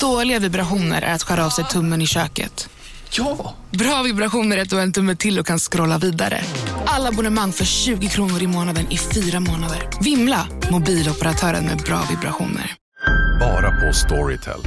Dåliga 0.00 0.38
vibrationer 0.38 1.02
är 1.02 1.14
att 1.14 1.22
skära 1.22 1.46
av 1.46 1.50
sig 1.50 1.64
tummen 1.64 2.02
i 2.02 2.06
köket. 2.06 2.68
Ja! 3.10 3.54
Bra 3.70 4.02
vibrationer 4.02 4.56
är 4.56 4.62
att 4.62 4.70
du 4.70 4.76
har 4.76 4.82
en 4.82 4.92
tumme 4.92 5.16
till 5.16 5.38
och 5.38 5.46
kan 5.46 5.58
scrolla 5.58 5.98
vidare. 5.98 6.40
Alla 6.84 7.08
abonnemang 7.08 7.52
för 7.52 7.64
20 7.64 8.08
kronor 8.08 8.42
i 8.42 8.46
månaden 8.46 8.86
i 8.90 8.98
fyra 8.98 9.40
månader. 9.40 9.88
Vimla! 10.00 10.46
Mobiloperatören 10.70 11.64
med 11.64 11.78
bra 11.78 12.02
vibrationer. 12.10 12.74
Bara 13.40 13.70
på 13.70 13.92
Storytel. 13.92 14.60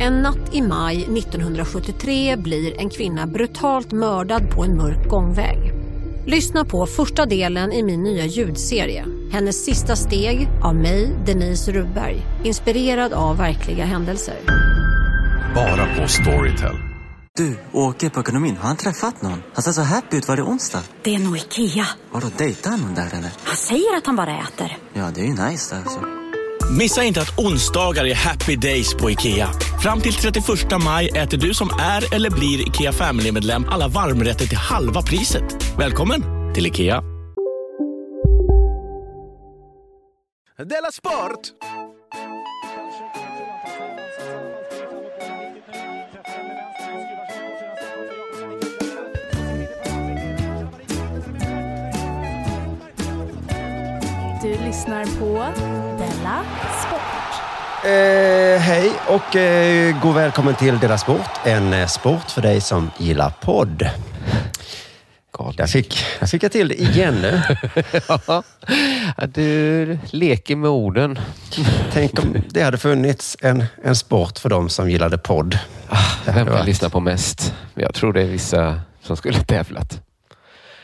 En 0.00 0.22
natt 0.22 0.54
i 0.54 0.62
maj 0.62 1.02
1973 1.02 2.36
blir 2.36 2.80
en 2.80 2.90
kvinna 2.90 3.26
brutalt 3.26 3.92
mördad 3.92 4.50
på 4.50 4.64
en 4.64 4.76
mörk 4.76 5.08
gångväg. 5.08 5.72
Lyssna 6.26 6.64
på 6.64 6.86
första 6.86 7.26
delen 7.26 7.72
i 7.72 7.82
min 7.82 8.02
nya 8.02 8.26
ljudserie. 8.26 9.19
Hennes 9.32 9.64
sista 9.64 9.96
steg 9.96 10.48
av 10.62 10.74
mig, 10.74 11.16
Denise 11.26 11.72
Rubberg. 11.72 12.26
Inspirerad 12.44 13.12
av 13.12 13.36
verkliga 13.36 13.84
händelser. 13.84 14.36
Bara 15.54 15.86
på 15.96 16.08
Storytel. 16.08 16.76
Du, 17.36 17.58
åker 17.72 18.10
på 18.10 18.20
ekonomin. 18.20 18.56
Har 18.56 18.68
han 18.68 18.76
träffat 18.76 19.22
någon? 19.22 19.42
Han 19.54 19.62
ser 19.62 19.72
så 19.72 19.82
happy 19.82 20.16
ut. 20.16 20.28
Var 20.28 20.36
det 20.36 20.42
onsdag? 20.42 20.82
Det 21.02 21.14
är 21.14 21.18
nog 21.18 21.36
Ikea. 21.36 21.86
Har 22.12 22.20
du 22.20 22.26
dejtat 22.38 22.80
någon 22.80 22.94
där 22.94 23.06
eller? 23.06 23.30
Han 23.44 23.56
säger 23.56 23.96
att 23.96 24.06
han 24.06 24.16
bara 24.16 24.38
äter. 24.38 24.76
Ja, 24.94 25.10
det 25.14 25.20
är 25.20 25.24
ju 25.24 25.50
nice 25.50 25.74
där 25.74 25.82
alltså. 25.82 26.00
Missa 26.78 27.04
inte 27.04 27.20
att 27.20 27.38
onsdagar 27.38 28.04
är 28.04 28.14
happy 28.14 28.56
days 28.56 28.94
på 28.94 29.10
IKEA. 29.10 29.50
Fram 29.82 30.00
till 30.00 30.14
31 30.14 30.46
maj 30.84 31.08
äter 31.08 31.38
du 31.38 31.54
som 31.54 31.70
är 31.80 32.14
eller 32.14 32.30
blir 32.30 32.68
IKEA 32.68 32.92
Family-medlem 32.92 33.64
alla 33.68 33.88
varmrätter 33.88 34.46
till 34.46 34.58
halva 34.58 35.02
priset. 35.02 35.76
Välkommen 35.78 36.22
till 36.54 36.66
IKEA. 36.66 37.09
Della 40.64 40.90
Sport! 40.92 41.52
Du 54.42 54.48
lyssnar 54.48 55.04
på 55.04 55.44
Della 55.98 56.44
Sport. 56.86 57.00
Eh, 57.84 58.60
hej 58.60 58.92
och 59.06 59.36
eh, 59.36 60.00
god 60.02 60.14
välkommen 60.14 60.54
till 60.54 60.78
Dela 60.78 60.98
Sport. 60.98 61.30
En 61.44 61.72
eh, 61.72 61.86
sport 61.86 62.30
för 62.30 62.42
dig 62.42 62.60
som 62.60 62.90
gillar 62.98 63.30
podd. 63.40 63.90
Där 65.56 65.66
fick, 65.66 66.04
där 66.20 66.26
fick 66.26 66.42
jag 66.42 66.52
till 66.52 66.68
det 66.68 66.80
igen 66.80 67.14
nu. 67.22 67.40
Ja, 68.08 68.42
du 69.34 69.98
leker 70.10 70.56
med 70.56 70.70
orden. 70.70 71.18
Tänk 71.92 72.18
om 72.18 72.36
det 72.48 72.62
hade 72.62 72.78
funnits 72.78 73.36
en, 73.40 73.64
en 73.84 73.96
sport 73.96 74.38
för 74.38 74.48
dem 74.48 74.68
som 74.68 74.90
gillade 74.90 75.18
podd. 75.18 75.58
Hade 75.86 76.38
Vem 76.38 76.46
varit- 76.46 76.66
lyssna 76.66 76.90
på 76.90 77.00
mest? 77.00 77.54
Jag 77.74 77.94
tror 77.94 78.12
det 78.12 78.22
är 78.22 78.26
vissa 78.26 78.80
som 79.02 79.16
skulle 79.16 79.38
tävlat. 79.40 80.00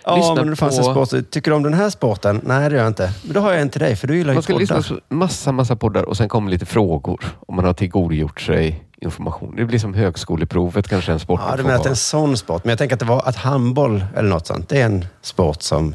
Ja, 0.07 0.17
lyssna 0.17 0.35
men 0.35 0.51
det 0.51 0.57
fanns 0.57 0.79
en 0.79 0.95
på- 0.95 1.07
sport. 1.07 1.31
Tycker 1.31 1.51
du 1.51 1.57
om 1.57 1.63
den 1.63 1.75
här 1.75 1.91
sporten? 1.91 2.41
Nej, 2.45 2.69
det 2.71 2.75
gör 2.77 2.83
jag 2.83 2.91
inte. 2.91 3.13
Men 3.25 3.33
då 3.35 3.41
har 3.41 3.53
jag 3.53 3.61
en 3.61 3.69
till 3.71 3.81
dig, 3.81 3.97
för 3.97 4.07
du 4.09 4.17
gillar 4.17 4.33
ju 4.33 4.35
Man 4.37 4.43
ska 4.43 4.59
lyssna 4.59 4.77
poddar. 4.77 5.01
på 5.09 5.15
massa, 5.15 5.53
massa 5.53 5.77
poddar 5.77 6.03
och 6.03 6.17
sen 6.17 6.29
kommer 6.29 6.51
lite 6.51 6.67
frågor. 6.67 7.21
Om 7.47 7.57
man 7.57 7.65
har 7.65 7.73
tillgodogjort 7.73 8.41
sig 8.41 8.85
information. 9.01 9.57
Det 9.57 9.65
blir 9.65 9.79
som 9.79 9.95
högskoleprovet 9.95 10.89
kanske 10.89 11.13
en 11.13 11.19
sport. 11.21 11.41
Ja, 11.49 11.57
du 11.57 11.63
menar 11.63 11.77
att 11.77 11.83
det 11.83 11.89
är 11.89 11.91
en 11.91 11.97
sån 11.97 12.37
sport. 12.37 12.65
Men 12.65 12.71
jag 12.71 12.79
tänker 12.79 12.95
att 12.97 13.01
det 13.01 13.07
var 13.07 13.23
att 13.29 13.37
handboll 13.37 14.05
eller 14.17 14.29
något 14.29 14.47
sånt. 14.47 14.69
Det 14.69 14.81
är 14.81 14.87
en 14.87 15.07
sport 15.23 15.63
som... 15.63 15.91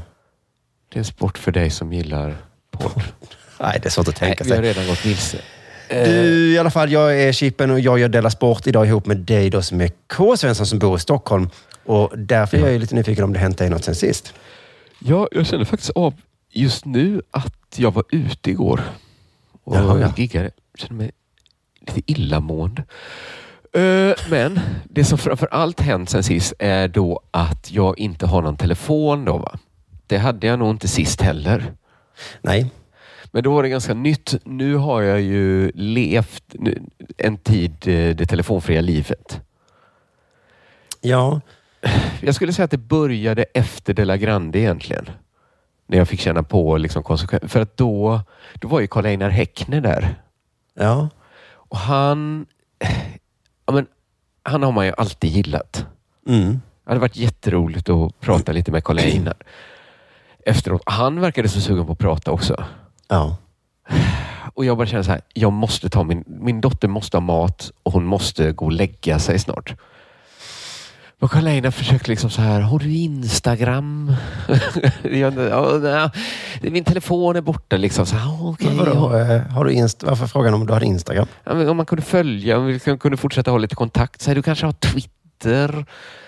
det 0.91 0.95
är 0.97 0.99
en 0.99 1.05
sport 1.05 1.37
för 1.37 1.51
dig 1.51 1.69
som 1.69 1.93
gillar 1.93 2.35
podd. 2.71 3.03
Nej, 3.59 3.79
det 3.83 3.87
är 3.87 3.91
svårt 3.91 4.07
att 4.07 4.15
tänka 4.15 4.43
vi 4.43 4.49
har 4.49 4.57
sig. 4.57 4.65
redan 4.69 4.87
gått 4.87 5.05
vilse. 5.05 5.37
Du, 5.89 6.53
i 6.53 6.57
alla 6.59 6.71
fall, 6.71 6.91
jag 6.91 7.21
är 7.21 7.31
Chippen 7.31 7.71
och 7.71 7.79
jag 7.79 7.99
gör 7.99 8.09
Della 8.09 8.29
Sport 8.29 8.67
idag 8.67 8.87
ihop 8.87 9.05
med 9.05 9.17
dig 9.17 9.49
då 9.49 9.61
som 9.61 9.81
är 9.81 9.91
K. 10.13 10.37
Svensson 10.37 10.65
som 10.65 10.79
bor 10.79 10.95
i 10.97 10.99
Stockholm. 10.99 11.49
Och 11.85 12.19
därför 12.19 12.57
är 12.57 12.71
jag 12.71 12.79
lite 12.79 12.95
nyfiken 12.95 13.23
om 13.23 13.33
det 13.33 13.39
hänt 13.39 13.57
dig 13.57 13.69
något 13.69 13.83
sen 13.83 13.95
sist. 13.95 14.33
Ja, 14.99 15.27
jag 15.31 15.45
känner 15.45 15.65
faktiskt 15.65 15.91
av 15.95 16.13
just 16.49 16.85
nu 16.85 17.21
att 17.31 17.55
jag 17.75 17.93
var 17.93 18.03
ute 18.11 18.49
igår 18.51 18.81
och 19.63 19.75
Jaha, 19.75 19.99
ja. 19.99 20.13
giggade. 20.17 20.51
Jag 20.71 20.79
känner 20.79 20.95
mig 20.95 21.11
lite 21.79 22.11
illamående. 22.11 22.83
Eh, 23.73 24.13
Men 24.29 24.59
det 24.83 25.03
som 25.05 25.17
framför 25.17 25.47
allt 25.51 25.79
hänt 25.79 26.09
sen 26.09 26.23
sist 26.23 26.53
är 26.59 26.87
då 26.87 27.21
att 27.31 27.71
jag 27.71 27.99
inte 27.99 28.25
har 28.25 28.41
någon 28.41 28.57
telefon. 28.57 29.25
Då, 29.25 29.37
va? 29.37 29.59
Det 30.07 30.17
hade 30.17 30.47
jag 30.47 30.59
nog 30.59 30.69
inte 30.71 30.87
sist 30.87 31.21
heller. 31.21 31.73
Nej. 32.41 32.71
Men 33.31 33.43
då 33.43 33.53
var 33.53 33.63
det 33.63 33.69
ganska 33.69 33.93
nytt. 33.93 34.35
Nu 34.43 34.75
har 34.75 35.01
jag 35.01 35.21
ju 35.21 35.71
levt 35.75 36.43
en 37.17 37.37
tid 37.37 37.71
eh, 37.87 38.15
det 38.15 38.25
telefonfria 38.25 38.81
livet. 38.81 39.41
Ja, 41.01 41.41
Jag 42.21 42.35
skulle 42.35 42.53
säga 42.53 42.63
att 42.65 42.71
det 42.71 42.77
började 42.77 43.43
efter 43.43 43.93
De 43.93 44.05
La 44.05 44.17
Grande 44.17 44.59
egentligen. 44.59 45.09
När 45.87 45.97
jag 45.97 46.07
fick 46.07 46.19
känna 46.19 46.43
på 46.43 46.77
liksom 46.77 47.03
konsekvenser. 47.03 47.47
För 47.47 47.61
att 47.61 47.77
då, 47.77 48.21
då 48.55 48.67
var 48.67 48.79
ju 48.79 48.87
Karl 48.87 49.05
Einar 49.05 49.29
Häckner 49.29 49.81
där. 49.81 50.15
ja. 50.73 51.09
Och 51.71 51.77
han, 51.77 52.45
ja 53.65 53.73
men, 53.73 53.85
han 54.43 54.63
har 54.63 54.71
man 54.71 54.85
ju 54.85 54.93
alltid 54.97 55.31
gillat. 55.31 55.85
Mm. 56.27 56.51
Det 56.83 56.89
hade 56.89 56.99
varit 56.99 57.15
jätteroligt 57.15 57.89
att 57.89 58.19
prata 58.19 58.51
lite 58.51 58.71
med 58.71 58.83
Karl 58.83 58.99
Einar. 58.99 59.35
Efteråt. 60.45 60.81
Han 60.85 61.19
verkade 61.21 61.49
så 61.49 61.61
sugen 61.61 61.85
på 61.85 61.91
att 61.91 61.99
prata 61.99 62.31
också. 62.31 62.63
Ja. 63.07 63.37
Och 64.53 64.65
jag 64.65 64.77
bara 64.77 64.87
känner 64.87 65.03
så 65.03 65.11
här, 65.11 65.21
jag 65.33 65.53
måste 65.53 65.89
ta 65.89 66.03
min, 66.03 66.23
min 66.27 66.61
dotter 66.61 66.87
måste 66.87 67.17
ha 67.17 67.21
mat 67.21 67.71
och 67.83 67.93
hon 67.93 68.05
måste 68.05 68.51
gå 68.51 68.65
och 68.65 68.71
lägga 68.71 69.19
sig 69.19 69.39
snart. 69.39 69.75
Men 71.21 71.29
Karl 71.29 71.47
Einar 71.47 71.71
försökte 71.71 72.09
liksom 72.09 72.29
så 72.29 72.41
här, 72.41 72.61
har 72.61 72.79
du 72.79 72.93
Instagram? 72.93 74.15
jag, 75.03 76.11
min 76.61 76.83
telefon 76.83 77.35
är 77.35 77.41
borta 77.41 77.77
liksom. 77.77 78.05
Så 78.05 78.15
här, 78.15 78.55
Men 78.59 78.77
vadå, 78.77 79.17
eh, 79.17 79.41
har 79.41 79.65
du 79.65 79.71
inst- 79.71 80.05
varför 80.05 80.27
frågan 80.27 80.53
om 80.53 80.67
du 80.67 80.73
hade 80.73 80.85
Instagram? 80.85 81.27
Ja, 81.43 81.69
om 81.69 81.77
man 81.77 81.85
kunde 81.85 82.01
följa, 82.01 82.57
om 82.57 82.65
vi 82.65 82.79
kunde 82.79 83.17
fortsätta 83.17 83.51
ha 83.51 83.57
lite 83.57 83.75
kontakt. 83.75 84.21
Så 84.21 84.29
här, 84.29 84.35
du 84.35 84.41
kanske 84.41 84.65
har 84.65 84.73
Twitter? 84.73 85.85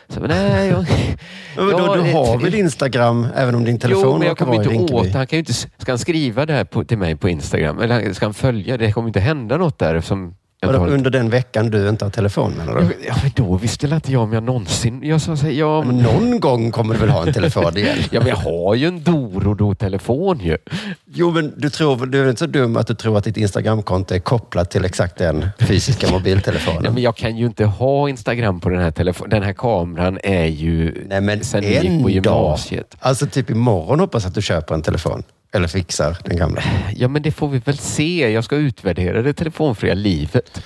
Så, 0.08 0.20
men 0.20 0.30
nej, 0.30 0.68
jag, 0.68 0.86
Men 1.56 1.66
vadå, 1.66 1.78
Ja, 1.78 1.96
du 1.96 2.12
har 2.12 2.40
väl 2.40 2.56
Instagram 2.56 3.28
även 3.36 3.56
om 3.56 3.64
din 3.64 3.80
telefon 3.80 4.04
Jo, 4.06 4.18
men 4.18 4.28
jag 4.28 4.38
kommer 4.38 4.56
inte 4.56 4.94
åt 4.94 5.14
Han 5.14 5.28
kan 5.28 5.38
ju 5.38 5.40
inte, 5.40 5.54
ska 5.54 5.92
han 5.92 6.00
skriva 6.00 6.46
det 6.46 6.54
här 6.54 6.66
på, 6.66 6.84
till 6.84 6.98
mig 6.98 7.16
på 7.16 7.30
Instagram? 7.30 7.80
Eller 7.80 8.14
ska 8.14 8.26
han 8.26 8.34
följa? 8.34 8.78
Det 8.78 8.92
kommer 8.92 9.08
inte 9.08 9.20
hända 9.20 9.58
något 9.58 9.80
där 9.80 9.96
eftersom 9.96 10.36
inte 10.70 10.80
Vadå, 10.80 10.94
under 10.94 11.10
den 11.10 11.30
veckan 11.30 11.70
du 11.70 11.90
inte 11.90 12.06
har 12.06 12.10
telefon 12.10 12.54
menar 12.58 12.76
du? 12.80 12.82
Ja, 13.08 13.16
men 13.24 13.32
då 13.36 13.56
visste 13.56 13.88
väl 13.88 13.96
inte 13.96 14.12
jag 14.12 14.22
om 14.22 14.34
jag 14.34 14.44
någonsin... 14.44 15.04
Jag 15.04 15.22
sa 15.22 15.36
ja, 15.48 15.84
Men 15.84 15.98
någon 15.98 16.40
gång 16.40 16.72
kommer 16.72 16.94
du 16.94 17.00
väl 17.00 17.10
ha 17.10 17.28
en 17.28 17.34
telefon 17.34 17.78
igen? 17.78 17.98
ja, 18.12 18.20
men 18.20 18.30
jag 18.30 18.36
har 18.36 18.76
ju 18.76 18.88
en 18.88 19.04
Doro-telefon 19.04 20.40
ju. 20.40 20.58
Jo, 21.06 21.32
men 21.32 21.54
du, 21.58 21.70
tror, 21.70 22.06
du 22.06 22.24
är 22.24 22.30
inte 22.30 22.40
så 22.40 22.46
dum 22.46 22.78
att 22.78 22.88
du 22.88 22.94
tror 22.94 23.18
att 23.18 23.24
ditt 23.24 23.38
Instagramkonto 23.38 24.16
är 24.16 24.20
kopplat 24.20 24.72
till 24.72 24.86
exakt 24.86 25.18
den 25.18 25.46
fysiska 25.60 26.12
mobiltelefonen? 26.12 26.84
Ja, 26.84 26.92
men 26.92 27.04
jag 27.04 27.16
kan 27.16 27.38
ju 27.38 27.46
inte 27.46 27.66
ha 27.66 28.10
Instagram 28.10 28.60
på 28.60 28.70
den 28.70 28.80
här 28.80 28.92
telefonen. 28.92 29.30
Den 29.30 29.44
här 29.44 29.54
kameran 29.54 30.20
är 30.24 30.46
ju 30.46 31.06
Nej, 31.08 31.22
men 31.22 31.44
sen 31.44 31.62
vi 31.62 31.68
gick 31.68 31.82
på 31.82 31.88
en 31.88 32.02
dag. 32.02 32.12
gymnasiet. 32.12 32.96
Alltså 33.00 33.28
typ 33.28 33.50
imorgon 33.50 34.00
hoppas 34.00 34.24
jag 34.24 34.30
att 34.30 34.36
du 34.36 34.42
köper 34.42 34.76
en 34.76 34.82
telefon. 34.82 35.24
Eller 35.54 35.68
fixar 35.68 36.18
den 36.26 36.38
gamla. 36.38 36.62
Ja, 36.96 37.08
men 37.08 37.22
det 37.22 37.32
får 37.32 37.48
vi 37.48 37.60
väl 37.60 37.78
se. 37.78 38.32
Jag 38.32 38.44
ska 38.44 38.56
utvärdera 38.56 39.22
det 39.22 39.34
telefonfria 39.34 39.94
livet. 39.94 40.64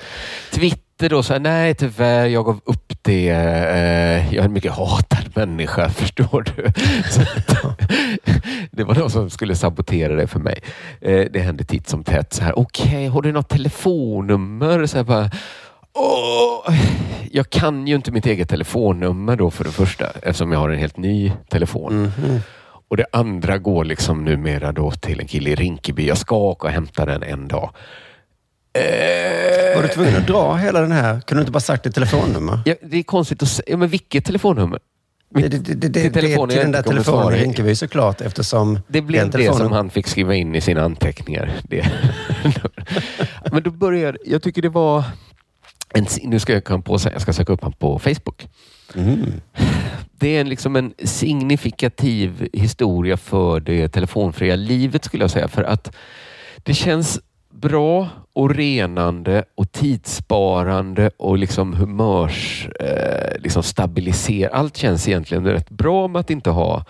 Twitter 0.52 1.09
då, 1.09 1.24
så 1.24 1.34
här, 1.34 1.40
nej 1.40 1.75
tyvärr, 1.75 2.25
jag 2.25 2.46
gav 2.46 2.59
upp 2.66 2.94
det. 3.02 3.30
Eh, 3.30 4.34
jag 4.34 4.42
är 4.42 4.46
en 4.46 4.53
mycket 4.53 4.72
hatad 4.72 5.31
människa, 5.36 5.90
förstår 5.96 6.46
du. 6.56 6.72
Så, 7.12 7.22
det 8.72 8.84
var 8.84 8.96
någon 8.96 9.09
som 9.09 9.30
skulle 9.30 9.56
sabotera 9.56 10.16
det 10.16 10.28
för 10.28 10.40
mig. 10.40 10.59
Eh, 11.02 11.26
det 11.31 11.40
hände 11.40 11.64
titt 11.64 11.90
som 11.90 12.03
tätt. 12.03 12.34
Så 12.34 12.44
här, 12.44 12.59
Okej, 12.59 13.08
har 13.08 13.22
du 13.22 13.31
något 13.31 13.50
telefonnummer? 13.50 14.85
Så 14.85 14.97
här, 14.97 15.03
bara, 15.03 15.29
Åh, 15.94 16.76
jag 17.32 17.50
kan 17.50 17.88
ju 17.88 17.96
inte 17.96 18.11
mitt 18.11 18.26
eget 18.26 18.50
telefonnummer 18.50 19.35
då 19.35 19.52
för 19.52 19.64
det 19.64 19.72
första, 19.72 20.06
eftersom 20.22 20.52
jag 20.52 20.59
har 20.59 20.70
en 20.70 20.79
helt 20.79 20.97
ny 20.97 21.32
telefon. 21.50 22.11
Och 22.89 22.97
det 22.97 23.05
andra 23.11 23.57
går 23.57 23.85
liksom 23.85 24.25
numera 24.25 24.72
då 24.72 24.91
till 24.91 25.19
en 25.19 25.28
kille 25.28 25.49
i 25.49 25.55
Rinkeby. 25.55 26.07
Jag 26.07 26.17
ska 26.17 26.35
åka 26.35 26.67
och 26.67 26.73
hämta 26.73 27.05
den 27.05 27.23
en 27.23 27.47
dag. 27.47 27.69
Var 29.75 29.81
du 29.81 29.87
tvungen 29.87 30.16
att 30.16 30.28
dra 30.28 30.55
hela 30.55 30.81
den 30.81 30.91
här? 30.91 31.22
Kunde 31.22 31.39
du 31.39 31.41
inte 31.41 31.51
bara 31.51 31.59
sagt 31.59 31.84
ditt 31.84 31.93
telefonnummer? 31.93 32.59
Ja, 32.66 32.75
det 32.81 32.97
är 32.97 33.03
konstigt 33.03 33.43
att 33.43 33.49
säga. 33.49 33.66
Ja, 33.67 33.78
men 33.78 33.89
vilket 33.89 34.25
telefonnummer? 34.25 34.79
Det, 35.29 35.47
det, 35.47 35.57
det, 35.57 35.87
det, 35.87 36.01
Till 36.01 36.13
telefonen 36.13 36.49
till 36.49 36.59
den 36.59 36.72
där 36.72 36.81
telefonen 36.81 37.35
i. 37.35 37.43
Rinkeby 37.43 37.75
såklart 37.75 38.22
eftersom 38.22 38.79
Det 38.87 39.01
blev 39.01 39.22
den 39.22 39.31
det 39.31 39.37
telefonen- 39.37 39.57
som 39.57 39.72
han 39.72 39.89
fick 39.89 40.07
skriva 40.07 40.35
in 40.35 40.55
i 40.55 40.61
sina 40.61 40.81
anteckningar. 40.84 41.51
Men 43.51 43.63
då 43.63 43.72
började, 43.72 44.17
jag 44.25 44.41
tycker 44.41 44.61
det 44.61 44.69
var, 44.69 45.03
en, 45.93 46.05
nu 46.23 46.39
ska 46.39 46.53
jag 46.53 46.63
komma 46.63 46.84
på 46.84 46.97
jag 47.13 47.22
ska 47.22 47.34
söka 47.34 47.53
upp 47.53 47.61
honom 47.61 47.73
på 47.79 47.99
Facebook. 47.99 48.47
Mm. 48.95 49.31
Det 50.19 50.28
är 50.28 50.41
en, 50.41 50.49
liksom 50.49 50.75
en 50.75 50.93
signifikativ 51.03 52.49
historia 52.53 53.17
för 53.17 53.59
det 53.59 53.89
telefonfria 53.89 54.55
livet 54.55 55.03
skulle 55.05 55.23
jag 55.23 55.31
säga. 55.31 55.47
För 55.47 55.63
att 55.63 55.95
det 56.57 56.73
känns 56.73 57.19
bra 57.49 58.09
och 58.34 58.55
renande 58.55 59.43
och 59.55 59.72
tidssparande 59.72 61.11
och 61.17 61.37
liksom 61.37 61.73
humörs 61.73 62.67
eh, 62.79 63.39
liksom 63.41 63.63
stabiliser. 63.63 64.49
Allt 64.49 64.78
känns 64.78 65.07
egentligen 65.07 65.45
rätt 65.45 65.69
bra 65.69 66.07
med 66.07 66.19
att 66.19 66.29
inte 66.29 66.49
ha 66.49 66.85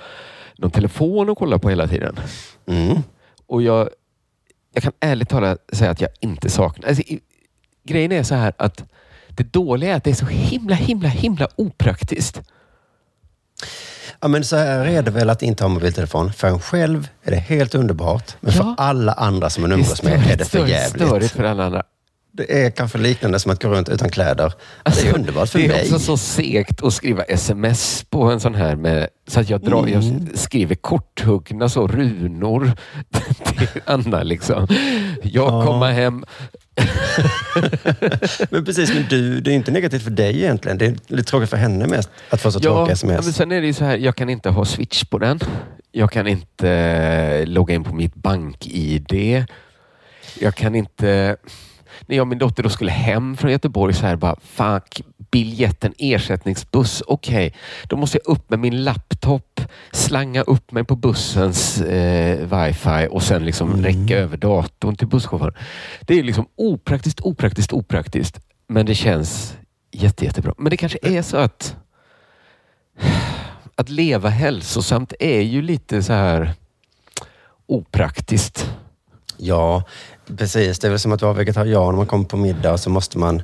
någon 0.58 0.72
telefon 0.72 1.30
att 1.30 1.38
kolla 1.38 1.60
på 1.60 1.70
hela 1.70 1.88
tiden. 1.88 2.20
Mm. 2.68 2.98
Och 3.48 3.62
jag, 3.62 3.90
jag 4.74 4.84
kan 4.84 4.92
ärligt 5.00 5.30
talat 5.30 5.60
säga 5.74 5.92
att 5.92 6.02
jag 6.02 6.10
inte 6.20 6.50
saknar... 6.50 6.88
Alltså, 6.88 7.04
i- 7.04 7.20
grejen 7.84 8.12
är 8.12 8.24
så 8.24 8.36
här 8.36 8.54
att 8.58 8.84
det 9.38 9.54
dåliga 9.54 9.92
är 9.94 9.96
att 9.98 10.04
det 10.04 10.10
är 10.10 10.16
så 10.16 10.26
himla, 10.26 10.76
himla, 10.76 11.08
himla 11.10 11.48
opraktiskt. 11.56 12.42
Ja, 14.20 14.28
men 14.28 14.44
så 14.44 14.56
här 14.56 14.86
är 14.86 15.02
det 15.02 15.12
väl 15.12 15.30
att 15.30 15.42
inte 15.42 15.64
ha 15.64 15.70
mobiltelefon. 15.70 16.34
För 16.34 16.48
en 16.48 16.60
själv 16.62 17.08
är 17.24 17.32
det 17.32 17.38
helt 17.38 17.76
underbart. 17.76 18.36
Men 18.40 18.54
för 18.54 18.64
Ja. 18.64 18.76
alla 18.78 19.14
andra 19.14 19.50
som 19.50 19.62
man 19.62 19.72
umgås 19.72 20.04
med 20.04 20.32
är 20.32 20.38
det 20.38 20.46
för 20.46 20.68
jävligt. 20.68 21.08
störigt 21.08 21.32
för 21.34 21.44
alla 21.44 21.66
andra. 21.66 21.84
Det 22.32 22.64
är 22.66 22.70
kanske 22.72 22.98
liknande 22.98 23.40
som 23.40 23.52
att 23.52 23.64
gå 23.64 23.70
runt 23.70 23.90
utan 23.90 24.10
kläder. 24.10 24.54
det 24.84 25.08
är 25.08 25.16
underbart 25.16 25.34
för 25.34 25.42
Alltså, 25.42 25.58
det 25.58 25.66
är 25.66 25.68
mig. 25.68 25.82
också 25.82 26.00
så 26.00 26.18
segt 26.18 26.84
att 26.84 26.94
skriva 26.94 27.24
sms 27.24 28.06
på 28.10 28.24
en 28.32 28.40
sån 28.40 28.56
här 28.56 28.76
med, 28.76 29.08
så 29.28 29.40
att 29.40 29.50
jag, 29.50 29.62
drar, 29.62 29.88
jag 29.88 30.04
Mm. 30.04 30.28
skriver 30.36 30.76
korthuggna 30.76 31.70
så 31.70 31.88
runor 31.88 32.72
till 33.58 33.68
Anna 33.86 34.24
liksom. 34.24 34.68
Jag 35.24 35.54
Ja. 35.54 35.66
kommer 35.66 35.92
hem. 35.92 36.26
Men 38.50 38.66
precis, 38.66 38.94
men 38.94 39.06
du, 39.10 39.42
det 39.42 39.52
är 39.52 39.56
inte 39.56 39.72
negativt 39.72 40.04
för 40.04 40.12
dig 40.12 40.38
egentligen. 40.38 40.78
Det 40.78 40.86
är 40.86 40.96
lite 41.08 41.30
tråkigt 41.30 41.50
för 41.50 41.58
henne 41.58 41.88
mest 41.88 42.10
att 42.30 42.42
få 42.42 42.52
så 42.52 42.60
tråkiga 42.60 42.88
ja, 42.88 42.94
sms. 42.94 43.26
men 43.26 43.34
sen 43.34 43.52
är 43.52 43.62
det 43.62 43.68
ju 43.68 43.74
så 43.74 43.86
här, 43.86 43.98
jag 43.98 44.16
kan 44.16 44.30
inte 44.30 44.50
ha 44.50 44.66
switch 44.66 45.04
på 45.04 45.18
den. 45.18 45.40
Jag 45.92 46.12
kan 46.12 46.28
inte 46.28 46.70
eh, 46.70 47.48
logga 47.48 47.76
in 47.76 47.84
på 47.84 47.96
mitt 47.96 48.16
bank-id. 48.16 49.46
Jag 50.40 50.56
kan 50.56 50.76
inte... 50.76 51.38
När 52.06 52.16
jag 52.16 52.24
och 52.24 52.28
min 52.28 52.38
dotter 52.38 52.64
då 52.64 52.70
skulle 52.70 52.92
hem 52.92 53.38
från 53.38 53.52
Göteborg 53.52 53.94
så 53.94 54.06
här 54.06 54.16
bara, 54.16 54.36
fuck, 54.44 55.02
biljetten, 55.32 55.94
ersättningsbuss, 55.98 57.04
okej. 57.08 57.54
Då 57.84 57.96
måste 57.96 58.20
jag 58.24 58.34
upp 58.34 58.50
med 58.50 58.60
min 58.60 58.84
laptop, 58.84 59.62
slanga 59.92 60.42
upp 60.42 60.72
mig 60.72 60.84
på 60.84 60.96
bussens 60.96 61.82
eh, 61.82 62.40
wifi 62.40 63.08
och 63.12 63.24
sen 63.24 63.46
liksom 63.46 63.84
räcka 63.84 64.18
över 64.18 64.38
datorn 64.38 64.96
till 64.96 65.08
busschauffören. 65.08 65.54
Det 66.02 66.20
är 66.20 66.24
liksom 66.24 66.48
opraktiskt, 66.56 67.22
opraktiskt, 67.22 67.74
opraktiskt. 67.74 68.40
Men 68.68 68.86
det 68.86 68.96
känns 68.96 69.58
jätte, 69.92 70.26
jättebra. 70.26 70.54
Men 70.58 70.70
det 70.70 70.78
kanske 70.78 71.00
är 71.02 71.22
så 71.22 71.38
att 71.38 71.76
att 73.76 73.90
leva 73.90 74.30
hälsosamt 74.30 75.14
är 75.20 75.42
ju 75.42 75.62
lite 75.62 76.04
så 76.04 76.14
här 76.14 76.54
opraktiskt. 77.68 78.72
Ja, 79.38 79.84
precis. 80.38 80.80
Det 80.80 80.88
är 80.88 80.90
väl 80.90 81.00
som 81.00 81.12
att 81.12 81.22
vara 81.22 81.34
vegetarian. 81.34 81.90
Om 81.90 81.96
man 81.96 82.06
kommer 82.06 82.26
på 82.26 82.38
middag 82.38 82.74
och 82.74 82.80
så 82.80 82.90
måste 82.90 83.18
man... 83.18 83.44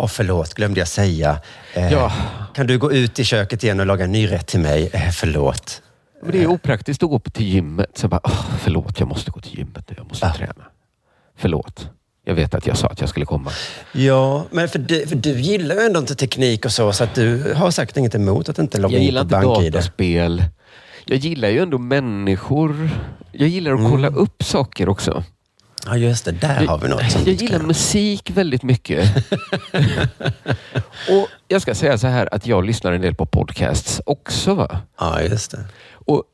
Åh, 0.00 0.06
förlåt, 0.06 0.54
glömde 0.54 0.80
jag 0.80 0.88
säga. 0.88 1.38
Eh, 1.74 1.92
Ja. 1.92 2.12
Kan 2.54 2.66
du 2.66 2.78
gå 2.78 2.92
ut 2.92 3.18
i 3.18 3.24
köket 3.24 3.64
igen 3.64 3.80
och 3.80 3.86
laga 3.86 4.04
en 4.04 4.12
ny 4.12 4.26
rätt 4.30 4.46
till 4.46 4.60
mig? 4.60 4.90
Eh, 4.92 5.10
förlåt. 5.10 5.82
Men 6.22 6.32
det 6.32 6.42
är 6.42 6.46
opraktiskt 6.46 7.02
att 7.02 7.08
gå 7.10 7.18
till 7.18 7.46
gymmet. 7.46 7.90
Så 7.94 8.04
jag 8.04 8.10
bara, 8.10 8.20
"Åh, 8.24 8.44
förlåt, 8.60 9.00
jag 9.00 9.08
måste 9.08 9.30
gå 9.30 9.40
till 9.40 9.58
gymmet 9.58 9.84
nu. 9.90 9.94
Jag 9.98 10.08
måste 10.08 10.26
Ah. 10.26 10.34
träna. 10.34 10.64
Förlåt. 11.38 11.88
Jag 12.24 12.34
vet 12.34 12.54
att 12.54 12.66
jag 12.66 12.76
sa 12.76 12.86
att 12.88 13.00
jag 13.00 13.08
skulle 13.08 13.26
komma. 13.26 13.50
Ja, 13.92 14.44
men 14.50 14.68
för 14.68 14.78
du, 14.78 15.06
för 15.06 15.16
du 15.16 15.40
gillar 15.40 15.74
ju 15.74 15.80
ändå 15.80 16.00
inte 16.00 16.14
teknik 16.14 16.64
och 16.64 16.72
så, 16.72 16.92
så 16.92 17.04
att 17.04 17.14
du 17.14 17.54
har 17.54 17.70
säkert 17.70 17.96
inget 17.96 18.14
emot 18.14 18.48
att 18.48 18.58
inte 18.58 18.78
logga 18.80 18.94
Jag 18.94 19.00
in 19.00 19.06
gillar 19.06 19.20
på 19.20 19.26
inte 19.26 19.46
BankID. 19.46 19.72
dataspel. 19.72 20.44
Jag 21.04 21.18
gillar 21.18 21.48
ju 21.48 21.62
ändå 21.62 21.78
människor. 21.78 22.90
Jag 23.32 23.48
gillar 23.48 23.72
att 23.72 23.90
kolla 23.90 24.08
upp 24.08 24.42
saker 24.42 24.88
också. 24.88 25.24
Ja, 25.86 25.96
just 25.96 26.24
det. 26.24 26.32
Där 26.32 26.66
har 26.66 26.78
vi 26.78 26.88
något. 26.88 27.10
Som 27.10 27.22
Jag 27.24 27.34
gillar 27.34 27.58
musik 27.58 28.30
väldigt 28.30 28.62
mycket. 28.62 29.16
och 31.08 31.28
Jag 31.48 31.62
ska 31.62 31.74
säga 31.74 31.98
så 31.98 32.06
här 32.06 32.34
att 32.34 32.46
jag 32.46 32.64
lyssnar 32.64 32.92
en 32.92 33.00
del 33.00 33.14
på 33.14 33.26
podcasts 33.26 34.00
också. 34.06 34.54
Va? 34.54 34.80
Ja, 34.98 35.22
just 35.22 35.50
det. 35.50 35.64
Och, 35.90 36.24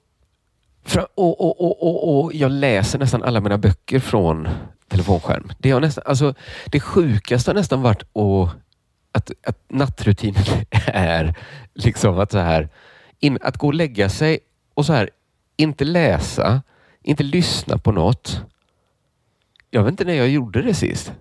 och, 1.15 1.41
och, 1.41 1.83
och, 1.83 2.25
och, 2.25 2.35
jag 2.35 2.51
läser 2.51 2.99
nästan 2.99 3.23
alla 3.23 3.41
mina 3.41 3.59
böcker 3.59 3.99
från 3.99 4.49
telefonskärm. 4.89 5.53
Det, 5.59 5.71
har 5.71 5.81
nästan, 5.81 6.05
alltså, 6.07 6.35
det 6.67 6.81
sjukaste 6.81 7.51
har 7.51 7.55
nästan 7.55 7.83
varit 7.83 8.03
att, 8.03 8.57
att, 9.13 9.31
att 9.47 9.59
nattrutinen 9.69 10.45
är 10.87 11.35
liksom 11.75 12.19
att 12.19 12.33
så 12.33 12.39
här, 12.39 12.69
in, 13.21 13.39
att 13.43 13.57
gå 13.57 13.67
och 13.67 13.75
lägga 13.75 14.09
sig 14.09 14.39
och 14.75 14.87
så 14.87 14.93
här, 14.93 15.11
inte 15.57 15.85
läsa, 15.85 16.63
inte 17.03 17.23
lyssna 17.23 17.79
på 17.79 17.93
något. 17.93 18.43
Jag 19.71 19.83
vet 19.83 19.91
inte 19.91 20.05
när 20.05 20.15
jag 20.15 20.29
gjorde 20.29 20.63
det 20.63 20.75
sist. 20.75 21.13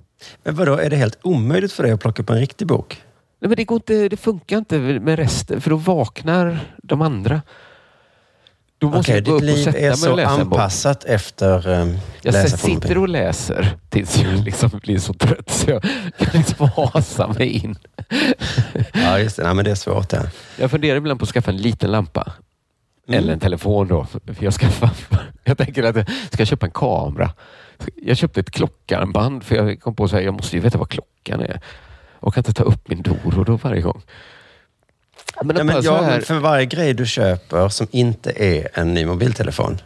Men 0.43 0.55
vadå, 0.55 0.73
är 0.73 0.89
det 0.89 0.95
helt 0.95 1.19
omöjligt 1.21 1.71
för 1.71 1.83
dig 1.83 1.91
att 1.91 1.99
plocka 1.99 2.21
upp 2.21 2.29
en 2.29 2.39
riktig 2.39 2.67
bok? 2.67 3.01
Nej, 3.39 3.49
men 3.49 3.55
det, 3.55 3.63
går 3.63 3.75
inte, 3.75 4.09
det 4.09 4.17
funkar 4.17 4.57
inte 4.57 4.79
med 4.79 5.19
resten, 5.19 5.61
för 5.61 5.69
då 5.69 5.75
vaknar 5.75 6.59
de 6.83 7.01
andra. 7.01 7.41
Då 8.77 8.89
måste 8.89 9.11
Okej, 9.11 9.15
jag 9.15 9.25
gå 9.25 9.39
ditt 9.39 9.43
upp 9.43 9.49
och 9.49 9.55
liv 9.55 9.63
sätta 9.63 9.77
är 9.77 9.81
mig 9.81 9.91
och 9.91 9.97
så 9.97 10.15
läsa 10.15 10.41
en 10.41 10.49
bok. 10.49 10.59
anpassat 10.59 11.03
efter 11.03 11.67
um, 11.67 11.97
Jag 12.21 12.49
sitter 12.49 12.97
och 12.97 13.09
läser 13.09 13.77
tills 13.89 14.17
jag 14.17 14.33
liksom 14.33 14.69
blir 14.83 14.99
så 14.99 15.13
trött 15.13 15.49
så 15.49 15.69
jag 15.69 15.83
kan 16.17 16.29
liksom 16.33 16.69
hasa 16.75 17.27
mig 17.27 17.49
in. 17.49 17.75
Ja, 18.93 19.19
just 19.19 19.35
det. 19.37 19.43
Nej, 19.43 19.53
men 19.53 19.65
det 19.65 19.71
är 19.71 19.75
svårt. 19.75 20.13
Ja. 20.13 20.21
Jag 20.59 20.71
funderar 20.71 20.97
ibland 20.97 21.19
på 21.19 21.23
att 21.23 21.29
skaffa 21.29 21.51
en 21.51 21.57
liten 21.57 21.91
lampa. 21.91 22.33
Mm. 23.07 23.19
Eller 23.19 23.33
en 23.33 23.39
telefon 23.39 23.87
då. 23.87 24.07
För 24.25 24.43
jag, 24.43 24.53
skaffar, 24.53 24.89
jag 25.43 25.57
tänker 25.57 25.83
att 25.83 25.95
jag 25.95 26.07
ska 26.31 26.45
köpa 26.45 26.65
en 26.65 26.71
kamera. 26.71 27.31
Jag 27.95 28.17
köpte 28.17 28.39
ett 28.39 28.51
klockarmband 28.51 29.43
för 29.43 29.55
jag 29.55 29.81
kom 29.81 29.95
på 29.95 30.03
att 30.03 30.11
jag 30.11 30.33
måste 30.33 30.55
ju 30.55 30.61
veta 30.61 30.77
vad 30.77 30.89
klockan 30.89 31.41
är. 31.41 31.61
Och 32.19 32.33
kan 32.33 32.41
inte 32.41 32.53
ta 32.53 32.63
upp 32.63 32.87
min 32.89 33.01
Doro 33.01 33.43
då 33.43 33.55
varje 33.57 33.81
gång. 33.81 34.01
Men, 35.43 35.57
Ja, 35.57 35.63
men, 35.63 35.73
bara 35.73 35.83
så 35.83 35.87
ja, 35.89 36.01
här, 36.01 36.21
för 36.21 36.39
varje 36.39 36.65
grej 36.65 36.93
du 36.93 37.05
köper 37.05 37.69
som 37.69 37.87
inte 37.91 38.31
är 38.35 38.67
en 38.73 38.93
ny 38.93 39.05
mobiltelefon 39.05 39.77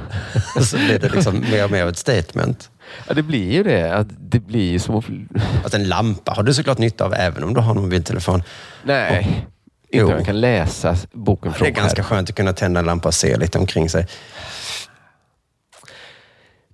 så 0.62 0.76
blir 0.76 0.98
det 0.98 1.08
liksom 1.08 1.40
mer 1.50 1.64
och 1.64 1.70
mer 1.70 1.82
av 1.82 1.88
ett 1.88 1.98
statement. 1.98 2.70
ja, 3.08 3.14
det 3.14 3.22
blir 3.22 3.52
ju 3.52 3.62
det. 3.62 3.94
Att 3.94 4.06
det 4.18 4.40
blir 4.40 4.72
ju 4.72 4.78
som 4.78 4.94
att... 4.94 5.04
Alltså 5.62 5.76
en 5.78 5.88
lampa 5.88 6.32
har 6.32 6.42
du 6.42 6.54
såklart 6.54 6.78
nytta 6.78 7.04
av 7.04 7.14
även 7.14 7.44
om 7.44 7.54
du 7.54 7.60
har 7.60 7.74
en 7.74 7.82
mobiltelefon. 7.82 8.42
Nej. 8.82 9.46
Jo. 9.90 10.00
Inte 10.00 10.12
om 10.12 10.18
jag 10.18 10.26
kan 10.26 10.40
läsa 10.40 10.96
boken 11.12 11.52
Det 11.52 11.58
från 11.58 11.68
är 11.68 11.72
ganska 11.72 12.02
skärmen. 12.02 12.18
skönt 12.18 12.28
att 12.30 12.36
kunna 12.36 12.52
tända 12.52 12.80
en 12.80 12.86
lampa 12.86 13.08
och 13.08 13.14
se 13.14 13.36
lite 13.36 13.58
omkring 13.58 13.90
sig. 13.90 14.06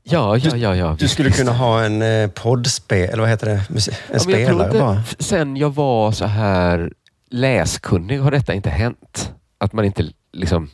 Ja, 0.03 0.37
ja, 0.37 0.57
ja. 0.57 0.77
ja 0.77 0.97
Du 0.99 1.09
skulle 1.09 1.31
kunna 1.31 1.53
ha 1.53 1.85
en 1.85 2.03
eh, 2.03 2.31
poddspel, 2.31 3.09
eller 3.09 3.21
vad 3.21 3.29
heter 3.29 3.47
det? 3.47 3.53
En 3.53 3.61
Ja, 3.71 3.93
jag 4.13 4.21
spelare 4.21 4.79
bara. 4.79 5.03
Sen 5.19 5.57
jag 5.57 5.75
var 5.75 6.13
så 6.13 6.25
här 6.27 6.93
läskunnig 7.31 8.19
har 8.19 8.31
detta 8.31 8.55
inte 8.55 8.71
hänt. 8.71 9.33
Att 9.59 9.73
man 9.73 9.85
inte 9.85 10.11
liksom 10.33 10.71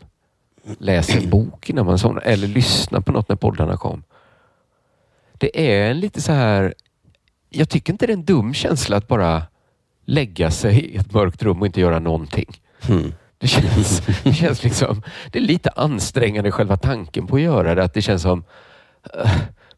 läser 0.79 1.19
en 1.19 1.31
bok 1.31 1.71
innan 1.71 1.87
man 1.87 1.99
somnar 1.99 2.23
eller 2.23 2.49
lyssnar 2.49 3.01
på 3.01 3.13
något 3.13 3.29
när 3.29 3.37
poddarna 3.37 3.77
kom. 3.77 4.03
Det 5.33 5.71
är 5.71 5.91
en 5.91 6.01
lite 6.01 6.23
så 6.23 6.33
här... 6.33 6.75
Jag 7.51 7.69
tycker 7.69 7.93
inte 7.93 8.07
det 8.07 8.13
är 8.13 8.17
en 8.17 8.25
dum 8.25 8.55
känsla 8.55 8.97
att 8.97 9.09
bara 9.09 9.43
lägga 10.05 10.51
sig 10.51 10.81
i 10.81 10.97
ett 10.97 11.13
mörkt 11.13 11.43
rum 11.43 11.61
och 11.61 11.67
inte 11.67 11.81
göra 11.81 11.99
någonting. 11.99 12.61
Hmm. 12.83 13.13
Det 13.39 13.47
känns, 13.47 14.03
det 14.25 14.33
känns 14.33 14.63
liksom... 14.63 15.03
Det 15.33 15.39
är 15.39 15.43
lite 15.43 15.71
ansträngande 15.71 16.51
själva 16.51 16.77
tanken 16.77 17.27
på 17.27 17.37
att 17.37 17.43
göra 17.43 17.75
det. 17.75 17.85
Att 17.85 17.95
det 17.95 18.03
känns 18.03 18.23
som... 18.23 18.45
eh, 19.15 19.31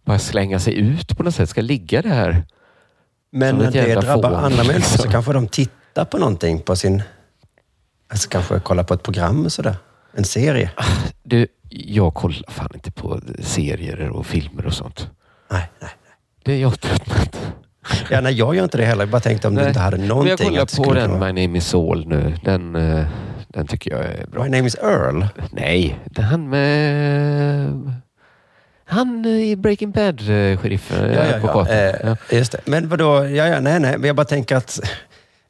bara 0.04 0.18
slänga 0.18 0.58
sig 0.58 0.74
ut 0.78 1.16
på 1.16 1.22
något 1.22 1.34
sätt. 1.34 1.48
Ska 1.50 1.60
ligga 1.60 2.02
där. 2.02 2.44
Men 3.32 3.56
när 3.56 3.70
det 3.70 3.94
drabbar 3.94 4.30
fån, 4.30 4.34
andra 4.44 4.64
människor 4.64 4.80
så 4.80 4.92
liksom. 4.92 5.10
kanske 5.12 5.32
de 5.32 5.48
tittar 5.48 6.04
på 6.04 6.18
någonting 6.18 6.60
på 6.60 6.76
sin... 6.76 7.02
Alltså 8.10 8.28
kanske 8.28 8.60
kolla 8.60 8.84
på 8.84 8.94
ett 8.94 9.02
program 9.02 9.44
och 9.44 9.52
sådär. 9.52 9.76
En 10.14 10.24
serie. 10.24 10.70
Du, 11.22 11.46
jag 11.70 12.14
kollar 12.14 12.50
fan 12.50 12.70
inte 12.74 12.90
på 12.90 13.20
serier 13.40 14.10
och 14.10 14.26
filmer 14.26 14.66
och 14.66 14.74
sånt. 14.74 15.10
Nej, 15.50 15.70
nej. 15.80 15.90
Det 16.44 16.52
är 16.52 16.60
jag 16.60 16.80
tröttnat. 16.80 17.52
Ja, 18.10 18.20
nej, 18.20 18.32
jag 18.34 18.54
gör 18.56 18.64
inte 18.64 18.78
det 18.78 18.84
heller. 18.84 19.02
Jag 19.02 19.10
bara 19.10 19.20
tänkte 19.20 19.48
om 19.48 19.54
du 19.54 19.60
Nej. 19.60 19.68
inte 19.68 19.80
hade 19.80 19.96
Men 19.98 20.08
någonting. 20.08 20.54
jag 20.54 20.68
kollar 20.68 20.84
på 20.86 20.94
den 20.94 21.10
kunna- 21.10 21.32
My 21.32 21.42
Name 21.46 21.58
Is 21.58 21.66
Saul 21.66 22.06
nu. 22.08 22.34
Den, 22.44 22.76
eh, 22.76 23.06
den 23.48 23.66
tycker 23.66 23.90
jag 23.90 24.00
är 24.04 24.26
bra. 24.26 24.42
My 24.44 24.48
name 24.50 24.66
is 24.66 24.74
Earl. 24.82 25.24
Nej, 25.50 25.98
han 26.16 26.48
med... 26.48 27.92
Han 28.88 29.24
i 29.26 29.56
Breaking 29.56 29.90
Bad, 29.90 30.20
eh, 30.20 30.34
Ja, 30.34 30.56
ja, 30.62 31.66
ja. 31.68 32.16
Eh, 32.30 32.38
Just 32.38 32.52
det. 32.52 32.60
Men 32.64 32.88
vadå? 32.88 33.24
Ja, 33.24 33.46
ja, 33.48 33.60
nej, 33.60 33.80
nej. 33.80 33.98
Men 33.98 34.04
jag 34.06 34.16
bara 34.16 34.24
tänker 34.24 34.56
att 34.56 34.80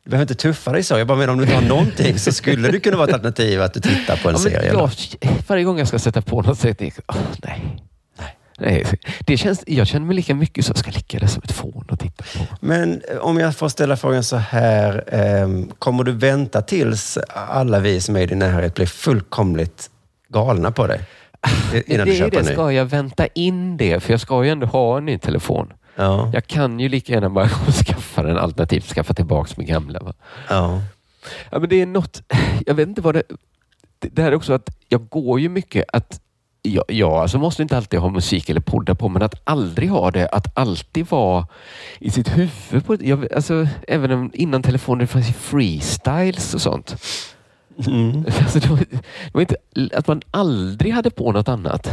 du 0.05 0.11
behöver 0.11 0.23
inte 0.25 0.35
tuffa 0.35 0.73
dig 0.73 0.83
så. 0.83 0.99
Jag 0.99 1.07
bara 1.07 1.19
menar 1.19 1.33
om 1.33 1.39
du 1.39 1.45
inte 1.45 1.55
har 1.57 1.63
någonting 1.63 2.19
så 2.19 2.33
skulle 2.33 2.69
det 2.71 2.81
kunna 2.81 2.97
vara 2.97 3.09
ett 3.09 3.15
alternativ 3.15 3.63
att 3.63 3.75
du 3.75 3.81
tittar 3.81 4.17
på 4.17 4.29
en 4.29 4.35
Ja, 4.35 4.39
serie. 4.41 4.73
jag, 4.73 4.91
varje 5.47 5.65
gång 5.65 5.79
jag 5.79 5.89
ska 5.89 5.99
sätta 5.99 6.23
på 6.23 6.43
något 6.43 6.59
så 6.59 6.63
tänker 6.75 6.85
jag, 7.07 7.17
åh, 7.17 7.23
nej. 7.45 7.77
nej. 8.59 8.85
Det 9.27 9.37
känns, 9.37 9.63
jag 9.67 9.87
känner 9.87 10.07
mig 10.07 10.17
lika 10.17 10.35
mycket 10.35 10.65
så 10.65 10.71
jag 10.71 10.79
ska 10.79 10.91
ligga 10.91 11.19
där 11.19 11.27
som 11.27 11.43
ett 11.45 11.53
fån 11.53 11.85
och 11.91 11.99
titta 11.99 12.25
på. 12.39 12.57
Men 12.61 13.03
eh, 13.13 13.17
om 13.19 13.39
jag 13.39 13.57
får 13.57 13.69
ställa 13.69 13.97
frågan 13.97 14.23
så 14.25 14.37
här. 14.37 15.05
ehm, 15.13 15.71
kommer 15.79 16.05
du 16.05 16.13
vänta 16.13 16.63
tills 16.63 17.19
alla 17.29 17.79
vi 17.79 18.01
som 18.01 18.17
är 18.17 18.21
i 18.21 18.27
din 18.27 18.39
närhet 18.39 18.75
blir 18.75 18.87
fullkomligt 18.87 19.91
galna 20.29 20.71
på 20.71 20.87
dig? 20.87 21.01
Innan 21.87 22.07
det 22.07 22.13
du 22.13 22.19
köper 22.19 22.31
det, 22.31 22.39
en 22.39 22.45
ny? 22.47 22.53
ska 22.53 22.73
jag 22.73 22.85
vänta 22.85 23.27
in 23.27 23.77
det? 23.77 24.01
För 24.01 24.13
jag 24.13 24.21
ska 24.21 24.45
ju 24.45 24.51
ändå 24.51 24.67
ha 24.67 24.99
en 24.99 25.05
ny 25.05 25.19
telefon. 25.19 25.73
Ja. 25.97 26.31
Jag 26.35 26.47
kan 26.47 26.81
ju 26.81 26.89
lika 26.89 27.13
gärna 27.13 27.31
bara 27.31 27.49
skaffa 27.87 28.23
den 28.23 28.39
alternativt 28.39 28.85
skaffa 28.85 29.15
tillbaka 29.15 29.55
min 29.57 29.67
gamla. 29.67 30.01
Va? 30.01 30.13
Ja. 30.49 30.81
Ja, 31.51 31.59
men 31.59 31.69
det 31.69 31.81
är 31.83 31.87
något, 31.87 32.23
jag 32.67 32.75
vet 32.75 32.89
inte 32.89 33.01
vad 33.01 33.15
det... 33.15 33.23
Det 34.01 34.23
här 34.23 34.33
är 34.33 34.37
också 34.37 34.53
att 34.53 34.71
jag 34.89 35.09
går 35.09 35.41
ju 35.41 35.49
mycket 35.49 35.85
att 35.93 36.21
Ja, 36.63 36.85
ja, 36.89 37.23
alltså 37.23 37.39
måste 37.39 37.63
inte 37.63 37.77
alltid 37.77 38.01
ha 38.01 38.09
musik 38.09 38.51
eller 38.51 38.61
poddar 38.61 38.95
på, 38.95 39.09
men 39.09 39.23
att 39.23 39.35
aldrig 39.45 39.91
ha 39.91 40.11
det, 40.11 40.29
att 40.29 40.59
alltid 40.59 41.11
vara 41.11 41.47
i 41.99 42.11
sitt 42.11 42.29
huvud. 42.39 42.87
På, 42.87 42.97
jag, 43.01 43.33
alltså, 43.33 43.67
även 43.89 44.11
om- 44.11 44.31
innan 44.35 44.63
telefonen 44.63 44.99
det 44.99 45.07
fanns 45.07 45.29
ju 45.29 45.33
freestyles 45.33 46.55
och 46.55 46.61
sånt. 46.61 46.97
Alltså, 47.79 48.59
det, 48.59 48.69
var, 48.69 48.77
det 48.77 49.01
var 49.33 49.41
inte, 49.41 49.57
att 49.95 50.07
man 50.07 50.23
aldrig 50.31 50.93
hade 50.93 51.11
på 51.11 51.33
något 51.33 51.49
annat. 51.49 51.91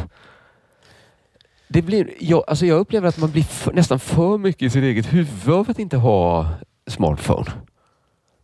Det 1.67 1.81
blir, 1.81 2.09
jag, 2.19 2.43
alltså 2.47 2.65
jag 2.65 2.79
upplever 2.79 3.07
att 3.07 3.17
man 3.17 3.31
blir 3.31 3.43
för, 3.43 3.73
nästan 3.73 3.99
för 3.99 4.37
mycket 4.37 4.61
i 4.61 4.69
sitt 4.69 4.83
eget 4.83 5.13
huvud 5.13 5.55
av 5.55 5.69
att 5.69 5.79
inte 5.79 5.97
ha 5.97 6.49
smartphone. 6.87 7.51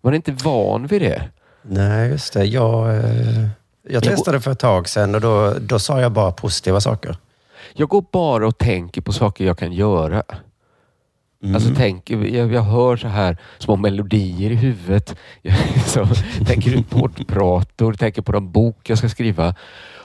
Man 0.01 0.13
är 0.13 0.15
inte 0.15 0.31
van 0.31 0.87
vid 0.87 1.01
det. 1.01 1.29
Nej, 1.61 2.09
just 2.09 2.33
det. 2.33 2.45
Jag, 2.45 2.97
eh, 2.97 3.47
jag 3.83 4.03
testade 4.03 4.41
för 4.41 4.51
ett 4.51 4.59
tag 4.59 4.89
sedan 4.89 5.15
och 5.15 5.21
då, 5.21 5.53
då 5.61 5.79
sa 5.79 6.01
jag 6.01 6.11
bara 6.11 6.31
positiva 6.31 6.81
saker. 6.81 7.17
Jag 7.73 7.89
går 7.89 8.05
bara 8.11 8.47
och 8.47 8.57
tänker 8.57 9.01
på 9.01 9.13
saker 9.13 9.45
jag 9.45 9.57
kan 9.57 9.73
göra. 9.73 10.23
Alltså 11.43 11.69
tänk, 11.77 12.09
jag, 12.09 12.53
jag 12.53 12.61
hör 12.61 12.97
så 12.97 13.07
här 13.07 13.37
små 13.57 13.75
melodier 13.75 14.51
i 14.51 14.55
huvudet. 14.55 15.15
Jag 15.41 15.85
så, 15.85 16.07
tänker 16.45 16.75
ut 16.75 16.89
poddprator, 16.89 17.93
tänker 17.99 18.21
på 18.21 18.31
den 18.31 18.51
bok 18.51 18.89
jag 18.89 18.97
ska 18.97 19.09
skriva. 19.09 19.55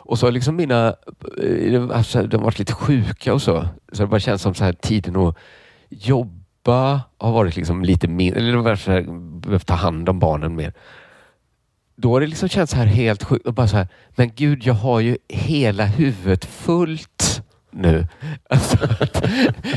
Och 0.06 0.18
så 0.18 0.26
har 0.26 0.32
liksom 0.32 0.56
mina, 0.56 0.86
eh, 1.42 1.72
de 1.72 2.36
har 2.36 2.38
varit 2.38 2.58
lite 2.58 2.72
sjuka 2.72 3.34
och 3.34 3.42
så. 3.42 3.68
Så 3.92 4.02
det 4.02 4.06
bara 4.06 4.20
känns 4.20 4.42
som 4.42 4.54
så 4.54 4.64
här 4.64 4.72
tiden 4.72 5.16
att 5.16 5.36
jobba 5.88 7.00
har 7.18 7.32
varit 7.32 7.56
liksom 7.56 7.84
lite 7.84 8.08
mindre, 8.08 8.40
eller 8.40 8.52
det 8.52 8.58
har 8.58 9.40
behövt 9.40 9.66
ta 9.66 9.74
hand 9.74 10.08
om 10.08 10.18
barnen 10.18 10.54
mer. 10.54 10.72
Då 11.96 12.12
har 12.12 12.20
det 12.20 12.26
liksom 12.26 12.48
känts 12.48 12.72
så 12.72 12.78
här 12.78 12.86
helt 12.86 13.24
sjukt 13.24 13.46
och 13.46 13.54
bara 13.54 13.68
så 13.68 13.76
här, 13.76 13.88
men 14.16 14.30
gud 14.34 14.62
jag 14.64 14.74
har 14.74 15.00
ju 15.00 15.18
hela 15.28 15.84
huvudet 15.84 16.44
fullt 16.44 17.42
nu. 17.76 18.06
Alltså, 18.50 18.76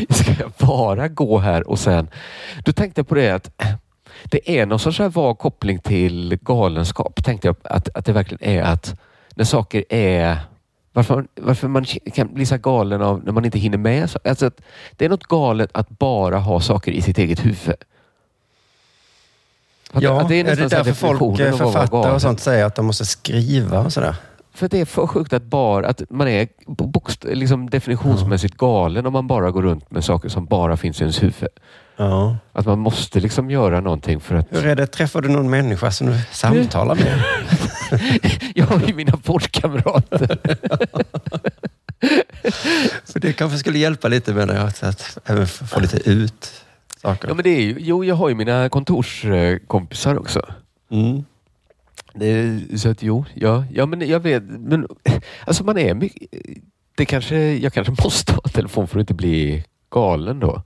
ska 0.10 0.32
jag 0.40 0.52
bara 0.60 1.08
gå 1.08 1.38
här 1.40 1.70
och 1.70 1.80
sen... 1.80 2.08
Då 2.66 2.72
tänkte 2.72 3.00
jag 3.00 3.08
på 3.08 3.16
det 3.16 3.30
att 3.32 3.52
det 4.24 4.60
är 4.60 4.66
någon 4.66 4.80
sorts 4.80 4.98
så 4.98 5.04
här 5.04 5.10
vag 5.10 5.38
koppling 5.40 5.80
till 5.80 6.38
galenskap. 6.42 7.24
Tänkte 7.24 7.48
jag 7.48 7.56
att, 7.64 7.90
att 7.96 8.06
det 8.06 8.14
verkligen 8.14 8.50
är 8.60 8.64
att 8.64 9.00
när 9.36 9.46
saker 9.46 9.84
är... 9.90 10.38
Varför, 10.94 11.16
man- 11.16 11.28
varför 11.36 11.68
man 11.68 11.86
kan 11.86 12.34
bli 12.34 12.46
så 12.46 12.58
galen 12.58 13.02
av 13.02 13.24
när 13.26 13.32
man 13.32 13.46
inte 13.46 13.60
hinner 13.60 13.78
med. 13.78 14.10
så- 14.10 14.20
Alltså 14.26 14.46
att 14.46 14.62
det 14.92 15.06
är 15.06 15.10
något 15.10 15.24
galet 15.28 15.70
att 15.74 15.90
bara 15.90 16.38
ha 16.38 16.60
saker 16.60 16.92
i 16.92 17.02
sitt 17.02 17.18
eget 17.18 17.46
huvud. 17.46 17.76
Att- 19.92 20.04
Ja, 20.04 20.22
att 20.22 20.32
är 20.32 20.44
det, 20.44 20.50
nästan 20.50 20.70
så 20.70 20.76
här 20.76 20.84
därför 20.84 21.08
folk, 21.08 21.20
författare 21.58 22.14
och 22.14 22.22
sånt 22.22 22.40
säger 22.40 22.66
att 22.66 22.76
de 22.76 22.86
måste 22.86 23.06
skriva 23.06 23.80
och 23.80 23.94
sådär? 23.94 24.16
För 24.60 24.68
det 24.68 24.80
är 24.82 24.86
för 24.86 25.08
sjukt 25.08 25.34
att 25.34 25.44
bara 25.44 25.88
att 25.88 26.02
man 26.10 26.28
är 26.28 26.48
bokst- 26.68 27.26
liksom 27.34 27.70
definitionsmässigt 27.70 28.58
galen 28.58 29.06
om 29.06 29.14
man 29.14 29.28
bara 29.28 29.52
går 29.52 29.62
runt 29.62 29.92
med 29.92 30.04
saker 30.04 30.30
som 30.30 30.46
bara 30.46 30.78
finns 30.78 31.00
i 31.00 31.04
ens 31.04 31.24
huvud. 31.24 31.50
Ja. 31.98 32.38
Att 32.54 32.66
man 32.66 32.80
måste 32.80 33.20
liksom 33.20 33.52
göra 33.52 33.80
någonting 33.82 34.20
för 34.20 34.36
att... 34.36 34.48
Hur 34.50 34.66
är 34.66 34.76
det? 34.76 34.88
Träffar 34.88 35.22
du 35.22 35.30
någon 35.30 35.50
människa 35.50 35.92
som 35.92 36.08
du 36.08 36.14
samtalar 36.32 36.96
med? 36.96 37.24
Jag 38.56 38.66
har 38.66 38.80
ju 38.88 38.94
mina 38.94 39.18
poddkamrater. 39.18 40.38
För 43.06 43.20
det 43.20 43.34
kanske 43.34 43.58
skulle 43.58 43.80
hjälpa 43.80 44.08
lite 44.08 44.34
menar 44.34 44.56
jag, 44.56 44.66
att 44.68 45.18
även 45.26 45.48
få 45.48 45.80
lite 45.80 46.10
ut 46.10 46.52
saker. 47.02 47.28
Ja, 47.28 47.34
men 47.34 47.44
det 47.44 47.50
är 47.50 47.62
ju, 47.62 47.76
jo, 47.80 48.04
jag 48.04 48.16
har 48.16 48.30
ju 48.30 48.36
mina 48.36 48.70
kontorskompisar 48.70 50.20
också. 50.20 50.42
Mm. 50.92 51.24
Så 52.78 52.90
att 52.90 53.04
jo, 53.04 53.26
ja, 53.34 53.64
ja, 53.72 53.86
men 53.86 54.08
jag 54.10 54.20
vet. 54.20 54.44
Men, 54.44 54.88
alltså 55.46 55.64
man 55.64 55.78
är 55.78 55.94
mycket... 55.94 56.30
Det 56.98 57.06
kanske, 57.06 57.38
jag 57.38 57.74
kanske 57.74 58.04
måste 58.04 58.34
ha 58.34 58.42
telefon 58.42 58.88
för 58.88 59.00
att 59.00 59.04
inte 59.04 59.14
bli 59.14 59.64
galen 59.92 60.40
då. 60.40 60.64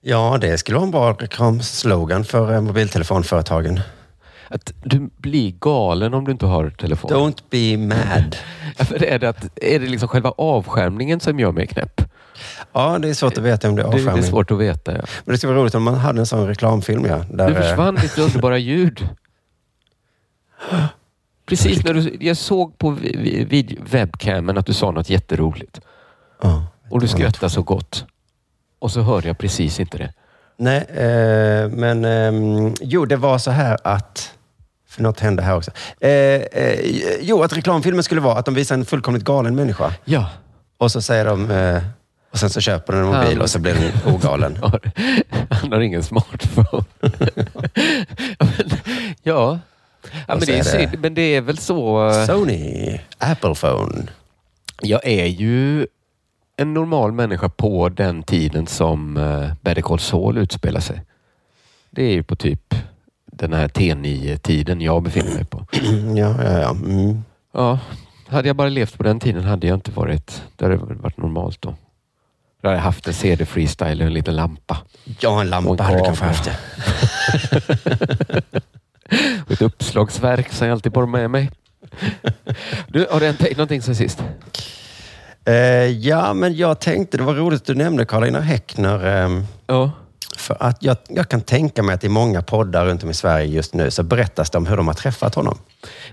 Ja, 0.00 0.38
det 0.40 0.58
skulle 0.58 0.76
vara 0.76 0.84
en 0.84 0.90
bra 0.90 1.12
reklamslogan 1.12 2.24
för 2.24 2.52
eh, 2.54 2.60
mobiltelefonföretagen. 2.60 3.80
Att 4.48 4.72
du 4.84 5.10
blir 5.16 5.50
galen 5.60 6.14
om 6.14 6.24
du 6.24 6.32
inte 6.32 6.46
har 6.46 6.70
telefon. 6.70 7.10
Don't 7.10 7.42
be 7.50 7.76
mad. 7.76 8.36
Ja, 8.78 8.96
är, 8.96 9.18
det 9.18 9.28
att, 9.28 9.44
är 9.62 9.80
det 9.80 9.86
liksom 9.86 10.08
själva 10.08 10.30
avskärmningen 10.30 11.20
som 11.20 11.38
gör 11.40 11.52
mig 11.52 11.66
knäpp? 11.66 12.00
Ja, 12.72 12.98
det 12.98 13.08
är 13.08 13.14
svårt 13.14 13.38
att 13.38 13.44
veta 13.44 13.68
om 13.68 13.76
det 13.76 13.82
är 13.82 13.84
Det, 13.84 13.90
det 13.90 13.96
är 13.96 14.00
avskärmning. 14.00 14.24
svårt 14.24 14.50
att 14.50 14.58
veta. 14.58 14.92
Ja. 14.92 15.00
Men 15.24 15.32
det 15.32 15.38
skulle 15.38 15.52
vara 15.52 15.62
roligt 15.62 15.74
om 15.74 15.82
man 15.82 15.94
hade 15.94 16.20
en 16.20 16.26
sån 16.26 16.46
reklamfilm. 16.46 17.04
Ja, 17.04 17.24
där, 17.30 17.50
eh, 17.50 17.56
försvann 17.56 17.94
ditt 17.94 18.18
underbara 18.18 18.58
ljud. 18.58 19.08
Precis 21.46 21.84
när 21.84 21.94
du, 21.94 22.16
jag 22.20 22.36
såg 22.36 22.78
på 22.78 22.90
vid 22.90 23.78
webcamen 23.90 24.58
att 24.58 24.66
du 24.66 24.72
sa 24.72 24.90
något 24.90 25.10
jätteroligt. 25.10 25.80
ja. 26.42 26.66
Och 26.90 27.00
du 27.00 27.08
skrattade 27.08 27.50
så 27.50 27.62
gott. 27.62 28.04
Och 28.78 28.90
så 28.90 29.00
hörde 29.02 29.26
jag 29.28 29.38
precis 29.38 29.80
inte 29.80 29.98
det. 29.98 30.12
Nej, 30.56 30.78
eh, 30.78 31.68
men 31.68 32.04
ehm, 32.04 32.74
jo, 32.80 33.04
det 33.04 33.16
var 33.16 33.38
så 33.38 33.50
här 33.50 33.78
att... 33.84 34.34
För 34.88 35.02
något 35.02 35.20
hände 35.20 35.42
här 35.42 35.56
också. 35.56 35.70
Eh, 36.00 36.10
eh, 36.10 36.80
jo, 37.20 37.42
att 37.42 37.52
reklamfilmen 37.56 38.02
skulle 38.02 38.20
vara 38.20 38.38
att 38.38 38.44
de 38.44 38.54
visar 38.54 38.74
en 38.74 38.84
fullkomligt 38.84 39.24
galen 39.24 39.54
människa. 39.54 39.94
Ja. 40.04 40.30
Och 40.78 40.92
så 40.92 41.02
säger 41.02 41.24
de... 41.24 41.50
Eh, 41.50 41.82
och 42.32 42.38
sen 42.38 42.50
så 42.50 42.60
köper 42.60 42.92
den 42.92 43.02
en 43.02 43.08
mobil 43.08 43.32
Han- 43.32 43.40
och 43.40 43.50
så 43.50 43.58
blir 43.58 43.74
den 43.74 44.14
ogalen. 44.14 44.58
Han 45.50 45.72
har 45.72 45.80
ingen 45.80 46.02
smartphone. 46.02 46.84
ja, 49.22 49.58
ja. 50.28 50.34
men 50.34 50.40
det 50.40 50.58
är 50.58 50.78
det-. 50.78 50.98
Men 50.98 51.14
det 51.14 51.22
är 51.22 51.40
väl 51.40 51.58
så. 51.58 52.10
Sony, 52.26 53.00
Apple 53.18 53.54
phone. 53.54 54.06
Jag 54.82 55.06
är 55.06 55.26
ju 55.26 55.86
en 56.56 56.74
normal 56.74 57.12
människa 57.12 57.48
på 57.48 57.88
den 57.88 58.22
tiden 58.22 58.66
som 58.66 59.16
uh, 59.16 59.52
Better 59.60 59.82
Call 59.82 59.98
Saul 59.98 60.38
utspelar 60.38 60.80
sig. 60.80 61.02
Det 61.90 62.04
är 62.04 62.12
ju 62.12 62.22
på 62.22 62.36
typ 62.36 62.74
den 63.26 63.52
här 63.52 63.68
T9-tiden 63.68 64.80
jag 64.80 65.02
befinner 65.02 65.34
mig 65.34 65.44
på. 65.44 65.66
ja, 66.16 66.34
ja, 66.44 66.58
ja. 66.60 66.70
Mm. 66.70 67.24
Ja, 67.52 67.78
hade 68.28 68.48
jag 68.48 68.56
bara 68.56 68.68
levt 68.68 68.96
på 68.96 69.02
den 69.02 69.20
tiden 69.20 69.44
hade 69.44 69.66
jag 69.66 69.76
inte 69.76 69.90
varit... 69.90 70.42
Det 70.56 70.64
hade 70.64 70.76
varit 70.76 71.16
normalt 71.16 71.62
då. 71.62 71.74
Då 72.62 72.68
hade 72.68 72.78
jag 72.78 72.82
haft 72.82 73.06
en 73.06 73.14
CD-freestyle 73.14 74.00
och 74.00 74.06
en 74.06 74.14
liten 74.14 74.36
lampa. 74.36 74.78
Ja, 75.20 75.30
en 75.30 75.38
Och 75.38 75.44
lampa 75.46 75.70
en 75.70 75.80
hade 75.80 75.98
du 75.98 76.04
kanske 76.04 76.24
haft 76.24 76.44
det. 76.44 76.56
Och 79.46 79.50
ett 79.52 79.62
uppslagsverk 79.62 80.52
som 80.52 80.66
jag 80.66 80.74
alltid 80.74 80.92
bara 80.92 81.06
med 81.06 81.30
mig. 81.30 81.50
Du, 82.88 83.06
har 83.10 83.20
det 83.20 83.26
hänt 83.26 83.38
dig 83.38 83.52
någonting 83.56 83.82
sen 83.82 83.94
sist? 83.96 84.22
Eh, 85.44 85.54
ja, 85.86 86.34
men 86.34 86.56
jag 86.56 86.80
tänkte, 86.80 87.16
det 87.16 87.22
var 87.22 87.34
roligt 87.34 87.60
att 87.60 87.66
du 87.66 87.74
nämnde 87.74 88.04
Karolina 88.04 88.40
Häckner. 88.40 89.06
ehm, 89.06 89.44
Ja. 89.66 89.90
För 90.36 90.56
att 90.60 90.82
jag, 90.82 90.96
jag 91.08 91.28
kan 91.28 91.40
tänka 91.40 91.82
mig 91.82 91.94
att 91.94 92.04
i 92.04 92.08
många 92.08 92.42
poddar 92.42 92.86
runt 92.86 93.02
om 93.04 93.10
i 93.10 93.14
Sverige 93.14 93.46
just 93.46 93.74
nu 93.74 93.90
så 93.90 94.02
berättas 94.02 94.50
det 94.50 94.58
om 94.58 94.66
hur 94.66 94.76
de 94.76 94.86
har 94.86 94.94
träffat 94.94 95.34
honom. 95.34 95.58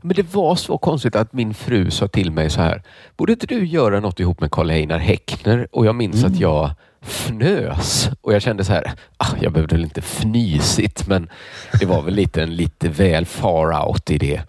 Men 0.02 0.16
det 0.16 0.34
var 0.34 0.56
så 0.56 0.78
konstigt 0.78 1.16
att 1.16 1.34
min 1.34 1.54
fru 1.54 1.92
sa 1.92 2.08
till 2.08 2.32
mig 2.32 2.50
så 2.50 2.62
här. 2.62 2.84
Borde 3.18 3.32
inte 3.34 3.46
du 3.48 3.66
göra 3.66 4.00
något 4.00 4.20
ihop 4.20 4.40
med 4.42 4.52
Karl 4.52 4.70
Einar 4.70 4.98
Häckner? 5.00 5.68
Och 5.72 5.86
jag 5.86 5.96
minns 5.96 6.24
att 6.24 6.36
jag 6.40 6.72
fnös. 7.06 8.10
Och 8.22 8.34
jag 8.34 8.42
kände 8.42 8.64
så 8.64 8.74
här. 8.74 8.92
Ah, 9.18 9.28
jag 9.42 9.52
behövde 9.54 9.76
väl 9.76 9.84
inte 9.84 10.02
fnysigt, 10.02 11.08
men 11.08 11.30
det 11.80 11.86
var 11.86 12.02
väl 12.02 12.14
lite 12.14 12.44
en 12.44 12.56
lite 12.56 12.90
väl 12.90 13.26
far 13.26 13.88
out 13.88 14.12
i 14.12 14.18
det. 14.18 14.42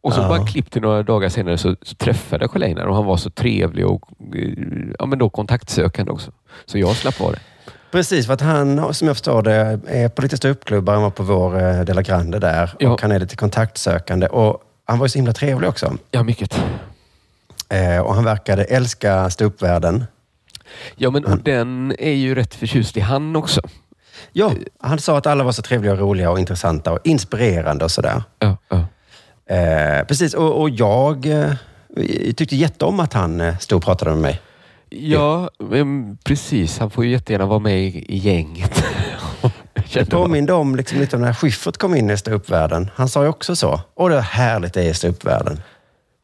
Och 0.00 0.12
så 0.12 0.20
Ja. 0.20 0.28
bara 0.28 0.46
klipp 0.46 0.70
till 0.70 0.82
några 0.82 1.02
dagar 1.02 1.28
senare 1.28 1.58
så, 1.58 1.76
så 1.82 1.94
träffade 1.94 2.44
jag 2.44 2.50
Karl 2.50 2.62
Einar 2.62 2.86
och 2.86 2.94
han 2.96 3.04
var 3.04 3.16
så 3.16 3.30
trevlig 3.30 3.86
och 3.86 4.02
eh, 4.34 4.52
ja, 4.98 5.06
men 5.06 5.18
då 5.18 5.30
kontaktsökande 5.30 6.12
också. 6.12 6.30
Så 6.66 6.78
jag 6.78 6.96
slapp 6.96 7.20
vara 7.20 7.32
det. 7.32 7.38
Precis, 7.92 8.26
för 8.26 8.34
att 8.34 8.40
han, 8.40 8.94
som 8.94 9.08
jag 9.08 9.16
förstår 9.16 9.42
det, 9.42 9.80
är 9.88 10.08
på 10.08 10.22
lite 10.22 10.36
ståuppklubbar. 10.36 10.92
Han 10.94 11.02
var 11.02 11.10
på 11.10 11.22
vår 11.22 11.60
eh, 11.62 11.80
Della 11.80 12.02
Grande 12.02 12.38
där 12.38 12.70
Ja. 12.78 12.90
och 12.90 13.02
han 13.02 13.12
är 13.12 13.18
lite 13.18 13.36
kontaktsökande. 13.36 14.26
Och 14.26 14.60
han 14.84 14.98
var 14.98 15.04
ju 15.06 15.08
så 15.08 15.18
himla 15.18 15.32
trevlig 15.32 15.68
också. 15.70 15.94
Ja, 16.10 16.22
mycket. 16.22 16.62
Eh, 17.68 17.98
och 17.98 18.14
han 18.14 18.24
verkade 18.24 18.64
älska 18.64 19.30
ståuppvärlden. 19.30 20.04
Ja, 20.96 21.10
men 21.10 21.24
och 21.24 21.38
den 21.38 21.94
är 21.98 22.12
ju 22.12 22.34
rätt 22.34 22.54
förtjust 22.54 22.96
i 22.96 23.00
han 23.00 23.36
också. 23.36 23.60
Ja, 24.32 24.52
han 24.80 24.98
sa 24.98 25.18
att 25.18 25.26
alla 25.26 25.44
var 25.44 25.52
så 25.52 25.62
trevliga 25.62 25.92
och 25.92 25.98
roliga 25.98 26.30
och 26.30 26.38
intressanta 26.38 26.92
och 26.92 26.98
inspirerande 27.04 27.84
och 27.84 27.90
sådär. 27.90 28.22
Ja, 28.38 28.56
ja. 28.68 28.86
Eh, 29.56 30.06
precis, 30.06 30.34
och, 30.34 30.60
och 30.60 30.70
jag 30.70 31.26
eh, 31.26 31.52
tyckte 32.36 32.56
jätteom 32.56 33.00
att 33.00 33.12
han 33.12 33.40
eh, 33.40 33.58
stod 33.58 33.76
och 33.76 33.84
pratade 33.84 34.10
med 34.10 34.20
mig. 34.20 34.40
Ja, 34.90 35.50
men 35.58 36.18
precis. 36.24 36.78
Han 36.78 36.90
får 36.90 37.04
ju 37.04 37.10
jättegärna 37.10 37.46
vara 37.46 37.58
med 37.58 37.80
i, 37.80 38.04
i 38.08 38.16
gänget. 38.16 38.84
Det 39.74 39.88
Kände 39.88 40.16
man. 40.16 40.22
påminde 40.22 40.52
om 40.52 40.76
liksom 40.76 41.00
lite 41.00 41.16
om 41.16 41.22
när 41.22 41.32
Schyffert 41.34 41.76
kom 41.76 41.94
in 41.94 42.10
i 42.10 42.16
ståuppvärlden. 42.16 42.90
Han 42.94 43.08
sa 43.08 43.22
ju 43.22 43.28
också 43.28 43.56
så. 43.56 43.80
Åh, 43.94 44.10
det 44.10 44.16
är 44.16 44.20
härligt 44.20 44.74
det 44.74 44.82
är 44.82 44.90
i 44.90 44.94
ståuppvärlden. 44.94 45.60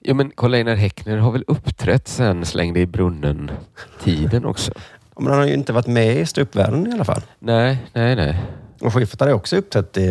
Ja, 0.02 0.14
men 0.14 0.30
Karl-Einar 0.30 0.75
Häckner 0.75 1.16
har 1.16 1.33
väl 1.33 1.45
uppträtt 1.47 2.09
sen 2.09 2.47
slängde 2.47 2.80
i 2.80 2.87
brunnen-tiden 2.87 4.45
också? 4.45 4.73
Men 5.16 5.26
han 5.26 5.38
har 5.38 5.47
ju 5.47 5.54
inte 5.54 5.73
varit 5.73 5.87
med 5.87 6.16
i 6.16 6.26
ståuppvärlden 6.26 6.87
i 6.87 6.92
alla 6.92 7.04
fall. 7.04 7.23
Nej, 7.38 7.78
nej, 7.92 8.16
nej. 8.16 8.37
Och 8.80 8.95
Schyffert 8.95 9.21
hade 9.21 9.33
också 9.33 9.57
uppträtt 9.57 9.97
i, 9.97 10.02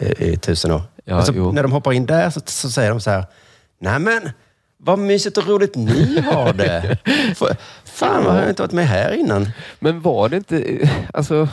i, 0.00 0.14
i 0.18 0.36
tusen 0.36 0.72
år. 0.72 0.82
Ja, 1.04 1.16
alltså, 1.16 1.32
när 1.32 1.62
de 1.62 1.72
hoppar 1.72 1.92
in 1.92 2.06
där 2.06 2.30
så, 2.30 2.40
så 2.44 2.70
säger 2.70 2.90
de 2.90 3.00
så 3.00 3.10
här, 3.10 3.24
nej 3.78 3.98
men 3.98 4.30
vad 4.78 4.98
mysigt 4.98 5.38
och 5.38 5.46
roligt 5.46 5.74
ni 5.74 6.20
har 6.20 6.52
det. 6.52 6.98
Fan, 7.84 8.24
vad 8.24 8.34
har 8.34 8.40
jag 8.40 8.50
inte 8.50 8.62
varit 8.62 8.72
med 8.72 8.86
här 8.86 9.12
innan? 9.12 9.48
Men 9.78 10.00
var 10.00 10.28
det 10.28 10.36
inte... 10.36 10.88
Alltså, 11.12 11.48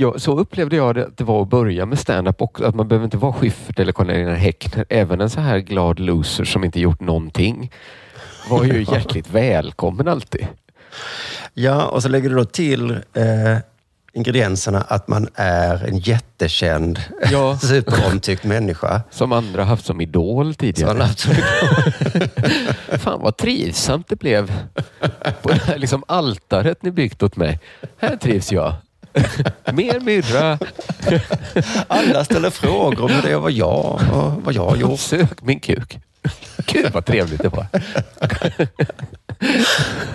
ja, 0.00 0.18
så 0.18 0.38
upplevde 0.38 0.76
jag 0.76 0.98
att 0.98 1.16
det 1.16 1.24
var 1.24 1.42
att 1.42 1.48
börja 1.48 1.86
med 1.86 1.98
stand-up 1.98 2.42
också. 2.42 2.64
Att 2.64 2.74
man 2.74 2.88
behöver 2.88 3.04
inte 3.04 3.16
vara 3.16 3.32
Schyffert 3.32 3.78
eller 3.78 3.92
Cornelia 3.92 4.34
Häckner. 4.34 4.84
Även 4.88 5.20
en 5.20 5.30
så 5.30 5.40
här 5.40 5.58
glad 5.58 6.00
loser 6.00 6.44
som 6.44 6.64
inte 6.64 6.80
gjort 6.80 7.00
någonting 7.00 7.72
var 8.50 8.64
ju 8.64 8.82
hjärtligt 8.92 9.30
välkommen 9.30 10.08
alltid. 10.08 10.46
Ja, 11.54 11.84
och 11.86 12.02
så 12.02 12.08
lägger 12.08 12.28
du 12.30 12.36
då 12.36 12.44
till 12.44 12.90
eh, 12.90 13.56
ingredienserna 14.12 14.80
att 14.80 15.08
man 15.08 15.28
är 15.34 15.84
en 15.88 15.98
jättekänd, 15.98 17.00
Ja. 17.30 17.58
superomtyckt 17.62 18.44
människa. 18.44 19.02
Som 19.10 19.32
andra 19.32 19.64
haft 19.64 19.86
som 19.86 20.00
idol 20.00 20.54
tidigare. 20.54 20.90
har 20.90 21.04
haft 21.04 21.18
så 21.18 21.28
mycket- 21.28 22.32
Fan 23.00 23.20
vad 23.22 23.36
trivsamt 23.36 24.08
det 24.08 24.16
blev 24.16 24.52
på 25.42 25.48
det 25.48 25.62
här 25.66 25.78
liksom 25.78 26.04
altaret 26.08 26.82
ni 26.82 26.90
byggt 26.90 27.22
åt 27.22 27.36
mig. 27.36 27.60
Här 27.98 28.16
trivs 28.16 28.52
jag. 28.52 28.74
Mer 29.72 30.00
myrra. 30.00 30.58
Alla 31.88 32.24
ställer 32.24 32.50
frågor 32.50 33.04
om 33.04 33.20
det 33.22 33.36
var 33.36 33.50
jag 33.50 34.00
och 34.12 34.32
vad 34.44 34.54
jag 34.54 34.68
har 34.68 34.76
gjort. 34.76 35.00
Sök 35.00 35.42
min 35.42 35.60
kuk. 35.60 35.98
Gud 36.66 36.92
vad 36.92 37.04
trevligt 37.04 37.42
det 37.42 37.48
var. 37.48 37.66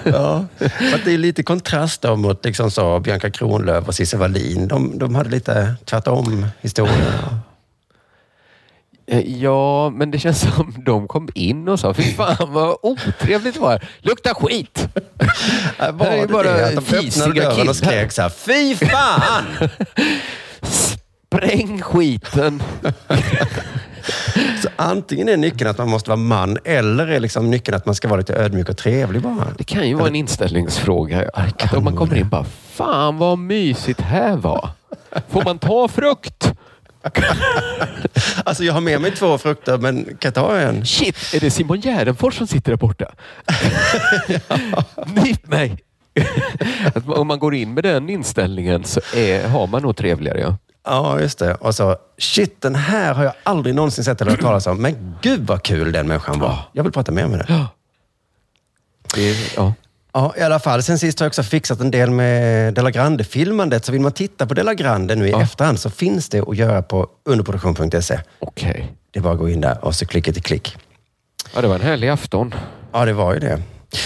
Ja, 0.03 0.45
för 0.57 1.05
det 1.05 1.13
är 1.13 1.17
lite 1.17 1.43
kontrast 1.43 2.01
då 2.01 2.15
mot 2.15 2.45
liksom 2.45 2.71
så 2.71 3.00
Bianca 3.00 3.29
Kronlöf 3.29 3.88
och 3.88 3.95
Cissi 3.95 4.17
Wallin. 4.17 4.67
De, 4.67 5.00
de 5.00 5.15
hade 5.15 5.29
lite 5.29 5.75
tvärtom 5.85 6.47
historia. 6.62 7.39
Eh, 9.07 9.19
Ja, 9.41 9.89
men 9.89 10.12
det 10.12 10.19
känns 10.19 10.39
som 10.55 10.74
de 10.86 11.07
kom 11.07 11.29
in 11.36 11.67
och 11.67 11.79
sa, 11.79 11.93
fy 11.93 12.03
fan 12.13 12.53
vad 12.53 12.77
otrevligt 12.81 13.53
det 13.53 13.60
var. 13.60 13.83
Lukta 14.01 14.33
skit! 14.33 14.88
Var 15.93 16.05
är 16.07 16.22
det 16.22 16.33
bara 16.33 16.43
det? 16.43 16.65
Att 16.77 16.89
de 16.89 16.98
öppnade 16.98 17.41
dörren 17.41 17.69
och 17.69 17.75
skrek 17.75 18.12
så 18.12 18.22
här, 18.22 18.29
fy 18.29 18.75
fan! 18.75 19.69
Spräng 20.62 21.81
skiten! 21.81 22.63
Så 24.62 24.69
antingen 24.75 25.29
är 25.29 25.38
nyckeln 25.38 25.69
att 25.69 25.77
man 25.77 25.89
måste 25.89 26.10
vara 26.10 26.17
man 26.17 26.57
eller 26.63 27.07
är 27.07 27.19
liksom 27.19 27.51
nyckeln 27.51 27.77
att 27.77 27.86
man 27.86 27.95
ska 27.95 28.07
vara 28.07 28.17
lite 28.19 28.33
ödmjuk 28.36 28.69
och 28.69 28.77
trevlig 28.77 29.22
bara. 29.22 29.48
Det 29.57 29.63
kan 29.63 29.88
ju 29.88 29.93
vara 29.95 30.07
en 30.07 30.15
inställningsfråga. 30.15 31.29
Att 31.33 31.74
om 31.74 31.83
man 31.83 31.95
kommer 31.95 32.15
in 32.15 32.29
bara, 32.29 32.45
fan 32.74 33.17
vad 33.17 33.38
mysigt 33.39 34.01
här 34.01 34.36
var. 34.38 34.69
Får 35.29 35.43
man 35.43 35.60
ta 35.60 35.88
frukt? 35.88 36.53
Alltså 38.45 38.63
jag 38.63 38.74
har 38.74 38.81
med 38.81 39.01
mig 39.01 39.12
två 39.12 39.38
frukter, 39.38 39.77
men 39.77 40.03
kan 40.05 40.15
jag 40.22 40.33
ta 40.33 40.57
en? 40.60 40.86
Shit, 40.86 41.33
är 41.33 41.39
det 41.39 41.51
Simon 41.51 41.79
Gärdenfors 41.81 42.38
som 42.38 42.48
sitter 42.48 42.72
där 42.72 42.77
borta? 42.77 43.05
Nyp 45.05 45.48
mig! 45.48 45.83
Att 46.95 47.07
man- 47.07 47.17
om 47.17 47.27
man 47.27 47.39
går 47.39 47.55
in 47.55 47.74
med 47.74 47.83
den 47.83 48.10
inställningen 48.10 48.83
så 48.83 49.00
är, 49.15 49.48
har 49.48 49.67
man 49.67 49.81
nog 49.81 49.95
trevligare. 49.98 50.39
Ja. 50.39 50.57
Ja, 50.86 51.19
just 51.19 51.39
det. 51.39 51.55
Och 51.55 51.75
så, 51.75 51.98
shit, 52.17 52.62
den 52.62 52.75
här 52.75 53.13
har 53.13 53.24
jag 53.24 53.33
aldrig 53.43 53.75
någonsin 53.75 54.03
sett 54.03 54.22
eller 54.22 54.31
hört 54.31 54.41
talas 54.41 54.67
om. 54.67 54.81
Men 54.81 55.15
gud 55.22 55.48
vad 55.48 55.63
kul 55.63 55.91
den 55.91 56.07
människan 56.07 56.39
var. 56.39 56.57
Jag 56.74 56.83
vill 56.83 56.91
prata 56.91 57.12
mer 57.12 57.27
med 57.27 57.39
det. 57.39 57.65
Det 59.15 59.29
är, 59.29 59.36
ja. 59.55 59.74
Ja, 60.13 60.34
i 60.38 60.41
alla 60.41 60.60
fall. 60.60 60.84
Sen 60.84 61.00
sist 61.00 61.20
har 61.20 61.25
jag 61.25 61.29
också 61.29 61.43
fixat 61.43 61.79
en 61.79 61.91
del 61.91 62.10
med 62.12 62.74
Della 62.74 62.91
Grande-filmandet. 62.91 63.86
Så 63.86 63.91
vill 63.91 64.01
man 64.01 64.12
titta 64.12 64.48
på 64.48 64.53
Della 64.53 64.74
Grande 64.74 65.15
nu 65.15 65.27
i 65.27 65.32
efterhand 65.32 65.79
så 65.79 65.89
finns 65.89 66.29
det 66.29 66.41
att 66.41 66.58
göra 66.58 66.82
på 66.82 67.08
underproduktion.se. 67.25 68.19
Okej. 68.39 68.93
Det 69.12 69.19
är 69.19 69.23
bara 69.23 69.34
att 69.34 69.39
gå 69.39 69.49
in 69.49 69.62
där 69.62 69.86
och 69.86 69.95
så 69.95 70.06
klicka 70.06 70.34
till 70.34 70.43
klick. 70.43 70.78
Ja, 71.56 71.62
det 71.62 71.67
var 71.67 71.76
en 71.76 71.82
härlig 71.82 72.10
afton. 72.10 72.54
Ja, 72.91 73.06
det 73.06 73.13
var 73.13 73.34
ju 73.34 73.39
det. 73.39 73.62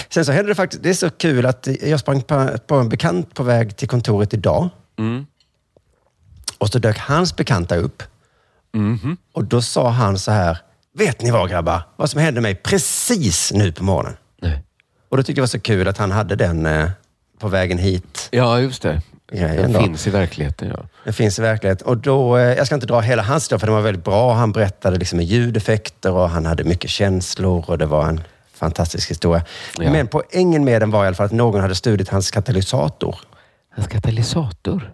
Sen 0.08 0.24
så 0.24 0.32
hände 0.32 0.50
det 0.50 0.54
faktiskt, 0.54 0.82
det 0.82 0.90
är 0.90 0.94
så 0.94 1.10
kul 1.10 1.46
att 1.46 1.68
jag 1.82 2.00
sprang 2.00 2.22
på, 2.66 2.74
en 2.74 2.88
bekant 2.88 3.34
på 3.34 3.42
väg 3.42 3.76
till 3.76 3.88
kontoret 3.88 4.34
idag. 4.34 4.68
Mm. 4.98 5.26
Och 6.58 6.68
så 6.68 6.78
dök 6.78 6.98
hans 6.98 7.36
bekanta 7.36 7.76
upp. 7.76 8.02
Mhm. 8.74 9.16
Och 9.32 9.44
då 9.44 9.62
sa 9.62 9.88
han 9.88 10.18
så 10.18 10.32
här, 10.32 10.58
vet 10.98 11.22
ni 11.22 11.30
vad 11.30 11.50
grabbar? 11.50 11.82
Vad 11.96 12.10
som 12.10 12.20
hände 12.20 12.40
mig 12.40 12.54
precis 12.54 13.52
nu 13.52 13.72
på 13.72 13.84
morgonen. 13.84 14.16
Och 15.08 15.16
då 15.16 15.22
tyckte 15.22 15.30
jag 15.30 15.36
det 15.36 15.40
var 15.40 15.46
så 15.46 15.60
kul 15.60 15.88
att 15.88 15.98
han 15.98 16.10
hade 16.10 16.36
den 16.36 16.66
eh, 16.66 16.90
på 17.38 17.48
vägen 17.48 17.78
hit. 17.78 18.28
Ja, 18.30 18.60
just 18.60 18.82
det. 18.82 19.02
Grejen 19.32 19.56
Den 19.56 19.72
då. 19.72 19.80
finns 19.80 20.06
i 20.06 20.10
verkligheten. 20.10 20.68
Ja. 20.68 20.84
Den 21.04 21.12
finns 21.14 21.38
i 21.38 21.42
verklighet. 21.42 21.82
Och 21.82 21.96
då, 21.96 22.36
eh, 22.36 22.42
jag 22.42 22.66
ska 22.66 22.74
inte 22.74 22.86
dra 22.86 23.00
hela 23.00 23.22
hans 23.22 23.42
historia, 23.42 23.58
för 23.58 23.66
den 23.66 23.74
var 23.74 23.82
väldigt 23.82 24.04
bra. 24.04 24.32
Han 24.34 24.52
berättade 24.52 24.98
liksom 24.98 25.16
med 25.16 25.26
ljudeffekter 25.26 26.12
och 26.12 26.30
han 26.30 26.46
hade 26.46 26.64
mycket 26.64 26.90
känslor 26.90 27.64
och 27.70 27.78
det 27.78 27.86
var 27.86 28.06
en 28.08 28.20
fantastisk 28.54 29.10
historia. 29.10 29.44
Ja. 29.78 29.92
Men 29.92 30.06
poängen 30.08 30.64
med 30.64 30.82
den 30.82 30.90
var 30.90 31.04
i 31.04 31.06
alla 31.06 31.16
fall 31.16 31.26
att 31.26 31.32
någon 31.32 31.60
hade 31.60 31.74
stulit 31.74 32.08
hans 32.08 32.30
katalysator. 32.30 33.16
Hans 33.76 33.88
katalysator? 33.88 34.92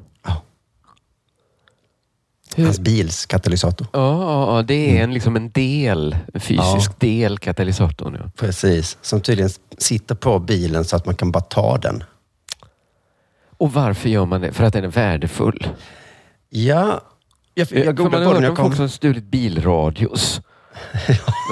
Ja. 2.54 2.60
Hur? 2.60 2.64
Hans 2.64 2.80
bils 2.80 3.26
katalysator. 3.26 3.86
Ja, 3.92 4.22
ja, 4.22 4.56
ja, 4.56 4.62
det 4.62 4.98
är 4.98 5.04
en, 5.04 5.14
liksom 5.14 5.36
en 5.36 5.50
del, 5.50 6.16
en 6.34 6.40
fysisk 6.40 7.00
del, 7.00 7.38
katalysatorn. 7.38 8.16
Ja. 8.20 8.30
Precis. 8.36 8.98
Som 9.02 9.20
tydligen 9.20 9.50
sitter 9.78 10.14
på 10.14 10.38
bilen 10.38 10.84
så 10.84 10.96
att 10.96 11.06
man 11.06 11.14
kan 11.14 11.30
bara 11.32 11.40
ta 11.42 11.78
den. 11.78 12.04
Och 13.58 13.72
varför 13.72 14.08
gör 14.08 14.26
man 14.26 14.40
det? 14.40 14.52
För 14.52 14.64
att 14.64 14.72
den 14.72 14.84
är 14.84 14.88
värdefull. 14.88 15.66
Ja, 16.50 17.00
jag, 17.54 17.68
Jag, 17.70 17.86
man 17.86 17.94
googlade 17.94 18.24
på 18.24 18.32
den. 18.32 18.42
hört 18.42 18.50
Jag 18.50 18.56
folk 18.56 18.68
kom, 18.68 18.76
som 18.76 18.88
stulit 18.88 19.24
bilradios. 19.24 20.40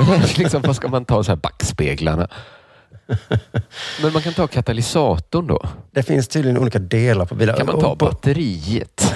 Men 0.09 0.21
liksom, 0.37 0.63
vad 0.63 0.77
ska 0.77 0.89
man 0.89 1.05
ta 1.05 1.25
så 1.25 1.31
här 1.31 1.37
backspeglarna? 1.37 2.29
Men 4.03 4.13
man 4.13 4.23
kan 4.23 4.33
ta 4.33 4.47
katalysatorn 4.47 5.47
då. 5.47 5.67
det 5.91 6.03
finns 6.03 6.29
tydligen 6.29 6.59
olika 6.59 6.79
delar 6.79 7.25
på 7.25 7.35
bilar. 7.35 7.57
Kan 7.57 7.67
man 7.67 7.81
ta 7.81 7.95
batteriet? 7.95 9.15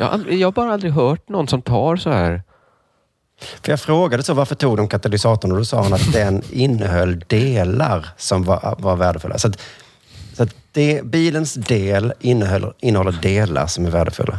Jag 0.00 0.06
har, 0.06 0.12
aldrig, 0.12 0.38
jag 0.38 0.46
har 0.46 0.52
bara 0.52 0.72
aldrig 0.72 0.92
hört 0.92 1.28
någon 1.28 1.48
som 1.48 1.62
tar 1.62 1.96
så 1.96 2.10
här. 2.10 2.42
För 3.62 3.72
jag 3.72 3.80
frågade 3.80 4.22
så 4.22 4.34
varför 4.34 4.54
tog 4.54 4.76
de 4.76 4.88
katalysatorn 4.88 5.52
och 5.52 5.58
då 5.58 5.64
sa 5.64 5.82
han 5.82 5.92
att 5.92 6.12
den 6.12 6.42
innehöll 6.50 7.24
delar 7.26 8.08
som 8.16 8.44
var, 8.44 8.76
var 8.78 8.96
värdefulla. 8.96 9.38
Så 9.38 9.48
att, 9.48 9.60
så 10.34 10.42
att 10.42 10.54
det, 10.72 11.04
bilens 11.04 11.54
del 11.54 12.12
innehåller, 12.20 12.72
innehåller 12.80 13.12
delar 13.12 13.66
som 13.66 13.86
är 13.86 13.90
värdefulla. 13.90 14.38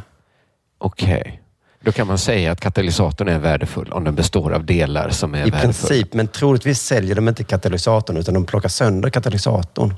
Okej. 0.77 1.41
Då 1.83 1.91
kan 1.91 2.07
man 2.07 2.17
säga 2.17 2.51
att 2.51 2.59
katalysatorn 2.59 3.27
är 3.27 3.39
värdefull 3.39 3.91
om 3.91 4.03
den 4.03 4.15
består 4.15 4.53
av 4.53 4.65
delar 4.65 5.09
som 5.09 5.33
är 5.33 5.37
I 5.37 5.41
värdefulla. 5.41 5.61
princip, 5.61 6.13
men 6.13 6.27
troligtvis 6.27 6.81
säljer 6.81 7.15
de 7.15 7.27
inte 7.27 7.43
katalysatorn 7.43 8.17
utan 8.17 8.33
de 8.33 8.45
plockar 8.45 8.69
sönder 8.69 9.09
katalysatorn. 9.09 9.95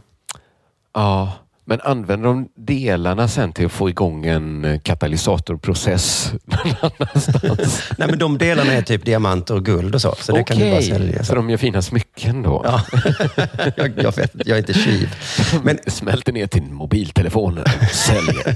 Ja, 0.93 1.31
men 1.65 1.81
använder 1.81 2.27
de 2.27 2.47
delarna 2.55 3.27
sen 3.27 3.53
till 3.53 3.65
att 3.65 3.71
få 3.71 3.89
igång 3.89 4.25
en 4.25 4.65
eh, 4.65 4.79
katalysatorprocess 4.79 6.33
någon 6.45 6.75
annanstans? 6.81 7.83
Nej, 7.97 8.07
men 8.07 8.19
de 8.19 8.37
delarna 8.37 8.73
är 8.73 8.81
typ 8.81 9.05
diamanter 9.05 9.55
och 9.55 9.65
guld 9.65 9.95
och 9.95 10.01
så. 10.01 10.15
Så 10.19 10.39
Okej, 10.39 10.83
sälja. 10.83 11.23
så 11.23 11.35
de 11.35 11.49
gör 11.49 11.57
fina 11.57 11.81
smycken 11.81 12.43
då? 12.43 12.61
Ja. 12.65 12.81
jag, 13.75 13.91
jag, 13.97 14.15
vet, 14.15 14.31
jag 14.35 14.55
är 14.55 14.57
inte 14.57 14.73
tjuv. 14.73 15.15
Men 15.63 15.79
Smälter 15.87 16.33
ner 16.33 16.47
till 16.47 16.63
mobiltelefonen 16.63 17.63
och 17.81 17.95
säljer. 17.95 18.55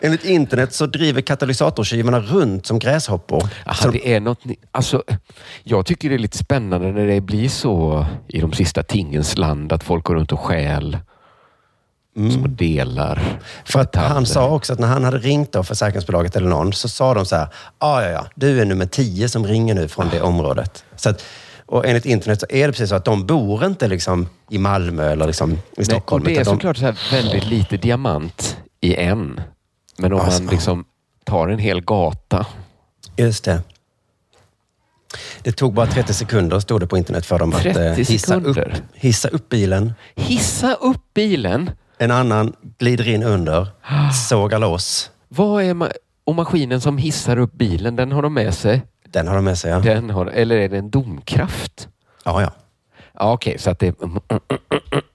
enligt 0.00 0.24
internet 0.24 0.72
så 0.72 0.86
driver 0.86 1.20
katalysatortjuvarna 1.20 2.20
runt 2.20 2.66
som 2.66 2.78
gräshoppor. 2.78 3.48
Aha, 3.66 3.90
det 3.90 4.14
är 4.14 4.20
något, 4.20 4.40
alltså, 4.70 5.02
jag 5.62 5.86
tycker 5.86 6.08
det 6.08 6.14
är 6.14 6.18
lite 6.18 6.38
spännande 6.38 6.92
när 6.92 7.06
det 7.06 7.20
blir 7.20 7.48
så 7.48 8.06
i 8.28 8.40
de 8.40 8.52
sista 8.52 8.82
tingens 8.82 9.38
land 9.38 9.72
att 9.72 9.84
folk 9.84 10.04
går 10.04 10.14
runt 10.14 10.32
och 10.32 10.38
stjäl 10.72 10.98
små 12.32 12.46
delar. 12.46 13.16
Mm. 13.16 13.36
för 13.64 13.80
att 13.80 13.94
han 13.94 14.26
sa 14.26 14.48
också 14.50 14.72
att 14.72 14.78
när 14.78 14.88
han 14.88 15.04
hade 15.04 15.18
ringt 15.18 15.56
av 15.56 15.62
försäkringsbolaget 15.64 16.36
eller 16.36 16.48
någon 16.48 16.72
så 16.72 16.88
sa 16.88 17.14
de 17.14 17.26
så 17.26 17.36
här, 17.36 17.48
"Ah, 17.78 18.02
ja, 18.02 18.08
ja, 18.10 18.26
du 18.34 18.60
är 18.60 18.64
nummer 18.64 18.86
tio 18.86 19.28
som 19.28 19.46
ringer 19.46 19.74
nu 19.74 19.88
från 19.88 20.08
det 20.10 20.20
området. 20.20 20.84
Så 20.96 21.08
att, 21.10 21.24
och 21.66 21.86
enligt 21.86 22.06
internet 22.06 22.40
så 22.40 22.46
är 22.50 22.66
det 22.66 22.72
precis 22.72 22.88
så 22.88 22.94
att 22.94 23.04
de 23.04 23.26
bor 23.26 23.64
inte 23.66 23.88
liksom 23.88 24.28
i 24.50 24.58
Malmö 24.58 25.10
eller 25.12 25.26
liksom 25.26 25.50
i 25.52 25.54
Nej, 25.54 25.60
och 25.78 25.84
Stockholm. 25.86 26.24
det 26.24 26.30
är 26.36 26.40
utan 26.40 26.44
de, 26.44 26.50
såklart 26.60 26.76
så 26.76 27.14
väldigt 27.16 27.44
lite 27.46 27.76
diamant 27.76 28.56
i 28.80 28.94
en. 28.96 29.40
Men 29.98 30.12
om 30.12 30.20
Alltså. 30.20 30.42
man 30.42 30.50
liksom 30.52 30.84
tar 31.24 31.48
en 31.48 31.58
hel 31.58 31.80
gata. 31.80 32.46
Just 33.16 33.44
det. 33.44 33.62
Det 35.42 35.52
tog 35.52 35.74
bara 35.74 35.86
30 35.86 36.14
sekunder, 36.14 36.60
stod 36.60 36.80
det 36.80 36.86
på 36.86 36.96
internet 36.98 37.26
för 37.26 37.38
dem, 37.38 37.52
att 37.52 37.62
30 37.62 37.80
eh, 37.80 37.94
hissa 37.94 38.36
upp, 38.40 38.56
hissa 38.94 39.28
upp 39.28 39.48
bilen. 39.48 39.92
Hissa 40.14 40.74
upp 40.74 41.14
bilen. 41.14 41.70
En 41.98 42.10
annan 42.10 42.52
glider 42.78 43.08
in 43.08 43.22
under, 43.22 43.66
sågar 44.28 44.58
loss. 44.58 45.10
Vad 45.28 45.62
är 45.64 45.74
ma- 45.74 45.92
och 46.24 46.34
maskinen 46.34 46.80
som 46.80 46.98
hissar 46.98 47.36
upp 47.38 47.52
bilen, 47.52 47.96
den 47.96 48.12
har 48.12 48.22
de 48.22 48.34
med 48.34 48.54
sig? 48.54 48.82
Den 49.08 49.28
har 49.28 49.34
de 49.34 49.44
med 49.44 49.58
sig, 49.58 49.70
ja. 49.70 49.78
Den 49.78 50.10
har, 50.10 50.26
eller 50.26 50.56
är 50.56 50.68
det 50.68 50.78
en 50.78 50.90
domkraft? 50.90 51.88
Ja, 52.24 52.42
ja. 52.42 52.50
Ja, 53.18 53.32
Okej, 53.32 53.58
så 53.58 53.70
att 53.70 53.78
det... 53.78 53.94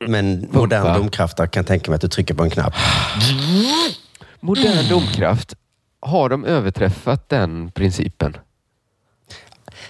Men 0.07 0.47
modern 0.51 0.93
domkraft 0.97 1.51
kan 1.51 1.65
tänka 1.65 1.91
mig 1.91 1.95
att 1.95 2.01
du 2.01 2.07
trycker 2.07 2.33
på 2.33 2.43
en 2.43 2.49
knapp. 2.49 2.73
Modern 4.39 4.89
domkraft, 4.89 5.53
har 6.01 6.29
de 6.29 6.45
överträffat 6.45 7.29
den 7.29 7.71
principen? 7.71 8.37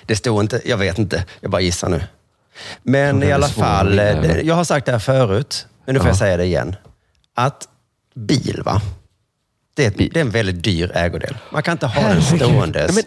Det 0.08 0.16
står 0.16 0.42
inte, 0.42 0.62
jag 0.66 0.78
vet 0.78 0.98
inte, 1.00 1.26
jag 1.42 1.52
bara 1.52 1.62
gissar 1.62 1.90
nu. 1.90 2.02
Men 2.84 3.24
i 3.24 3.32
alla 3.32 3.48
fall, 3.48 4.00
eh, 4.00 4.40
jag 4.40 4.56
har 4.56 4.64
sagt 4.64 4.86
det 4.86 4.92
här 4.92 5.00
förut, 5.00 5.68
men 5.86 5.94
nu 5.94 6.00
får 6.00 6.08
Ja. 6.08 6.10
jag 6.10 6.18
säga 6.18 6.38
det 6.38 6.46
igen. 6.46 6.76
Att 7.36 7.68
bil, 8.16 8.62
va? 8.66 8.82
Det 9.74 9.86
är, 9.86 9.92
det 9.98 10.16
är 10.18 10.22
en 10.22 10.30
väldigt 10.30 10.64
dyr 10.64 10.92
ägodel. 10.96 11.38
Man 11.52 11.64
kan 11.64 11.72
inte 11.72 11.88
ha 11.88 12.10
den 12.10 12.22
ståendes 12.22 12.96
Nej, 12.96 13.04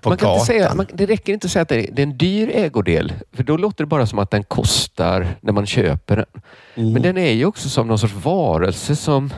på 0.00 0.08
man 0.08 0.18
kan 0.18 0.26
gatan. 0.28 0.40
inte 0.40 0.46
säga, 0.46 0.74
man, 0.74 0.86
det 0.94 1.06
räcker 1.06 1.32
inte 1.32 1.44
att 1.46 1.50
säga 1.50 1.62
att 1.62 1.68
det 1.68 1.88
är, 1.88 1.92
det 1.92 2.02
är 2.02 2.06
en 2.06 2.18
dyr 2.18 2.50
ägodel, 2.54 3.12
för 3.32 3.42
då 3.42 3.56
låter 3.56 3.84
det 3.84 3.88
bara 3.88 4.06
som 4.06 4.18
att 4.18 4.30
den 4.30 4.44
kostar 4.44 5.36
när 5.40 5.52
man 5.52 5.66
köper 5.66 6.16
den. 6.16 6.26
Mm. 6.74 6.92
Men 6.92 7.02
den 7.02 7.18
är 7.18 7.32
ju 7.32 7.44
också 7.46 7.68
som 7.68 7.88
någon 7.88 7.98
sorts 7.98 8.14
varelse 8.14 8.96
som... 8.96 9.32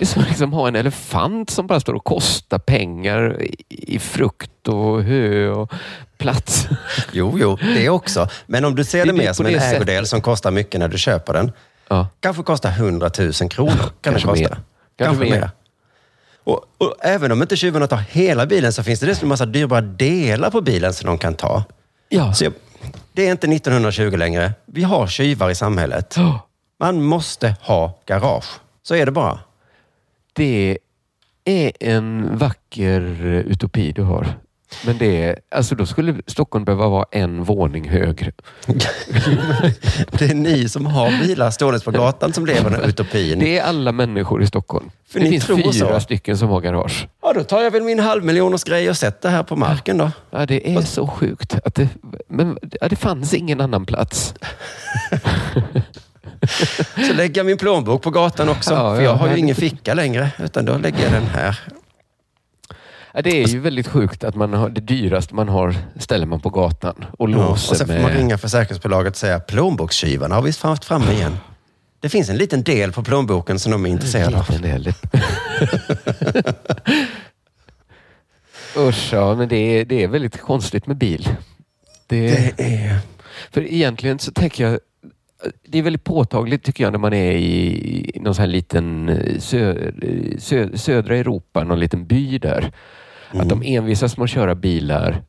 Det 0.00 0.04
är 0.04 0.06
som 0.06 0.22
att 0.22 0.28
liksom 0.28 0.52
ha 0.52 0.68
en 0.68 0.76
elefant 0.76 1.50
som 1.50 1.66
bara 1.66 1.80
står 1.80 1.94
och 1.94 2.04
kostar 2.04 2.58
pengar 2.58 3.36
i, 3.68 3.98
frukt 3.98 4.68
och 4.68 5.02
hö 5.02 5.48
och 5.48 5.72
plats. 6.18 6.68
Jo, 7.12 7.36
jo, 7.40 7.58
det 7.74 7.88
också. 7.88 8.28
Men 8.46 8.64
om 8.64 8.74
du 8.74 8.84
ser 8.84 9.06
det, 9.06 9.12
Det 9.12 9.18
mer 9.18 9.32
som 9.32 9.46
en 9.46 9.52
sättet. 9.52 9.76
ägodel 9.76 10.06
som 10.06 10.20
kostar 10.20 10.50
mycket 10.50 10.80
när 10.80 10.88
du 10.88 10.98
köper 10.98 11.32
den. 11.32 11.52
Ja. 11.88 12.06
Kanske 12.20 12.42
kostar 12.42 12.70
100 12.70 13.10
000 13.18 13.32
kronor. 13.32 13.72
Kan 13.76 13.90
Kanske 14.00 14.20
det 14.28 14.32
kosta. 14.32 14.54
mer. 14.54 14.60
Kanske 14.98 15.24
mer. 15.24 15.50
Och, 16.44 16.64
och 16.78 16.94
även 17.00 17.32
om 17.32 17.42
inte 17.42 17.56
tjuvarna 17.56 17.86
tar 17.86 17.96
hela 18.10 18.46
bilen 18.46 18.72
så 18.72 18.82
finns 18.82 19.00
det 19.00 19.06
dessutom 19.06 19.26
en 19.26 19.28
massa 19.28 19.46
dyrbara 19.46 19.80
delar 19.80 20.50
på 20.50 20.60
bilen 20.60 20.94
som 20.94 21.06
de 21.06 21.18
kan 21.18 21.34
ta. 21.34 21.64
Ja. 22.08 22.32
Så 22.34 22.44
jag, 22.44 22.52
det 23.12 23.26
är 23.26 23.30
inte 23.30 23.46
1920 23.46 24.16
längre. 24.16 24.52
Vi 24.66 24.82
har 24.82 25.06
tjuvar 25.06 25.50
i 25.50 25.54
samhället. 25.54 26.16
Man 26.80 27.02
måste 27.02 27.54
ha 27.62 27.98
garage. 28.06 28.46
Så 28.82 28.94
är 28.94 29.06
det 29.06 29.12
bara. 29.12 29.38
Det 30.32 30.78
är 31.44 31.72
en 31.80 32.38
vacker 32.38 33.00
utopi 33.46 33.92
du 33.92 34.02
har. 34.02 34.34
Men 34.86 34.98
det 34.98 35.24
är, 35.24 35.38
alltså 35.50 35.74
då 35.74 35.86
skulle 35.86 36.14
Stockholm 36.26 36.64
behöva 36.64 36.88
vara 36.88 37.06
en 37.10 37.44
våning 37.44 37.88
högre. 37.88 38.32
Det 40.10 40.30
är 40.30 40.34
ni 40.34 40.68
som 40.68 40.86
har 40.86 41.26
bilar 41.26 41.50
ståendes 41.50 41.84
på 41.84 41.90
gatan 41.90 42.32
som 42.32 42.46
lever 42.46 42.70
den 42.70 42.80
utopin. 42.80 43.38
Det 43.38 43.58
är 43.58 43.64
alla 43.64 43.92
människor 43.92 44.42
i 44.42 44.46
Stockholm. 44.46 44.90
För 45.08 45.20
det 45.20 45.28
finns 45.28 45.46
fyra 45.46 45.72
så? 45.72 46.00
stycken 46.00 46.38
som 46.38 46.48
har 46.48 46.60
garage. 46.60 47.08
Ja, 47.22 47.32
då 47.32 47.44
tar 47.44 47.62
jag 47.62 47.70
väl 47.70 47.82
min 47.82 47.98
halvmiljoners 47.98 48.64
grej 48.64 48.90
och 48.90 48.96
sätter 48.96 49.28
här 49.28 49.42
på 49.42 49.56
marken 49.56 49.98
då. 49.98 50.10
Ja, 50.30 50.46
det 50.46 50.74
är 50.74 50.80
så 50.80 51.06
sjukt. 51.06 51.54
Att 51.64 51.74
det, 51.74 51.88
men 52.28 52.58
ja, 52.80 52.88
det 52.88 52.96
fanns 52.96 53.34
ingen 53.34 53.60
annan 53.60 53.86
plats. 53.86 54.34
Så 57.06 57.12
lägger 57.12 57.38
jag 57.38 57.46
min 57.46 57.58
plånbok 57.58 58.02
på 58.02 58.10
gatan 58.10 58.48
också. 58.48 58.74
Ja, 58.74 58.94
för 58.94 59.02
ja, 59.02 59.10
jag 59.10 59.14
har 59.16 59.30
ju 59.30 59.38
ingen 59.38 59.56
ficka 59.56 59.94
längre. 59.94 60.30
Utan 60.38 60.64
då 60.64 60.78
lägger 60.78 61.02
jag 61.02 61.12
den 61.12 61.26
här. 61.26 61.60
Ja, 63.14 63.22
det 63.22 63.42
är 63.42 63.48
ju 63.48 63.60
väldigt 63.60 63.88
sjukt 63.88 64.24
att 64.24 64.34
man 64.34 64.52
har, 64.52 64.68
det 64.68 64.80
dyraste 64.80 65.34
man 65.34 65.48
har 65.48 65.76
ställer 65.98 66.26
man 66.26 66.40
på 66.40 66.50
gatan 66.50 67.04
och 67.18 67.30
Ja, 67.30 67.34
låser 67.34 67.72
och 67.72 67.76
sen 67.76 67.86
får 67.86 67.94
med... 67.94 68.02
man 68.02 68.12
ringa 68.12 68.38
försäkringsbolaget 68.38 69.12
och 69.12 69.16
säga 69.16 69.40
plånbokstjuvarna 69.40 70.34
har 70.34 70.42
vi 70.42 70.52
haft 70.62 70.84
framme 70.84 71.12
igen. 71.12 71.36
Det 72.00 72.08
finns 72.08 72.28
en 72.28 72.36
liten 72.36 72.62
del 72.62 72.92
på 72.92 73.02
plånboken 73.02 73.58
som 73.58 73.72
de 73.72 73.86
är 73.86 73.90
intresserade 73.90 74.38
av. 74.38 74.50
Liten 74.50 74.62
del. 74.62 74.92
Usch, 78.88 79.12
ja, 79.12 79.34
men 79.34 79.48
det 79.48 79.56
är, 79.56 79.84
det 79.84 80.02
är 80.02 80.08
väldigt 80.08 80.40
konstigt 80.40 80.86
med 80.86 80.96
bil. 80.96 81.28
Det, 82.06 82.54
Det 82.56 82.64
är... 82.74 82.98
För 83.50 83.72
egentligen 83.72 84.18
så 84.18 84.32
tänker 84.32 84.64
jag, 84.70 84.80
det 85.68 85.78
är 85.78 85.82
väldigt 85.82 86.04
påtagligt 86.04 86.64
tycker 86.64 86.84
jag 86.84 86.92
när 86.92 86.98
man 86.98 87.12
är 87.12 87.32
i 87.32 88.12
någon 88.20 88.34
sån 88.34 88.42
här 88.42 88.50
liten 88.50 89.08
eh, 89.08 89.38
sö, 89.38 89.92
sö, 90.38 90.78
södra 90.78 91.16
Europa, 91.16 91.64
någon 91.64 91.80
liten 91.80 92.06
by 92.06 92.38
där. 92.38 92.72
Att 93.30 93.48
de 93.48 93.62
envisas 93.64 94.16
med 94.16 94.24
att 94.24 94.30
köra 94.30 94.54
bilar 94.54 95.22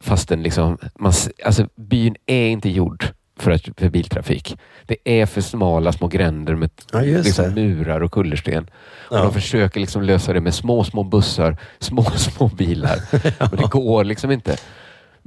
fastän 0.00 0.42
liksom, 0.42 0.78
man, 0.98 1.12
alltså, 1.44 1.68
byn 1.76 2.16
är 2.26 2.48
inte 2.48 2.70
gjord 2.70 3.04
för, 3.38 3.50
att, 3.50 3.68
för 3.76 3.88
biltrafik. 3.88 4.58
Det 4.86 4.96
är 5.04 5.26
för 5.26 5.40
smala 5.40 5.92
små 5.92 6.08
gränder 6.08 6.54
med 6.54 6.70
Ja, 6.92 7.00
liksom, 7.00 7.54
murar 7.54 8.00
och 8.00 8.12
kullersten. 8.12 8.70
Ja. 9.10 9.18
Och 9.18 9.24
de 9.24 9.34
försöker 9.34 9.80
liksom 9.80 10.02
lösa 10.02 10.32
det 10.32 10.40
med 10.40 10.54
små, 10.54 10.84
små 10.84 11.02
bussar, 11.02 11.56
små, 11.78 12.02
små 12.02 12.48
bilar. 12.48 12.98
Men 13.50 13.60
det 13.60 13.70
går 13.70 14.04
liksom 14.04 14.30
inte. 14.30 14.56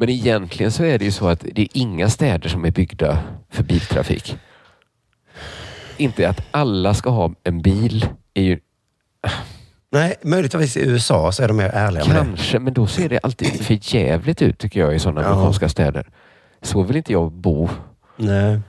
Men 0.01 0.09
egentligen 0.09 0.71
så 0.71 0.83
är 0.83 0.99
det 0.99 1.05
ju 1.05 1.11
så 1.11 1.27
att 1.27 1.45
det 1.51 1.61
är 1.61 1.67
inga 1.73 2.09
städer 2.09 2.49
som 2.49 2.65
är 2.65 2.71
byggda 2.71 3.17
för 3.49 3.63
biltrafik. 3.63 4.37
Inte 5.97 6.29
att 6.29 6.41
alla 6.51 6.93
ska 6.93 7.09
ha 7.09 7.33
en 7.43 7.61
bil 7.61 8.05
är 8.33 8.43
ju 8.43 8.59
Nej, 9.91 10.15
möjligtvis 10.21 10.77
i 10.77 10.87
USA 10.89 11.31
så 11.31 11.43
är 11.43 11.47
de 11.47 11.57
mer 11.57 11.69
ärliga 11.73 12.05
med 12.05 12.15
det. 12.15 12.19
kanske, 12.19 12.59
men 12.59 12.73
då 12.73 12.87
ser 12.87 13.09
det 13.09 13.19
alltid 13.23 13.47
för 13.65 13.95
jävligt 13.95 14.41
ut 14.41 14.57
tycker 14.57 14.79
jag 14.79 14.95
i 14.95 14.99
sådana 14.99 15.25
amerikanska 15.25 15.69
städer. 15.69 16.09
Så 16.61 16.83
vill 16.83 16.97
inte 16.97 17.11
jag 17.11 17.31
bo. 17.31 17.69
Nej, 18.17 18.59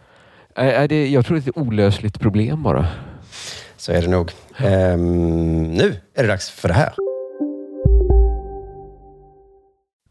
är 0.55 0.89
det, 0.89 1.09
jag 1.09 1.27
tror 1.27 1.37
det 1.37 1.47
är 1.47 1.51
ett 1.51 1.57
olösligt 1.57 2.21
problem 2.21 2.63
bara. 2.63 2.87
så 3.77 3.93
är 3.93 4.03
det 4.03 4.09
nog. 4.09 4.31
Ehm, 4.57 5.63
nu 5.75 5.97
är 6.15 6.23
det 6.23 6.29
dags 6.29 6.51
för 6.51 6.69
det 6.69 6.75
här. 6.75 6.93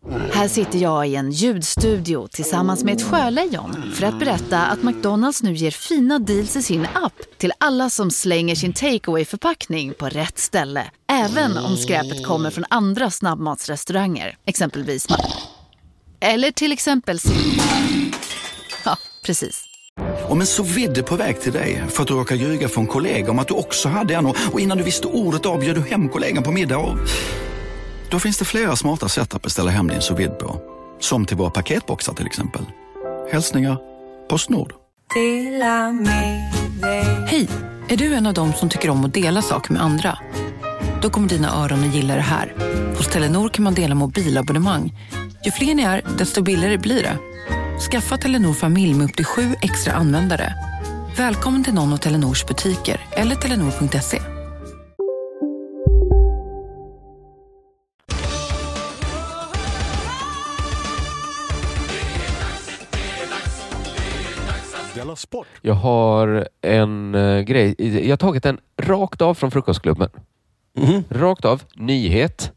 Här 0.09 0.47
sitter 0.47 0.79
jag 0.79 1.07
i 1.07 1.15
en 1.15 1.31
ljudstudio 1.31 2.27
tillsammans 2.27 2.83
med 2.83 2.95
ett 2.95 3.03
sjölejon 3.03 3.91
för 3.93 4.05
att 4.05 4.19
berätta 4.19 4.61
att 4.61 4.83
McDonalds 4.83 5.43
nu 5.43 5.53
ger 5.53 5.71
fina 5.71 6.19
deals 6.19 6.55
i 6.55 6.61
sin 6.61 6.87
app 6.93 7.13
till 7.37 7.51
alla 7.57 7.89
som 7.89 8.11
slänger 8.11 8.55
sin 8.55 8.73
takeaway 8.73 9.25
förpackning 9.25 9.93
på 9.93 10.09
rätt 10.09 10.37
ställe. 10.37 10.91
Även 11.11 11.57
om 11.57 11.77
skräpet 11.77 12.25
kommer 12.25 12.49
från 12.49 12.65
andra 12.69 13.11
snabbmatsrestauranger, 13.11 14.37
exempelvis 14.45 15.07
Eller 16.19 16.51
till 16.51 16.71
exempel 16.71 17.19
Ja, 18.85 18.97
precis. 19.25 19.63
Om 20.29 20.41
en 20.41 20.47
så 20.47 20.63
vidde 20.63 21.03
på 21.03 21.15
väg 21.15 21.41
till 21.41 21.51
dig 21.51 21.83
för 21.89 22.01
att 22.01 22.07
du 22.07 22.13
råkar 22.13 22.35
ljuga 22.35 22.69
från 22.69 22.87
kollega 22.87 23.31
om 23.31 23.39
att 23.39 23.47
du 23.47 23.53
också 23.53 23.89
hade 23.89 24.15
en 24.15 24.25
och 24.25 24.35
och 24.51 24.59
innan 24.59 24.77
du 24.77 24.83
visste 24.83 25.07
ordet 25.07 25.45
av 25.45 25.59
bjöd 25.59 25.75
du 25.75 25.81
hem 25.81 26.09
kollegan 26.09 26.43
på 26.43 26.51
middag 26.51 26.77
och... 26.77 26.97
Då 28.11 28.19
finns 28.19 28.37
det 28.37 28.45
flera 28.45 28.75
smarta 28.75 29.09
sätt 29.09 29.35
att 29.35 29.41
beställa 29.41 29.71
hem 29.71 29.87
din 29.87 30.01
sous 30.01 30.29
på. 30.39 30.61
Som 30.99 31.25
till 31.25 31.37
våra 31.37 31.49
paketboxar 31.49 32.13
till 32.13 32.25
exempel. 32.25 32.65
Hälsningar 33.31 33.77
Postnord. 34.29 34.73
Hej! 37.27 37.47
Är 37.87 37.97
du 37.97 38.13
en 38.13 38.27
av 38.27 38.33
dem 38.33 38.53
som 38.53 38.69
tycker 38.69 38.89
om 38.89 39.05
att 39.05 39.13
dela 39.13 39.41
saker 39.41 39.73
med 39.73 39.81
andra? 39.81 40.17
Då 41.01 41.09
kommer 41.09 41.29
dina 41.29 41.63
öron 41.63 41.83
att 41.89 41.95
gilla 41.95 42.15
det 42.15 42.21
här. 42.21 42.53
Hos 42.97 43.07
Telenor 43.07 43.49
kan 43.49 43.63
man 43.63 43.73
dela 43.73 43.95
mobilabonnemang. 43.95 44.93
Ju 45.45 45.51
fler 45.51 45.75
ni 45.75 45.83
är, 45.83 46.01
desto 46.17 46.41
billigare 46.41 46.77
blir 46.77 47.03
det. 47.03 47.17
Skaffa 47.91 48.17
Telenor 48.17 48.53
familj 48.53 48.93
med 48.93 49.05
upp 49.05 49.15
till 49.15 49.25
sju 49.25 49.55
extra 49.61 49.93
användare. 49.93 50.53
Välkommen 51.17 51.63
till 51.63 51.73
någon 51.73 51.93
av 51.93 51.97
Telenors 51.97 52.45
butiker 52.45 53.05
eller 53.11 53.35
telenor.se. 53.35 54.30
Della 65.01 65.15
Sport. 65.15 65.47
Jag 65.61 65.73
har 65.73 66.47
en 66.61 67.15
eh, 67.15 67.41
grej. 67.41 67.75
Jag 68.07 68.09
har 68.11 68.17
tagit 68.17 68.43
den 68.43 68.59
rakt 68.81 69.21
av 69.21 69.33
från 69.33 69.51
Frukostklubben. 69.51 70.09
Rakt 71.09 71.45
av. 71.45 71.63
Nyhet. 71.75 72.51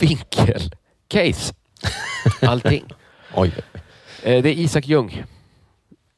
Vinkel. 0.00 0.74
Case. 1.08 1.54
Allting. 2.42 2.84
Oj. 3.34 3.52
Eh, 4.22 4.42
Det 4.42 4.48
är 4.48 4.54
Isak 4.58 4.86
Ljung. 4.88 5.24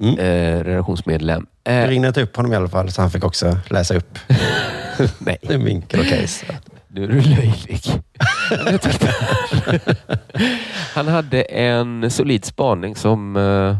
Mm. 0.03 0.19
Eh, 0.19 0.65
redaktionsmedlem. 0.65 1.47
Eh, 1.65 1.75
Jag 1.75 1.91
ringde 1.91 2.09
inte 2.09 2.23
upp 2.23 2.37
honom 2.37 2.53
i 2.53 2.57
alla 2.57 2.69
fall 2.69 2.91
så 2.93 3.01
han 3.03 3.11
fick 3.11 3.25
också 3.25 3.59
läsa 3.71 3.95
upp 3.97 4.19
nej, 5.19 5.39
en 5.43 5.65
vinkel 5.65 6.01
och 6.01 6.07
case. 6.07 6.47
nu 6.89 7.05
är 7.05 7.09
du 7.09 7.21
löjlig. 7.21 7.81
Jag 8.51 8.83
tyckte- 8.83 9.15
Han 10.95 11.09
hade 11.09 11.43
en 11.43 12.11
solid 12.11 12.45
spaning 12.45 12.97
som... 12.97 13.37
eh, 13.37 13.77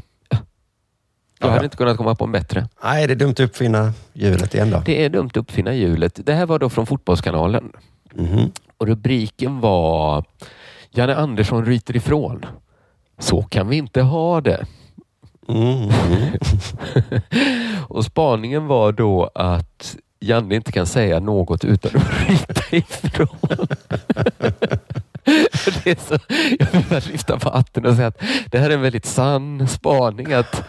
Jag 1.38 1.48
Ja. 1.48 1.52
hade 1.52 1.64
inte 1.64 1.76
kunnat 1.76 1.96
komma 1.96 2.14
på 2.14 2.24
en 2.24 2.32
bättre. 2.32 2.68
Nej, 2.84 3.06
det 3.06 3.12
är 3.12 3.16
dumt 3.16 3.30
att 3.30 3.40
uppfinna 3.40 3.92
hjulet 4.12 4.54
igen 4.54 4.70
då. 4.70 4.82
Det 4.86 5.04
är 5.04 5.08
dumt 5.08 5.26
att 5.26 5.36
uppfinna 5.36 5.74
hjulet. 5.74 6.20
Det 6.26 6.32
här 6.32 6.46
var 6.46 6.58
då 6.58 6.68
från 6.70 6.86
Fotbollskanalen. 6.86 7.72
Mhm. 8.14 8.50
Och 8.78 8.86
rubriken 8.86 9.60
var 9.60 10.24
Janne 10.90 11.14
Andersson 11.16 11.64
ryter 11.64 11.96
ifrån. 11.96 12.46
Så 13.18 13.42
kan 13.42 13.68
vi 13.68 13.76
inte 13.76 14.02
ha 14.02 14.40
det. 14.40 14.66
Mm. 15.48 15.88
Och 17.88 18.04
spaningen 18.04 18.66
var 18.66 18.92
då 18.92 19.30
att 19.34 19.96
Janne 20.20 20.54
inte 20.54 20.72
kan 20.72 20.86
säga 20.86 21.20
något 21.20 21.64
utan 21.64 21.92
att 21.96 22.28
ryta 22.30 22.76
ifrån. 22.76 23.28
det 25.84 25.90
är 25.90 25.96
så, 26.08 26.18
jag 26.58 26.66
vill 26.72 26.84
bara 26.90 27.00
lyfta 27.12 27.38
på 27.38 27.50
hatten 27.50 27.86
och 27.86 27.94
säga 27.94 28.06
att 28.08 28.22
det 28.50 28.58
här 28.58 28.70
är 28.70 28.74
en 28.74 28.82
väldigt 28.82 29.06
sann 29.06 29.68
spaning. 29.68 30.32
Att 30.32 30.62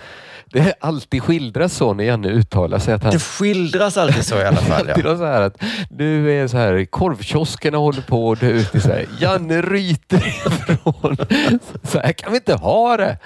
det 0.63 0.73
alltid 0.79 1.23
skildras 1.23 1.73
så 1.73 1.93
när 1.93 2.03
Janne 2.03 2.27
uttalar 2.29 2.79
sig. 2.79 2.93
Att 2.93 3.03
han, 3.03 3.13
Det 3.13 3.19
skildras 3.19 3.97
alltid 3.97 4.25
så 4.25 4.37
i 4.37 4.43
alla 4.45 4.57
fall. 4.57 4.89
alltid 4.89 5.05
Ja. 5.05 5.09
något 5.11 5.17
så 5.19 5.25
här 5.25 5.41
att 5.41 5.61
nu 5.89 6.41
är 6.41 6.47
så 6.47 6.57
här, 6.57 6.85
korvkioskerna 6.85 7.77
håller 7.77 8.01
på 8.01 8.31
att 8.31 8.39
dö 8.39 8.47
ut. 8.49 8.75
i 8.75 8.79
Så 8.79 8.87
här, 8.87 9.05
Janne 9.19 9.61
ryter 9.61 10.17
ifrån. 10.27 11.17
Så 11.83 11.99
här 11.99 12.11
kan 12.11 12.31
vi 12.31 12.37
inte 12.37 12.53
ha 12.55 12.97
det. 12.97 13.17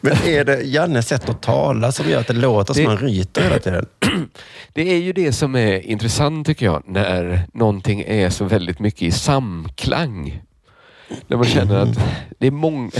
Men 0.00 0.12
är 0.26 0.44
det 0.44 0.62
Jannes 0.62 1.08
sätt 1.08 1.28
att 1.28 1.42
tala 1.42 1.92
som 1.92 2.08
gör 2.08 2.20
att 2.20 2.26
det 2.26 2.32
låter 2.34 2.74
som 2.74 2.82
Det- 2.84 2.88
han 2.90 2.98
ryter 2.98 3.42
hela 3.42 3.58
tiden? 3.58 3.86
Det 4.72 4.90
är 4.92 4.98
ju 4.98 5.12
det 5.12 5.32
som 5.32 5.56
är 5.56 5.78
intressant 5.86 6.46
tycker 6.46 6.66
jag, 6.66 6.82
när 6.86 7.42
någonting 7.54 8.04
är 8.06 8.30
så 8.30 8.44
väldigt 8.44 8.78
mycket 8.80 9.02
i 9.02 9.10
samklang. 9.12 10.42
När 11.26 11.36
man 11.36 11.46
känner 11.46 11.78
att 11.78 11.98
det 12.38 12.46
är 12.46 12.50
många... 12.50 12.90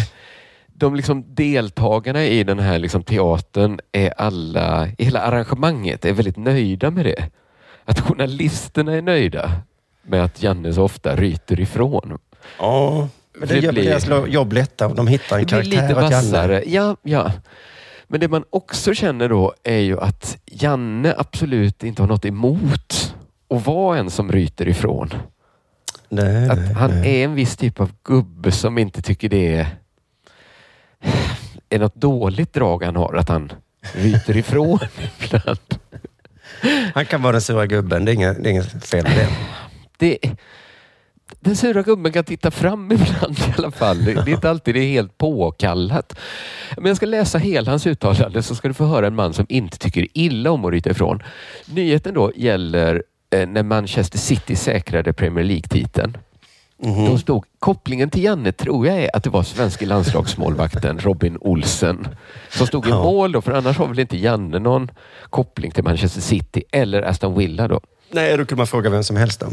De 0.80 0.94
liksom 0.94 1.34
deltagarna 1.34 2.24
i 2.24 2.44
den 2.44 2.58
här 2.58 2.78
liksom 2.78 3.02
teatern 3.02 3.80
är 3.92 4.12
alla, 4.20 4.88
i 4.98 5.04
hela 5.04 5.20
arrangemanget 5.20 6.04
är 6.04 6.12
väldigt 6.12 6.36
nöjda 6.36 6.90
med 6.90 7.04
det. 7.04 7.28
Att 7.84 8.00
journalisterna 8.00 8.92
är 8.94 9.02
nöjda 9.02 9.52
med 10.02 10.24
att 10.24 10.42
Janne 10.42 10.72
så 10.72 10.82
ofta 10.82 11.16
ryter 11.16 11.60
ifrån. 11.60 12.18
Ja, 12.58 13.08
men 13.38 13.48
det, 13.48 13.54
Det 13.54 13.60
gör 13.60 13.72
blir- 13.72 13.84
deras 13.84 14.28
jobb 14.28 14.52
lättare 14.52 14.88
om 14.88 14.94
de 14.96 15.06
hittar 15.06 15.38
en 15.38 15.44
Det 15.46 15.46
blir 15.46 15.62
karaktär 15.62 15.88
lite 15.88 15.94
åt 16.06 16.10
Janne. 16.12 16.16
vassare. 16.26 16.62
Ja, 16.66 16.96
ja. 17.02 17.32
Men 18.08 18.20
det 18.20 18.28
man 18.28 18.44
också 18.50 18.94
känner 18.94 19.28
då 19.28 19.54
är 19.64 19.78
ju 19.78 20.00
att 20.00 20.38
Janne 20.46 21.14
absolut 21.18 21.84
inte 21.84 22.02
har 22.02 22.08
något 22.08 22.24
emot 22.24 23.14
att 23.50 23.66
vara 23.66 23.98
en 23.98 24.10
som 24.10 24.32
ryter 24.32 24.68
ifrån. 24.68 25.10
Nej, 26.08 26.48
Att 26.50 26.58
nej, 26.58 26.72
han 26.74 26.90
nej. 26.90 27.20
är 27.20 27.24
en 27.24 27.34
viss 27.34 27.56
typ 27.56 27.80
av 27.80 27.90
gubbe 28.02 28.52
som 28.52 28.78
inte 28.78 29.02
tycker 29.02 29.28
det 29.28 29.54
är, 29.56 29.66
är 31.68 31.78
något 31.78 31.94
dåligt 31.94 32.52
drag 32.52 32.82
han 32.82 32.96
har, 32.96 33.14
att 33.14 33.28
han 33.28 33.52
ryter 33.94 34.37
ifrån 34.37 34.78
ibland. 35.18 35.58
Han 36.94 37.06
kan 37.06 37.22
vara 37.22 37.32
den 37.32 37.40
sura 37.40 37.66
gubben, 37.66 38.04
det 38.04 38.12
är 38.12 38.14
inget, 38.14 38.42
det 38.42 38.48
är 38.48 38.50
inget 38.50 38.87
fel 38.87 39.04
med 39.04 39.16
det. 39.16 39.28
Det, 39.98 40.18
den 41.40 41.56
sura 41.56 41.82
gubben 41.82 42.12
kan 42.12 42.24
titta 42.24 42.50
fram 42.50 42.92
ibland 42.92 43.38
i 43.38 43.54
alla 43.58 43.70
fall. 43.70 44.04
Det, 44.04 44.14
det 44.14 44.30
är 44.30 44.34
inte 44.34 44.50
alltid 44.50 44.74
det 44.74 44.80
är 44.80 44.88
helt 44.88 45.18
påkallat. 45.18 46.18
Men 46.76 46.87
jag 46.87 46.96
ska 46.96 47.06
läsa 47.06 47.38
hela 47.38 47.70
hans 47.70 47.87
uttalande 47.87 48.42
så 48.42 48.54
ska 48.54 48.68
du 48.68 48.74
få 48.74 48.87
höra 48.87 49.06
en 49.06 49.14
man 49.14 49.34
som 49.34 49.46
inte 49.48 49.78
tycker 49.78 50.06
illa 50.12 50.50
om 50.50 50.64
att 50.64 50.72
ryta 50.72 50.90
ifrån. 50.90 51.22
Nyheten 51.66 52.14
då 52.14 52.32
gäller 52.37 53.02
eh, 53.30 53.48
när 53.48 53.62
Manchester 53.62 54.18
City 54.18 54.56
säkrade 54.56 55.12
Premier 55.12 55.44
League-titeln. 55.44 56.18
Då 56.82 57.18
stod 57.18 57.44
kopplingen 57.58 58.10
till 58.10 58.24
Janne 58.24 58.52
tror 58.52 58.86
jag 58.86 58.96
är 59.04 59.16
att 59.16 59.24
det 59.24 59.30
var 59.30 59.42
svenska 59.42 59.86
landslagsmålvakten 59.86 60.98
Robin 60.98 61.38
Olsen 61.40 62.08
som 62.50 62.66
stod 62.66 62.86
i 62.86 62.90
Ja. 62.90 63.02
mål 63.02 63.32
då, 63.32 63.40
för 63.42 63.52
annars 63.52 63.78
har 63.78 63.86
väl 63.86 63.98
inte 63.98 64.16
Janne 64.16 64.58
någon 64.58 64.90
koppling 65.30 65.70
till 65.70 65.84
Manchester 65.84 66.20
City 66.20 66.62
eller 66.72 67.02
Aston 67.02 67.38
Villa 67.38 67.68
då. 67.68 67.80
Nej, 68.12 68.30
då 68.36 68.44
kunde 68.44 68.60
man 68.60 68.66
fråga 68.66 68.90
vem 68.90 69.04
som 69.04 69.16
helst 69.16 69.42
om. 69.42 69.52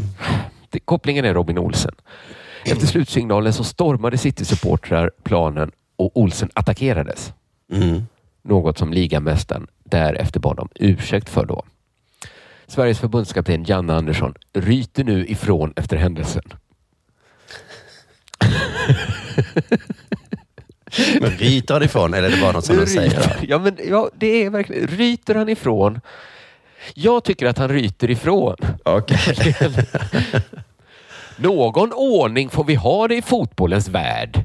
Det- 0.70 0.80
Kopplingen 0.80 1.24
är 1.24 1.34
Robin 1.34 1.58
Olsen. 1.58 1.94
Efter 2.64 2.86
slutsignalen 2.86 3.52
så 3.52 3.64
stormade 3.64 4.18
City-supportrar 4.18 5.10
planen 5.22 5.70
och 5.96 6.16
Olsen 6.20 6.50
attackerades. 6.54 7.32
Mm. 7.72 8.02
Något 8.42 8.78
som 8.78 8.92
ligamästaren 8.92 9.66
därefter 9.84 10.40
bad 10.40 10.60
om 10.60 10.68
ursäkt 10.74 11.28
för 11.28 11.46
då. 11.46 11.64
Sveriges 12.66 12.98
förbundskapten 12.98 13.64
Janne 13.64 13.94
Andersson 13.94 14.34
ryter 14.52 15.04
nu 15.04 15.26
ifrån 15.26 15.72
efter 15.76 15.96
händelsen. 15.96 16.42
Men 21.20 21.30
ryter 21.30 21.74
han 21.74 21.82
ifrån 21.82 22.14
eller 22.14 22.28
är 22.28 22.32
det 22.32 22.40
bara 22.40 22.52
något 22.52 22.64
som 22.64 22.78
han 22.78 22.86
säger? 22.86 23.44
ja, 23.48 23.58
men, 23.58 23.78
ja, 23.88 24.10
det 24.14 24.44
är 24.44 24.50
verkligen, 24.50 24.86
ryter 24.86 25.34
han 25.34 25.48
ifrån? 25.48 26.00
Jag 26.94 27.24
tycker 27.24 27.46
att 27.46 27.58
han 27.58 27.68
ryter 27.68 28.10
ifrån. 28.10 28.56
Okej. 28.84 29.56
Någon 31.36 31.92
ordning 31.92 32.50
får 32.50 32.64
vi 32.64 32.74
ha 32.74 33.08
det 33.08 33.16
i 33.16 33.22
fotbollens 33.22 33.88
värld. 33.88 34.44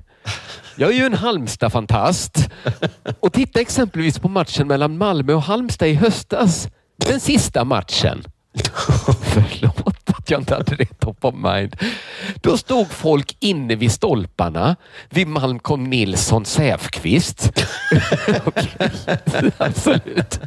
Jag 0.76 0.90
är 0.90 0.94
ju 0.94 1.06
en 1.06 1.14
Halmstad-fantast. 1.14 2.50
Och 3.20 3.34
titta 3.34 3.62
exempelvis 3.62 4.20
på 4.20 4.30
matchen 4.30 4.68
mellan 4.68 4.98
Malmö 4.98 5.34
och 5.34 5.42
Halmstad 5.42 5.88
i 5.88 5.94
höstas. 5.94 6.68
Den 6.98 7.20
sista 7.20 7.64
matchen. 7.64 8.24
Förlåt 9.22 10.10
att 10.10 10.30
jag 10.30 10.42
inte 10.42 10.56
hade 10.56 10.76
det 10.76 11.00
top 11.00 11.26
of 11.26 11.36
mind. 11.36 11.76
Då 12.36 12.58
stod 12.58 12.92
folk 12.92 13.38
inne 13.40 13.76
vid 13.76 13.92
stolparna 13.92 14.76
vid 15.10 15.28
Malcolm 15.28 15.84
Nilsson 15.84 16.46
Säfqvist. 16.46 17.52
Absolut. 19.58 20.40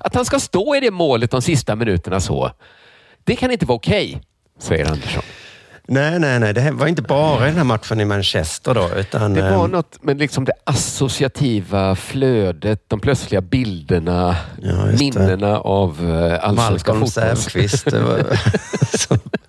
Att 0.00 0.14
han 0.14 0.24
ska 0.24 0.40
stå 0.40 0.76
i 0.76 0.80
det 0.80 0.90
målet 0.90 1.30
de 1.30 1.42
sista 1.42 1.76
minuterna 1.76 2.20
så. 2.20 2.50
Det 3.24 3.36
kan 3.36 3.50
inte 3.50 3.66
vara 3.66 3.76
okej, 3.76 4.22
säger 4.58 4.90
Andersson. 4.90 5.22
Nej, 5.88 6.18
nej, 6.18 6.40
nej. 6.40 6.54
Det 6.54 6.70
var 6.70 6.86
inte 6.86 7.02
bara 7.02 7.44
den 7.44 7.56
här 7.56 7.64
matchen 7.64 8.00
i 8.00 8.04
Manchester 8.04 8.74
då, 8.74 8.90
utan... 8.96 9.34
Det 9.34 9.42
var 9.42 9.64
ehm, 9.64 9.70
något 9.70 10.02
med 10.02 10.18
liksom 10.18 10.44
det 10.44 10.52
associativa 10.64 11.96
flödet, 11.96 12.88
de 12.88 13.00
plötsliga 13.00 13.40
bilderna, 13.40 14.36
Ja, 14.62 14.86
minnena 14.86 15.58
av 15.58 16.04
uh, 16.04 16.44
allsvenska 16.44 16.94
Malcolm 16.94 17.00
fotbolls... 17.00 17.14
Säfqvist. 17.14 17.86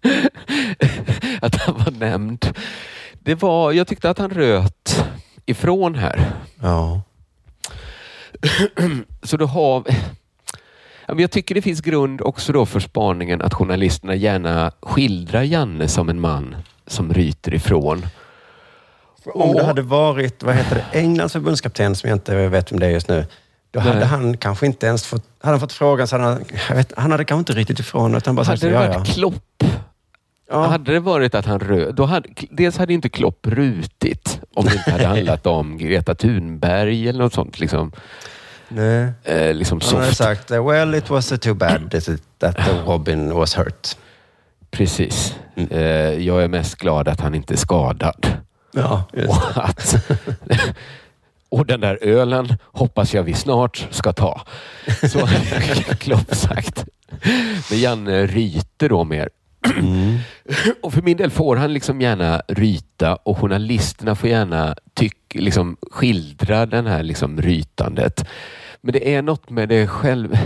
att 1.40 1.54
han 1.54 1.74
var 1.74 1.90
nämnd. 1.90 2.58
Det 3.20 3.34
var, 3.34 3.72
jag 3.72 3.86
tyckte 3.86 4.10
att 4.10 4.18
han 4.18 4.30
röt 4.30 5.04
ifrån 5.46 5.94
här. 5.94 6.32
Ja. 6.62 7.02
Så 9.22 9.36
då 9.36 9.46
har 9.46 9.84
Jag 11.18 11.30
tycker 11.30 11.54
det 11.54 11.62
finns 11.62 11.80
grund 11.80 12.20
också 12.20 12.52
då 12.52 12.66
för 12.66 12.80
spaningen 12.80 13.42
att 13.42 13.54
journalisterna 13.54 14.14
gärna 14.14 14.72
skildrar 14.82 15.42
Janne 15.42 15.88
som 15.88 16.08
en 16.08 16.20
man 16.20 16.56
som 16.86 17.14
ryter 17.14 17.54
ifrån. 17.54 18.06
Om 19.24 19.56
det 19.56 19.64
hade 19.64 19.82
varit, 19.82 20.42
vad 20.42 20.54
heter 20.54 20.74
det, 20.74 20.98
Englands 20.98 21.32
förbundskapten, 21.32 21.96
som 21.96 22.10
jag 22.10 22.16
inte 22.16 22.48
vet 22.48 22.72
om 22.72 22.80
det 22.80 22.86
är 22.86 22.90
just 22.90 23.08
nu, 23.08 23.26
då 23.70 23.80
hade 23.80 23.98
Nej. 23.98 24.08
han 24.08 24.36
kanske 24.36 24.66
inte 24.66 24.86
ens 24.86 25.06
fått... 25.06 25.24
Hade 25.40 25.52
han 25.52 25.60
fått 25.60 25.72
frågan 25.72 26.08
så 26.08 26.18
hade 26.18 26.28
han... 26.28 26.44
Vet, 26.76 26.92
han 26.96 27.10
hade 27.10 27.24
kanske 27.24 27.40
inte 27.40 27.52
rytit 27.52 27.80
ifrån, 27.80 28.14
utan 28.14 28.34
bara 28.34 28.44
sagt 28.44 28.62
Hade 28.62 28.74
det 28.74 28.82
ja, 28.82 28.88
varit 28.88 29.08
ja. 29.08 29.14
Klopp, 29.14 29.64
ja. 30.50 30.66
hade 30.66 30.92
det 30.92 31.00
varit 31.00 31.34
att 31.34 31.46
han 31.46 31.60
röt, 31.60 31.96
då 31.96 32.04
hade, 32.04 32.28
dels 32.50 32.78
hade 32.78 32.92
inte 32.92 33.08
Klopp 33.08 33.46
rutit 33.46 34.40
om 34.54 34.64
det 34.64 34.74
inte 34.74 34.90
hade 34.90 35.06
handlat 35.16 35.46
om 35.46 35.78
Greta 35.78 36.14
Thunberg 36.14 37.08
eller 37.08 37.18
något 37.18 37.34
sånt. 37.34 37.60
Liksom, 37.60 37.92
Nej. 38.70 39.12
eh, 39.24 39.54
liksom 39.54 39.80
Han 39.82 39.94
hade 39.94 40.06
soft. 40.06 40.16
sagt, 40.18 40.50
well 40.50 40.94
it 40.94 41.10
was 41.10 41.28
too 41.40 41.54
bad 41.54 41.90
that, 42.38 42.56
the 42.56 42.72
Robin 42.86 43.34
was 43.34 43.54
hurt. 43.54 43.96
Precis. 44.70 45.34
Mm. 45.56 45.68
Eh, 45.70 46.26
jag 46.26 46.42
är 46.42 46.48
mest 46.48 46.74
glad 46.76 47.08
att 47.08 47.20
han 47.20 47.34
inte 47.34 47.54
är 47.54 47.58
skadad. 47.58 48.26
Ja, 48.72 49.04
Och, 49.28 49.36
att, 49.64 49.94
och 51.48 51.66
den 51.66 51.80
där 51.80 51.98
ölen 52.02 52.56
hoppas 52.62 53.14
jag 53.14 53.22
vi 53.22 53.34
snart 53.34 53.88
ska 53.90 54.12
ta. 54.12 54.42
Så 55.12 55.18
har 55.26 55.94
Klopp 55.94 56.34
sagt. 56.34 56.84
Men 57.70 57.80
Janne 57.80 58.26
ryter 58.26 58.88
då 58.88 59.04
mer. 59.04 59.28
Och 60.82 60.92
för 60.92 61.02
min 61.02 61.16
del 61.16 61.30
får 61.30 61.56
han 61.56 61.72
liksom 61.72 62.00
gärna 62.00 62.42
ryta 62.48 63.14
och 63.14 63.38
journalisterna 63.38 64.14
får 64.14 64.28
gärna 64.28 64.74
tyck, 64.94 65.34
liksom 65.34 65.76
skildra 65.90 66.66
den 66.66 66.86
här 66.86 67.02
liksom 67.02 67.42
rytandet. 67.42 68.24
Men 68.80 68.92
det 68.92 69.14
är 69.14 69.22
något 69.22 69.50
med 69.50 69.68
det 69.68 69.86
själv. 69.86 70.38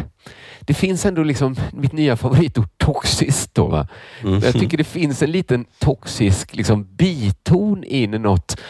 Det 0.60 0.74
finns 0.74 1.06
ändå 1.06 1.22
liksom 1.22 1.56
mitt 1.72 1.92
nya 1.92 2.16
favoritord 2.16 2.68
toxiskt. 2.76 3.54
Då, 3.54 3.66
va? 3.66 3.88
Men 4.22 4.40
Jag 4.40 4.52
tycker 4.52 4.76
det 4.78 4.84
finns 4.84 5.22
en 5.22 5.30
liten 5.30 5.64
toxisk 5.78 6.56
liksom, 6.56 6.84
biton 6.96 7.84
in 7.84 8.14
i 8.14 8.18
något. 8.18 8.60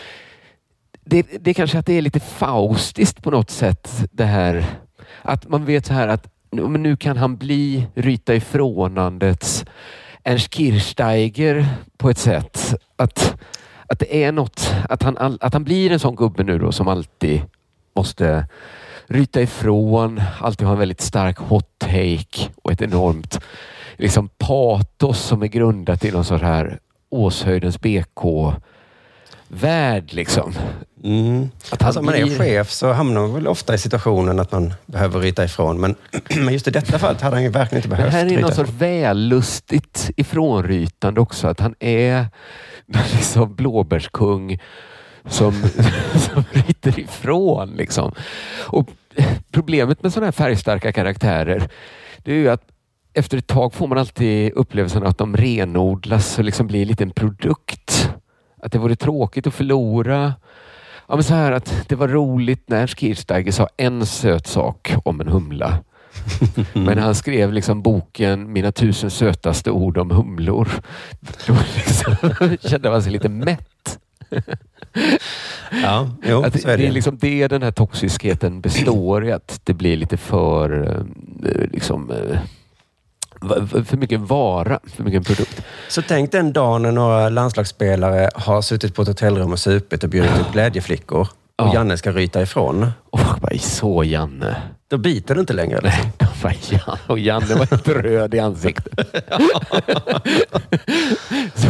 Det, 1.04 1.26
det 1.40 1.50
är 1.50 1.54
kanske 1.54 1.78
att 1.78 1.86
det 1.86 1.92
är 1.98 2.02
lite 2.02 2.20
faustiskt 2.20 3.22
på 3.22 3.30
något 3.30 3.50
sätt. 3.50 4.04
Det 4.12 4.24
här 4.24 4.64
att 5.22 5.48
man 5.48 5.64
vet 5.64 5.86
så 5.86 5.92
här 5.92 6.08
att 6.08 6.28
nu- 6.50 6.96
kan 6.96 7.16
han 7.16 7.36
bli 7.36 7.86
ryta 7.94 8.34
ifrånandets 8.34 9.64
Ernst 10.24 10.54
Kirchsteiger 10.54 11.66
på 11.96 12.10
ett 12.10 12.18
sätt. 12.18 12.74
Att, 12.96 13.42
att 13.86 13.98
det 13.98 14.24
är 14.24 14.32
något, 14.32 14.74
att 14.88 15.02
han, 15.02 15.38
att 15.40 15.52
han 15.52 15.64
blir 15.64 15.92
en 15.92 15.98
sån 16.00 16.16
gubbe 16.16 16.42
nu 16.44 16.58
då 16.58 16.72
som 16.72 16.88
alltid 16.88 17.42
måste 17.96 18.46
ryta 19.06 19.42
ifrån, 19.42 20.22
alltid 20.40 20.66
ha 20.66 20.72
en 20.72 20.78
väldigt 20.78 21.00
stark 21.00 21.38
hot 21.38 21.78
take 21.78 22.48
och 22.62 22.72
ett 22.72 22.82
enormt 22.82 23.40
liksom 23.96 24.28
patos 24.28 25.20
som 25.20 25.42
är 25.42 25.46
grundat 25.46 26.04
i 26.04 26.10
någon 26.10 26.24
sån 26.24 26.40
här 26.40 26.78
Åshöjdens 27.10 27.80
BK 27.80 28.24
värld 29.48 30.12
liksom. 30.12 30.54
Mm. 31.04 31.50
Att 31.70 31.82
Alltså, 31.82 32.02
man 32.02 32.14
är 32.14 32.38
chef 32.38 32.70
så 32.70 32.92
hamnar 32.92 33.20
man 33.20 33.34
väl 33.34 33.48
ofta 33.48 33.74
i 33.74 33.78
situationen 33.78 34.40
att 34.40 34.52
man 34.52 34.74
behöver 34.86 35.20
ryta 35.20 35.44
ifrån. 35.44 35.80
Men, 35.80 35.94
men 36.36 36.52
just 36.52 36.68
i 36.68 36.70
detta 36.70 36.98
fallet 36.98 37.20
hade 37.20 37.36
han 37.36 37.42
ju 37.42 37.48
verkligen 37.48 37.78
inte 37.78 37.88
behövt 37.88 38.12
här 38.12 38.32
är 38.32 38.40
något 38.40 38.54
sorts 38.54 38.70
vällustigt 38.70 40.10
ifrånrytande 40.16 41.20
också. 41.20 41.48
Att 41.48 41.60
han 41.60 41.74
är 41.80 42.26
liksom 43.12 43.54
blåbärskung 43.54 44.58
som, 45.28 45.52
som 46.14 46.44
ryter 46.52 46.98
ifrån. 46.98 47.70
Liksom. 47.76 48.12
Och 48.66 48.88
problemet 49.50 50.02
med 50.02 50.12
sådana 50.12 50.26
här 50.26 50.32
färgstarka 50.32 50.92
karaktärer 50.92 51.68
det 52.18 52.32
är 52.32 52.36
ju 52.36 52.48
att 52.48 52.62
efter 53.14 53.38
ett 53.38 53.46
tag 53.46 53.74
får 53.74 53.86
man 53.86 53.98
alltid 53.98 54.52
upplevelsen 54.52 55.06
att 55.06 55.18
de 55.18 55.36
renodlas 55.36 56.38
och 56.38 56.44
liksom 56.44 56.66
blir 56.66 56.82
en 56.82 56.88
liten 56.88 57.10
produkt. 57.10 58.10
Att 58.62 58.72
det 58.72 58.78
vore 58.78 58.96
tråkigt 58.96 59.46
att 59.46 59.54
förlora. 59.54 60.34
Ja, 61.08 61.14
men 61.14 61.24
så 61.24 61.34
här 61.34 61.52
att 61.52 61.88
det 61.88 61.94
var 61.94 62.08
roligt 62.08 62.68
när 62.68 62.86
Kirchsteiger 62.86 63.52
sa 63.52 63.68
en 63.76 64.06
söt 64.06 64.46
sak 64.46 64.94
om 65.04 65.20
en 65.20 65.28
humla. 65.28 65.78
Men 66.72 66.98
han 66.98 67.14
skrev 67.14 67.52
liksom 67.52 67.82
boken 67.82 68.52
Mina 68.52 68.72
tusen 68.72 69.10
sötaste 69.10 69.70
ord 69.70 69.98
om 69.98 70.10
humlor. 70.10 70.68
Då 71.46 71.56
liksom 71.74 72.14
kände 72.60 72.90
man 72.90 73.02
sig 73.02 73.12
lite 73.12 73.28
mätt. 73.28 73.98
Ja, 75.82 76.10
jo, 76.22 76.42
att 76.42 76.52
det, 76.52 76.58
så 76.58 76.68
är 76.68 76.76
det. 76.76 76.82
det 76.82 76.88
är 76.88 76.92
liksom 76.92 77.18
det 77.20 77.48
den 77.48 77.62
här 77.62 77.70
toxiskheten 77.70 78.60
består 78.60 79.26
i. 79.26 79.32
Att 79.32 79.60
det 79.64 79.74
blir 79.74 79.96
lite 79.96 80.16
för 80.16 80.96
eh, 81.44 81.66
liksom, 81.72 82.10
eh, 82.10 82.38
för 83.84 83.96
mycket 83.96 84.20
vara, 84.20 84.80
för 84.84 85.04
mycket 85.04 85.26
produkt. 85.26 85.62
Så 85.88 86.02
tänk 86.02 86.32
den 86.32 86.52
dagen 86.52 86.82
när 86.82 86.92
några 86.92 87.28
landslagsspelare 87.28 88.30
har 88.34 88.62
suttit 88.62 88.94
på 88.94 89.02
ett 89.02 89.08
hotellrum 89.08 89.52
och 89.52 89.58
supit 89.58 90.04
och 90.04 90.10
bjudit 90.10 90.40
upp 90.40 90.52
glädjeflickor 90.52 91.28
och 91.62 91.68
Ja. 91.68 91.74
Janne 91.74 91.96
ska 91.96 92.12
ryta 92.12 92.42
ifrån. 92.42 92.92
Och 93.10 93.20
bara, 93.40 93.58
så 93.58 94.04
Janne. 94.04 94.56
Då 94.90 94.98
biter 94.98 95.34
det 95.34 95.40
inte 95.40 95.52
längre. 95.52 95.80
Liksom. 95.80 96.10
De 96.18 96.26
bara, 96.42 96.52
ja. 96.70 96.98
Och 97.06 97.18
Janne 97.18 97.54
var 97.54 97.66
helt 97.66 97.88
röd 97.88 98.34
i 98.34 98.38
ansiktet. 98.38 98.94
Så 101.54 101.68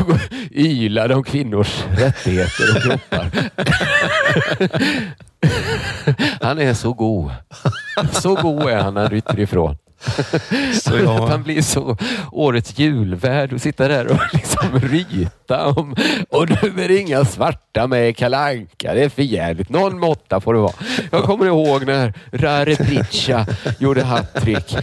ylade 0.51 1.14
om 1.14 1.25
kvinnors 1.25 1.85
rättigheter 1.97 2.64
och 2.77 2.83
kroppar. 2.83 3.31
Han 6.40 6.59
är 6.59 6.75
så 6.75 6.92
god. 6.92 7.31
Så 8.12 8.35
god 8.35 8.62
är 8.62 8.77
han 8.77 8.94
när 8.94 9.01
han 9.01 9.11
ryter 9.11 9.40
ifrån. 9.40 9.77
Så 10.83 10.97
jag- 10.99 11.23
Att 11.23 11.29
han 11.31 11.43
blir 11.43 11.62
så 11.62 11.97
årets 12.33 12.79
julvärd 12.79 13.53
och 13.53 13.61
sitta 13.61 13.88
där 13.88 14.07
och 14.07 14.19
liksom 14.33 14.81
ryta 14.81 15.67
om 15.67 15.97
och 16.31 16.49
nu 16.51 16.85
är 16.85 16.88
det 16.88 16.99
inga 16.99 17.25
svarta 17.25 17.87
med 17.87 18.17
kalanka. 18.17 18.95
Det 18.95 19.03
är 19.05 19.09
för 19.09 19.23
jävligt. 19.23 19.69
Någon 19.69 19.99
måtta 20.01 20.40
får 20.40 20.55
det 20.55 20.61
vara. 20.61 20.73
Jag 21.11 21.23
kommer 21.25 21.47
ihåg 21.47 21.87
när 21.87 22.12
Rare 22.33 22.77
Pritcha 22.77 23.47
gjorde 23.79 24.03
hattrick. 24.05 24.77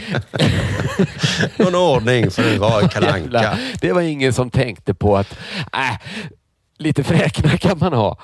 Någon 1.58 1.76
ordning 1.76 2.32
får 2.32 2.44
det 2.44 2.58
vara 2.58 2.86
i 2.86 2.90
Kalle 2.90 3.08
Anka. 3.08 3.20
Jävlar. 3.22 3.58
Det 3.82 3.92
var 3.94 4.02
ingen 4.02 4.34
som 4.34 4.50
tänkte 4.50 4.94
på 4.94 5.18
att 5.18 5.32
äh, 5.74 5.98
lite 6.78 7.04
fräknar 7.04 7.58
kan 7.58 7.78
man 7.80 7.94
ha. 7.94 8.18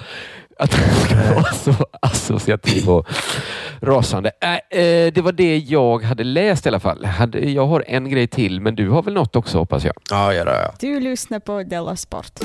Att 0.59 0.73
han 0.73 0.95
ska 1.05 1.33
vara 1.33 1.53
så 1.53 1.85
associativ 2.01 2.89
och 2.89 3.07
rasande. 3.81 4.31
Äh, 4.41 4.79
eh, 4.79 5.13
det 5.13 5.21
var 5.21 5.31
det 5.31 5.57
jag 5.57 6.03
hade 6.03 6.23
läst 6.23 6.65
i 6.65 6.69
alla 6.69 6.79
fall. 6.79 7.05
Hade, 7.05 7.39
jag 7.39 7.67
har 7.67 7.83
en 7.87 8.09
grej 8.09 8.27
till, 8.27 8.61
men 8.61 8.75
du 8.75 8.89
har 8.89 9.03
väl 9.03 9.13
något 9.13 9.35
också 9.35 9.57
hoppas 9.57 9.85
jag? 9.85 9.93
Ja, 10.09 10.33
ja, 10.33 10.43
ja. 10.45 10.73
Du 10.79 10.99
lyssnar 10.99 11.39
på 11.39 11.63
Della 11.63 11.95
Sport. 11.95 12.39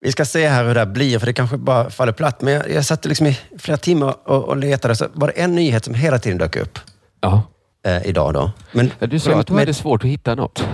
Vi 0.00 0.12
ska 0.12 0.24
se 0.24 0.48
här 0.48 0.64
hur 0.64 0.74
det 0.74 0.80
här 0.80 0.86
blir, 0.86 1.18
för 1.18 1.26
det 1.26 1.32
kanske 1.32 1.56
bara 1.56 1.90
faller 1.90 2.12
platt. 2.12 2.42
Men 2.42 2.54
jag, 2.54 2.70
jag 2.70 2.84
satt 2.84 3.04
liksom 3.04 3.26
i 3.26 3.38
flera 3.58 3.76
timmar 3.78 4.14
och, 4.24 4.44
och 4.44 4.56
letade, 4.56 4.96
så 4.96 5.06
var 5.12 5.26
det 5.28 5.32
en 5.32 5.54
nyhet 5.54 5.84
som 5.84 5.94
hela 5.94 6.18
tiden 6.18 6.38
dök 6.38 6.56
upp. 6.56 6.78
Ja. 7.20 7.42
Eh, 7.86 8.06
idag 8.06 8.34
då. 8.34 8.50
Men 8.72 8.92
Du 8.98 9.18
sa 9.18 9.40
att 9.40 9.46
du 9.46 9.54
hade 9.54 9.74
svårt 9.74 10.04
att 10.04 10.10
hitta 10.10 10.34
något. 10.34 10.64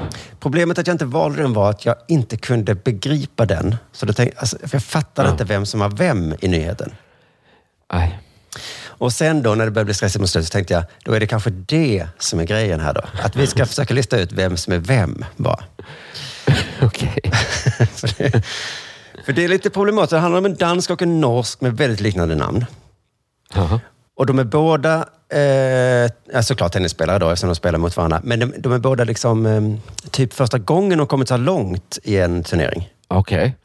Problemet 0.41 0.79
att 0.79 0.87
jag 0.87 0.95
inte 0.95 1.05
valde 1.05 1.43
den 1.43 1.53
var 1.53 1.71
att 1.71 1.85
jag 1.85 1.97
inte 2.09 2.37
kunde 2.37 2.75
begripa 2.75 3.47
den. 3.47 3.77
Så 3.93 4.07
då 4.07 4.13
tänkte, 4.13 4.41
alltså, 4.41 4.59
jag 4.73 4.83
fattade 4.83 5.31
inte 5.31 5.45
vem 5.45 5.67
som 5.67 5.81
var 5.81 5.89
vem 5.89 6.35
i 6.41 6.49
nyheten. 6.49 6.95
Nej. 7.93 8.21
Och 8.85 9.13
sen 9.13 9.43
då 9.43 9.55
när 9.55 9.65
det 9.65 9.71
började 9.71 9.85
bli 9.85 9.95
stressigt 9.95 10.21
mot 10.21 10.31
slutet 10.31 10.49
så 10.49 10.53
tänkte 10.53 10.75
jag, 10.75 10.85
då 11.05 11.13
är 11.13 11.21
det 11.21 11.27
kanske 11.27 11.51
det 11.51 12.07
som 12.19 12.41
är 12.41 12.45
grejen 12.45 12.81
här 12.81 12.95
då. 12.95 13.03
Att 13.23 13.37
vi 13.37 13.47
ska 13.47 13.67
försöka 13.73 13.95
lista 13.95 14.19
ut 14.19 14.33
vem 14.33 14.57
som 14.57 14.73
är 14.73 14.79
vem 14.79 15.25
bara. 15.37 15.65
Okej. 16.83 17.21
för, 17.95 18.19
det, 18.19 18.43
för 19.25 19.33
det 19.33 19.45
är 19.45 19.49
lite 19.49 19.71
problematiskt. 19.71 20.11
Det 20.11 20.19
handlar 20.19 20.39
om 20.39 20.45
en 20.45 20.57
dansk 20.57 20.91
och 20.91 21.03
en 21.03 21.21
norsk 21.21 21.61
med 21.61 21.77
väldigt 21.77 22.01
liknande 22.01 22.35
namn. 22.35 22.65
Jaha. 23.55 23.81
Och 24.17 24.27
de 24.27 24.39
är 24.39 24.45
båda, 24.45 25.09
eh, 25.33 26.41
såklart 26.41 26.73
tennisspelare 26.73 27.19
då 27.19 27.31
eftersom 27.31 27.49
de 27.49 27.55
spelar 27.55 27.79
mot 27.79 27.97
varandra. 27.97 28.21
Men 28.25 28.41
de, 28.41 28.53
de 28.59 28.73
är 28.73 28.79
båda 28.79 29.05
liksom, 29.05 29.47
eh, 29.47 29.63
typ 30.11 30.35
första 30.35 30.59
gången 30.59 30.99
de 30.99 31.07
kommit 31.07 31.29
så 31.29 31.35
här 31.35 31.39
långt 31.43 31.99
i 32.03 32.19
en 32.19 32.43
turnering. 32.43 32.91
Okej. 33.09 33.57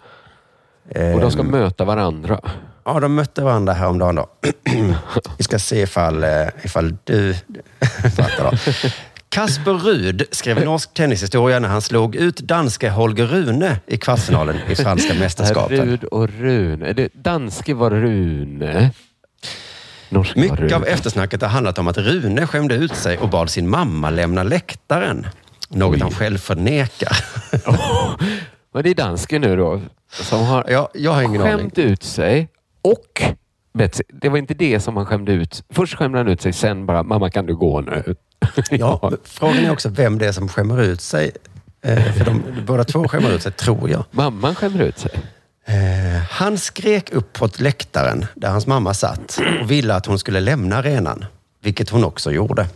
Och 1.14 1.20
de 1.22 1.32
ska 1.32 1.42
Ehm, 1.42 1.48
möta 1.48 1.86
varandra. 1.86 2.40
Ja, 2.86 3.00
de 3.00 3.16
mötte 3.16 3.42
varandra 3.42 3.74
häromdagen 3.74 4.16
då. 4.16 4.28
Vi 5.38 5.44
ska 5.44 5.60
se 5.60 5.82
ifall, 5.82 6.24
eh, 6.24 6.30
ifall 6.64 6.96
du 7.04 7.34
fattar 8.16 8.52
då. 8.52 8.58
Kasper 9.30 9.74
Rud 9.74 10.24
skrev 10.32 10.66
norsk 10.66 10.94
tennishistoria 10.94 11.60
när 11.60 11.70
han 11.70 11.82
slog 11.82 12.16
ut 12.16 12.38
danske 12.38 12.90
Holger 12.90 13.26
Rune 13.26 13.80
i 13.88 13.98
kvartsfinalen 13.98 14.56
i 14.70 14.76
franska 14.76 15.14
mästerskapet. 15.20 15.80
Rud 15.80 16.04
och 16.04 16.30
Rune. 16.30 17.10
Danske 17.14 17.74
var 17.74 17.92
Rune. 17.92 18.92
Norske 20.10 20.40
var 20.40 20.50
Mycket 20.58 20.76
av 20.76 20.82
Rune. 20.82 20.92
eftersnacket 20.94 21.42
har 21.42 21.50
handlat 21.50 21.78
om 21.78 21.88
att 21.88 21.98
Rune 21.98 22.48
skämde 22.48 22.76
ut 22.76 22.96
sig 22.96 23.18
och 23.18 23.30
bad 23.30 23.50
sin 23.50 23.70
mamma 23.70 24.10
lämna 24.10 24.44
läktaren. 24.44 25.28
Något 25.70 26.00
han 26.02 26.12
själv 26.12 26.38
förnekar. 26.38 27.18
Men 28.74 28.84
det 28.84 28.90
är 28.90 28.96
dansken 28.96 29.42
nu 29.42 29.56
då 29.56 29.82
som 30.12 30.46
har 30.46 30.66
Ja, 30.70 30.90
jag 30.94 31.12
har 31.12 31.22
ingen 31.22 31.42
aning. 31.42 31.58
skämt 31.58 31.78
ut 31.78 32.04
sig 32.04 32.50
och 32.82 33.22
det 34.14 34.30
var 34.30 34.38
inte 34.38 34.54
det 34.54 34.80
som 34.80 34.98
han 34.98 35.06
skämde 35.06 35.32
ut. 35.32 35.64
Först 35.70 35.96
skämde 35.98 36.18
han 36.18 36.28
ut 36.28 36.42
sig, 36.42 36.54
sen 36.54 36.86
bara 36.86 37.04
mamma 37.04 37.30
kan 37.30 37.46
du 37.46 37.56
gå 37.56 37.82
nu? 37.82 38.16
Ja, 38.72 39.12
Frågan 39.24 39.58
är 39.66 39.72
också 39.72 39.90
vem 39.90 40.18
det 40.18 40.28
är 40.28 40.32
som 40.32 40.48
skämmer 40.50 40.82
ut 40.82 41.02
sig. 41.02 41.32
Eh, 41.82 42.14
För 42.14 42.26
de, 42.26 42.44
båda 42.68 42.84
två 42.84 43.08
skämmer 43.08 43.32
ut 43.32 43.44
sig, 43.44 43.52
tror 43.52 43.90
jag. 43.90 44.04
Mamman 44.12 44.56
skämmer 44.56 44.82
ut 44.84 45.00
sig. 45.00 45.12
Eh, 45.68 46.22
Han 46.30 46.58
skrek 46.58 47.10
upp 47.14 47.34
på 47.34 47.50
läktaren 47.58 48.26
där 48.36 48.50
hans 48.50 48.68
mamma 48.68 48.94
satt 48.94 49.40
och 49.62 49.72
ville 49.72 49.96
att 49.96 50.06
hon 50.06 50.20
skulle 50.20 50.40
lämna 50.40 50.76
arenan. 50.78 51.26
Vilket 51.62 51.90
hon 51.90 52.04
också 52.04 52.32
gjorde. 52.32 52.68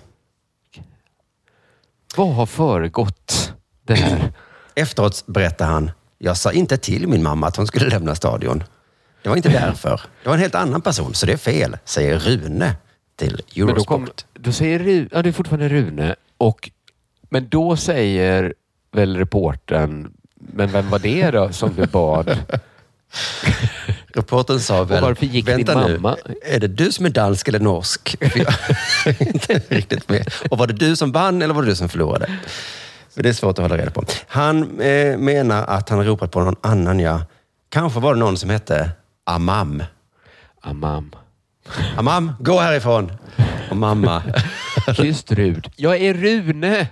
Vad 2.17 2.33
har 2.35 2.45
föregått 2.45 3.53
det 3.85 3.93
här? 3.95 4.33
Efteråt 4.75 5.23
berättade 5.27 5.69
han, 5.71 5.91
jag 6.17 6.37
sa 6.37 6.51
inte 6.51 6.77
till 6.77 7.07
min 7.07 7.23
mamma 7.23 7.47
att 7.47 7.55
hon 7.55 7.67
skulle 7.67 7.89
lämna 7.89 8.15
stadion. 8.15 8.63
Det 9.23 9.29
var 9.29 9.35
inte 9.35 9.49
därför. 9.49 10.01
Det 10.23 10.29
var 10.29 10.33
en 10.35 10.41
helt 10.41 10.55
annan 10.55 10.81
person, 10.81 11.13
så 11.13 11.25
det 11.25 11.33
är 11.33 11.37
fel, 11.37 11.77
säger 11.85 12.19
Rune 12.19 12.75
till 13.15 13.31
Men 13.55 13.65
då, 13.65 13.71
Eurosport. 13.71 13.85
kom, 13.87 14.07
då 14.33 14.51
säger 14.51 14.79
Rune, 14.79 15.07
ja 15.11 15.21
det 15.21 15.29
är 15.29 15.33
fortfarande 15.33 15.69
Rune, 15.69 16.15
och, 16.37 16.69
men 17.29 17.47
då 17.49 17.75
säger 17.77 18.53
väl 18.91 19.17
reportern, 19.17 20.13
men 20.35 20.71
vem 20.71 20.89
var 20.89 20.99
det 20.99 21.31
då 21.31 21.51
som 21.51 21.73
du 21.75 21.85
bad? 21.87 22.37
Reportern 24.13 24.59
sa 24.59 24.83
väl, 24.83 25.01
varför 25.01 25.25
gick 25.25 25.45
din 25.45 25.55
vänta 25.55 25.87
nu, 25.87 25.99
mamma?" 25.99 26.17
är 26.45 26.59
det 26.59 26.67
du 26.67 26.91
som 26.91 27.05
är 27.05 27.09
dansk 27.09 27.47
eller 27.47 27.59
norsk? 27.59 28.15
Jag 29.05 29.15
är 29.21 29.27
inte 29.27 29.61
riktigt 29.67 30.09
med. 30.09 30.33
Och 30.49 30.57
var 30.57 30.67
det 30.67 30.73
du 30.73 30.95
som 30.95 31.11
vann 31.11 31.41
eller 31.41 31.53
var 31.53 31.61
det 31.61 31.67
du 31.69 31.75
som 31.75 31.89
förlorade? 31.89 32.29
För 33.15 33.23
det 33.23 33.29
är 33.29 33.33
svårt 33.33 33.59
att 33.59 33.63
hålla 33.63 33.77
reda 33.77 33.91
på. 33.91 34.03
Han 34.27 34.79
eh, 34.79 35.17
menar 35.17 35.65
att 35.65 35.89
han 35.89 35.97
har 35.97 36.05
ropat 36.05 36.31
på 36.31 36.39
någon 36.39 36.55
annan, 36.61 36.99
ja. 36.99 37.21
Kanske 37.69 37.99
var 37.99 38.13
det 38.13 38.19
någon 38.19 38.37
som 38.37 38.49
hette 38.49 38.91
Amam. 39.23 39.83
Amam. 40.61 41.11
Amam, 41.97 42.31
gå 42.39 42.59
härifrån! 42.59 43.11
Och 43.69 43.77
mamma, 43.77 44.23
Tyst 44.95 45.31
Rud. 45.31 45.71
Jag 45.75 45.97
är 46.01 46.13
Rune! 46.13 46.87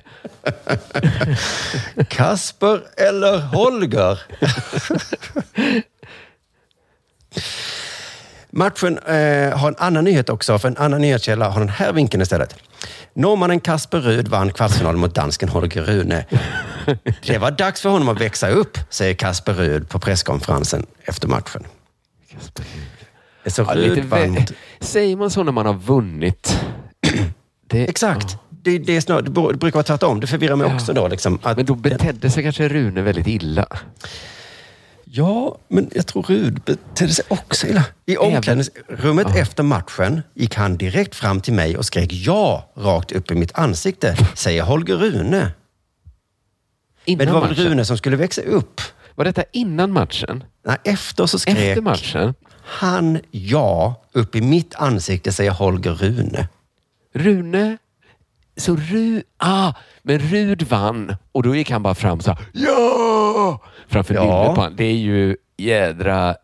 Kasper 2.08 2.82
eller 2.98 3.40
Holger? 3.40 4.20
Matchen 8.52 8.98
eh, 8.98 9.58
har 9.58 9.68
en 9.68 9.76
annan 9.78 10.04
nyhet 10.04 10.30
också, 10.30 10.60
för 10.60 10.68
en 10.68 10.78
annan 10.78 11.02
nyhetskälla 11.02 11.50
har 11.50 11.60
den 11.60 11.70
här 11.70 11.94
vinkeln 11.94 12.22
istället. 12.22 12.56
Norrmannen 13.14 13.60
Kasper 13.60 14.00
Rud 14.00 14.28
vann 14.28 14.52
kvartsfinalen 14.54 15.00
mot 15.00 15.16
dansken 15.16 15.50
Holger 15.50 15.82
Rune. 15.84 16.26
Det 17.26 17.38
var 17.38 17.52
dags 17.52 17.82
för 17.82 17.90
honom 17.90 18.10
att 18.10 18.22
växa 18.22 18.50
upp, 18.50 18.78
säger 18.90 19.14
Kasper 19.14 19.54
Rud 19.54 19.90
på 19.90 20.00
presskonferensen 20.00 20.86
efter 21.04 21.28
matchen. 21.28 21.64
Så 23.46 23.62
Ja, 23.62 23.76
Rud 23.76 24.06
vann 24.06 24.30
mot... 24.32 24.52
Säger 24.80 25.16
man 25.16 25.30
så 25.30 25.44
när 25.44 25.52
man 25.52 25.66
har 25.66 25.74
vunnit? 25.74 26.60
Exakt. 27.74 28.38
Det, 28.50 28.78
det, 28.78 28.96
är 28.96 29.02
snar, 29.02 29.22
det 29.22 29.32
br- 29.32 29.52
det 29.52 29.58
brukar 29.58 29.76
vara 29.78 29.84
tvärtom. 29.84 30.20
Det 30.20 30.28
förvirrar 30.28 30.56
mig 30.56 30.74
också 30.74 30.94
då. 30.94 31.08
Liksom, 31.08 31.40
att 31.44 31.58
Men 31.58 31.66
då 31.66 31.76
betedde 31.76 32.30
sig 32.30 32.44
kanske 32.44 32.68
Rune 32.70 33.02
väldigt 33.02 33.28
illa. 33.28 33.68
Ja, 35.12 35.58
men 35.68 35.90
jag 35.96 36.08
tror 36.08 36.24
Rud 36.24 36.62
betedde 36.66 37.14
sig 37.14 37.26
också 37.28 37.68
illa. 37.68 37.86
I 38.06 38.18
omklädningsrummet 38.18 39.36
efter 39.36 39.64
matchen 39.64 40.22
gick 40.34 40.56
han 40.56 40.78
direkt 40.78 41.16
fram 41.16 41.42
till 41.42 41.54
mig 41.54 41.78
och 41.78 41.86
skrek 41.86 42.14
ja 42.14 42.70
rakt 42.76 43.12
upp 43.12 43.32
i 43.32 43.36
mitt 43.36 43.52
ansikte, 43.58 44.16
säger 44.36 44.64
Holger 44.64 44.96
Rune. 44.96 45.52
Innan 47.06 47.18
men 47.18 47.28
det 47.28 47.34
var 47.34 47.42
väl 47.42 47.50
matchen? 47.50 47.66
Rune 47.66 47.86
som 47.86 47.98
skulle 47.98 48.16
växa 48.16 48.42
upp? 48.42 48.82
Var 49.16 49.26
detta 49.26 49.44
innan 49.52 49.92
matchen? 49.92 50.44
Nej, 50.66 50.78
efter 50.84 51.26
så 51.26 51.40
skrek 51.40 51.58
Efter 51.58 51.82
matchen? 51.82 52.34
han 52.64 53.20
ja 53.32 54.02
upp 54.12 54.36
i 54.36 54.42
mitt 54.42 54.76
ansikte, 54.76 55.32
säger 55.32 55.52
Holger 55.52 55.92
Rune. 55.92 56.48
Rune... 57.14 57.78
Så 58.58 58.76
Ru... 58.76 59.24
Ah, 59.38 59.74
men 60.04 60.20
Rud 60.20 60.62
vann 60.62 61.16
och 61.32 61.44
då 61.44 61.56
gick 61.56 61.72
han 61.72 61.84
bara 61.84 61.96
fram 61.96 62.20
så 62.22 62.32
här, 62.32 62.40
ja! 62.54 63.09
Framför 63.90 64.14
Ja. 64.14 64.54
han. 64.58 64.76
Det 64.76 64.84
är 64.84 64.94
ju 64.98 65.36
jädra 65.58 66.36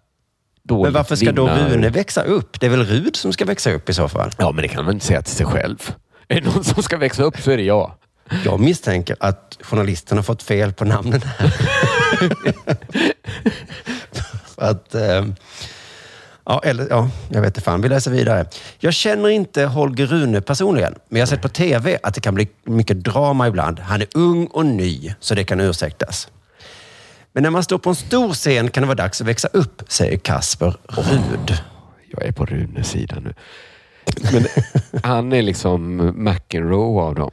dåligt 0.64 0.84
Men 0.84 0.94
varför 0.94 1.16
ska 1.16 1.32
då 1.32 1.48
Rune 1.48 1.90
växa 1.90 2.24
upp? 2.24 2.60
Det 2.60 2.66
är 2.66 2.70
väl 2.70 2.86
Rud 2.86 3.16
som 3.16 3.34
ska 3.34 3.46
växa 3.46 3.72
upp 3.72 3.90
i 3.90 3.94
så 3.94 4.10
fall? 4.10 4.32
Ja, 4.38 4.52
men 4.52 4.62
det 4.62 4.68
kan 4.68 4.86
man 4.86 4.94
inte 4.94 5.06
säga 5.06 5.22
till 5.22 5.36
sig 5.36 5.46
själv. 5.46 5.96
Är 6.28 6.42
det 6.42 6.50
någon 6.54 6.64
som 6.64 6.84
ska 6.84 6.98
växa 6.98 7.24
upp 7.24 7.42
så 7.42 7.52
är 7.52 7.58
det 7.58 7.64
jag. 7.64 7.92
Jag 8.46 8.60
misstänker 8.60 9.16
att 9.20 9.58
journalisten 9.62 10.18
har 10.18 10.24
fått 10.24 10.44
fel 10.44 10.74
på 10.74 10.86
namnen 10.86 11.22
här. 11.38 11.54
Att, 14.58 14.96
eh, 14.96 15.26
ja, 16.46 16.62
eller, 16.64 16.88
ja, 16.90 17.10
jag 17.30 17.42
vet 17.42 17.48
inte 17.48 17.62
fan. 17.62 17.82
Vi 17.82 17.90
läser 17.90 18.12
vidare. 18.12 18.46
Jag 18.80 18.94
känner 18.94 19.30
inte 19.30 19.66
Holger 19.66 20.06
Rune 20.06 20.42
personligen, 20.42 20.96
men 21.10 21.20
jag 21.20 21.28
har 21.28 21.30
sett 21.30 21.42
på 21.42 21.50
TV 21.50 21.98
att 22.04 22.14
det 22.14 22.22
kan 22.22 22.36
bli 22.36 22.48
mycket 22.64 23.04
drama 23.04 23.48
ibland. 23.48 23.80
Han 23.80 24.02
är 24.02 24.08
ung 24.14 24.48
och 24.48 24.66
ny, 24.66 25.14
så 25.20 25.36
det 25.36 25.44
kan 25.44 25.60
ursäktas. 25.60 26.28
Men 27.36 27.44
när 27.44 27.50
man 27.50 27.64
står 27.64 27.78
på 27.78 27.90
en 27.90 27.96
stor 27.96 28.34
scen 28.34 28.70
kan 28.70 28.82
det 28.82 28.88
vara 28.88 28.96
dags 28.96 29.22
att 29.22 29.28
växa 29.28 29.48
upp, 29.48 29.82
säger 29.88 30.18
Kasper 30.18 30.78
Rud. 30.88 31.58
Jag 32.12 32.26
är 32.26 32.32
på 32.32 32.46
Runes 32.46 32.90
sida 32.90 33.20
nu. 33.20 33.34
Men 34.34 34.46
han 35.04 35.34
är 35.34 35.42
liksom 35.42 35.96
McEnroe 36.16 37.02
av 37.02 37.16
dem. 37.16 37.32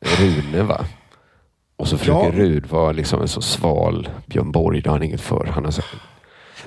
Rune 0.00 0.62
va? 0.62 0.84
Och 1.76 1.88
så 1.88 1.98
försöker 1.98 2.32
Ja. 2.32 2.32
Rud 2.32 2.66
vara 2.66 2.92
liksom 2.92 3.22
en 3.22 3.28
så 3.28 3.42
sval 3.42 4.08
Björn 4.26 4.52
Borg. 4.52 4.80
Det 4.80 4.90
har 4.90 4.96
han 4.96 5.02
inget 5.06 5.20
för. 5.20 5.46
Han 5.46 5.64
har 5.64 5.72
så... 5.72 5.82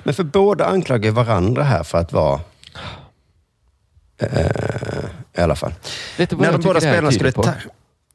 Men 0.02 0.14
för 0.14 0.24
båda 0.24 0.66
anklagar 0.66 1.10
varandra 1.10 1.62
här 1.62 1.82
för 1.82 1.98
att 1.98 2.12
vara... 2.12 2.40
Eh, 4.18 5.04
I 5.38 5.40
alla 5.40 5.56
fall. 5.56 5.72
Vet 6.18 6.30
du 6.30 6.36
vad 6.36 6.46
När 6.46 6.52
de 6.52 6.62
båda 6.62 6.80
spelarna 6.80 7.12
skulle, 7.12 7.32
på? 7.32 7.52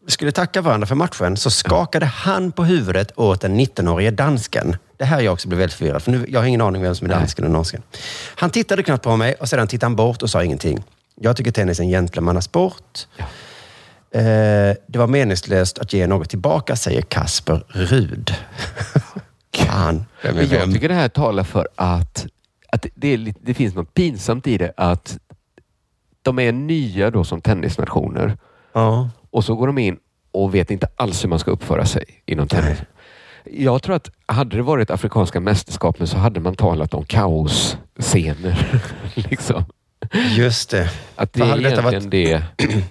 Skulle 0.08 0.32
tacka 0.32 0.62
varandra 0.62 0.88
för 0.88 0.96
matchen 0.96 1.38
så 1.38 1.50
skakade 1.52 2.06
han 2.06 2.52
på 2.52 2.64
huvudet 2.64 3.12
åt 3.16 3.42
den 3.42 3.60
19-årige 3.60 4.12
dansken. 4.12 4.76
Det 4.98 5.06
här 5.06 5.22
jag 5.22 5.34
också 5.34 5.48
blev 5.48 5.60
väldigt 5.60 5.78
förvirrad, 5.78 6.02
för 6.04 6.12
nu, 6.12 6.26
jag 6.30 6.40
har 6.40 6.48
ingen 6.48 6.62
aning 6.62 6.82
vem 6.82 6.96
som 6.96 7.08
är 7.08 7.12
dansken 7.12 7.46
och 7.46 7.52
norsken. 7.52 7.82
Han 8.36 8.50
tittade 8.50 8.84
knappt 8.84 9.04
på 9.04 9.18
mig 9.18 9.34
och 9.34 9.50
sedan 9.50 9.68
tittade 9.68 9.86
han 9.86 9.96
bort 9.96 10.22
och 10.24 10.30
sa 10.30 10.44
ingenting. 10.44 10.84
Jag 11.16 11.38
tycker 11.38 11.52
tennis 11.52 11.80
är 11.80 11.84
en 11.84 11.90
gentlemannasport. 11.90 13.08
Eh, 14.14 14.22
det 14.88 14.98
var 14.98 15.08
meningslöst 15.08 15.80
att 15.80 15.94
ge 15.94 16.08
något 16.08 16.30
tillbaka, 16.30 16.76
säger 16.76 17.02
Kasper 17.02 17.64
Rud. 17.68 18.36
Fan, 19.56 20.06
är 20.22 20.34
Men 20.34 20.50
jag 20.50 20.74
tycker 20.74 20.90
det 20.90 20.96
här 20.96 21.10
talar 21.10 21.44
för 21.44 21.68
att, 21.76 22.26
att 22.72 22.86
det, 22.96 23.18
lite- 23.18 23.40
det 23.44 23.54
finns 23.54 23.76
något 23.76 23.94
pinsamt 23.94 24.48
i 24.48 24.58
det. 24.58 24.74
Att 24.78 25.18
de 26.22 26.40
är 26.40 26.52
nya 26.52 27.12
då 27.12 27.24
som 27.24 27.42
tennisnationer. 27.42 28.38
Ja. 28.74 29.10
Och 29.32 29.44
så 29.44 29.56
går 29.56 29.68
de 29.68 29.78
in 29.78 29.98
och 30.32 30.56
vet 30.56 30.72
inte 30.72 30.88
alls 30.96 31.24
hur 31.24 31.30
man 31.30 31.40
ska 31.40 31.52
uppföra 31.52 31.86
sig 31.86 32.04
inom 32.26 32.48
tennis. 32.48 32.78
Jag 33.44 33.84
tror 33.84 33.96
att 33.96 34.10
hade 34.26 34.56
det 34.56 34.62
varit 34.64 34.92
afrikanska 34.92 35.40
mästerskapen 35.40 36.08
så 36.08 36.18
hade 36.18 36.40
man 36.40 36.56
talat 36.56 36.94
om 36.94 37.06
kaosscener. 37.06 38.82
liksom. 39.14 39.64
Just 40.38 40.70
det. 40.70 40.90
Att 41.16 41.34
det 41.34 41.40
För 41.40 41.58
är 41.58 41.60
egentligen 41.60 42.10
det. 42.10 42.44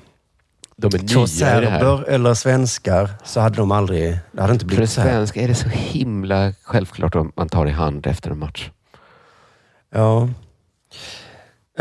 De 0.77 0.95
är 0.95 1.17
nya 1.17 1.27
serber 1.27 2.09
eller 2.09 2.35
svenskar 2.35 3.11
så 3.25 3.41
hade 3.41 3.57
de 3.57 3.71
aldrig... 3.73 4.19
Det 4.33 4.41
hade 4.41 4.53
inte 4.53 4.65
För 4.65 4.73
en 4.73 4.77
blivit 4.77 4.91
så 4.91 5.01
här. 5.01 5.11
svensk 5.11 5.37
är 5.37 5.49
det 5.49 5.55
så 5.55 5.69
himla 5.69 6.53
självklart 6.63 7.15
om 7.15 7.33
man 7.37 7.49
tar 7.49 7.67
i 7.67 7.71
hand 7.71 8.07
efter 8.07 8.31
en 8.31 8.39
match. 8.39 8.71
Ja. 9.95 10.29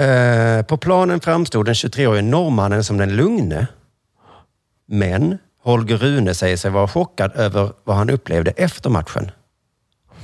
Eh, 0.04 0.62
på 0.62 0.78
planen 0.78 1.20
framstod 1.20 1.66
den 1.66 1.74
23-årige 1.74 2.22
norrmannen 2.22 2.84
som 2.84 2.98
den 2.98 3.16
lugne. 3.16 3.68
Men 4.90 5.38
Holger 5.64 5.98
Rune 5.98 6.34
säger 6.34 6.58
sig 6.58 6.72
vara 6.72 6.88
chockad 6.88 7.32
över 7.36 7.72
vad 7.84 7.96
han 7.96 8.10
upplevde 8.10 8.52
efter 8.52 8.90
matchen. 8.90 9.32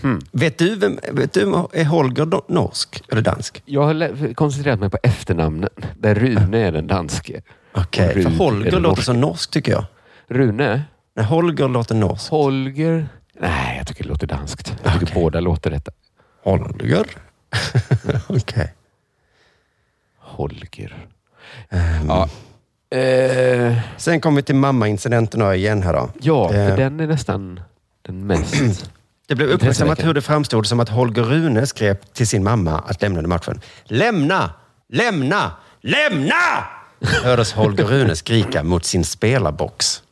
Hmm. 0.02 0.22
Vet 0.32 0.58
du, 0.58 0.76
vem, 0.76 1.00
vet 1.12 1.34
du, 1.34 1.42
är 1.74 1.86
Holger 1.86 2.52
norsk 2.52 3.04
eller 3.12 3.22
dansk? 3.22 3.64
Jag 3.66 3.84
har 3.84 4.34
koncentrerat 4.34 4.80
mig 4.80 4.90
på 4.90 4.98
efternamnen. 5.04 5.70
Där 5.98 6.16
Rune 6.16 6.58
är 6.58 6.72
den 6.72 6.88
danske. 6.88 7.42
Okej, 7.74 8.08
Och 8.08 8.24
för 8.24 8.38
Holger 8.38 8.80
låter 8.80 9.02
så 9.02 9.14
norsk 9.14 9.52
tycker 9.52 9.72
jag. 9.72 9.86
Rune? 10.28 10.84
Nej, 11.16 11.26
Holger 11.26 11.68
låter 11.68 11.96
norsk. 11.96 12.32
Holger? 12.32 13.08
Nej, 13.40 13.78
jag 13.78 13.88
tycker 13.88 14.04
det 14.04 14.10
låter 14.10 14.28
danskt. 14.28 14.76
Jag 14.84 15.00
tycker 15.00 15.14
båda 15.14 15.40
låter 15.40 15.70
rätt. 15.72 15.90
Holger? 16.44 17.06
Okej. 18.28 18.74
Holger. 20.20 21.08
Ehm. 21.70 22.08
Ja. 22.08 22.30
Eh, 22.90 23.74
Sen 23.98 24.22
kommer 24.22 24.36
vi 24.36 24.44
till 24.44 24.56
mamma-incidenten 24.56 25.54
igen 25.54 25.84
här 25.84 25.94
då. 25.94 26.10
ja, 26.22 26.50
för 26.50 26.70
Eh, 26.70 26.76
den 26.76 27.00
är 27.00 27.08
nästan 27.08 27.60
den 28.02 28.28
mest... 28.28 28.56
Det 29.28 29.36
blev 29.36 29.50
uppmärksammat 29.50 30.04
hur 30.04 30.14
det 30.14 30.22
framstod 30.22 30.68
som 30.68 30.80
att 30.80 30.90
Holger 30.90 31.24
Rune 31.24 31.68
skrev 31.68 31.96
till 32.14 32.28
sin 32.28 32.44
mamma 32.44 32.80
att 32.88 33.02
lämna 33.02 33.22
matchen. 33.28 33.62
Lämna! 33.84 34.54
Lämna! 34.90 35.52
Lämna! 35.82 36.66
Hördes 37.24 37.54
Holger 37.54 37.84
Rune 37.86 38.16
skrika 38.16 38.64
mot 38.64 38.86
sin 38.86 39.04
spelarbox. 39.04 40.04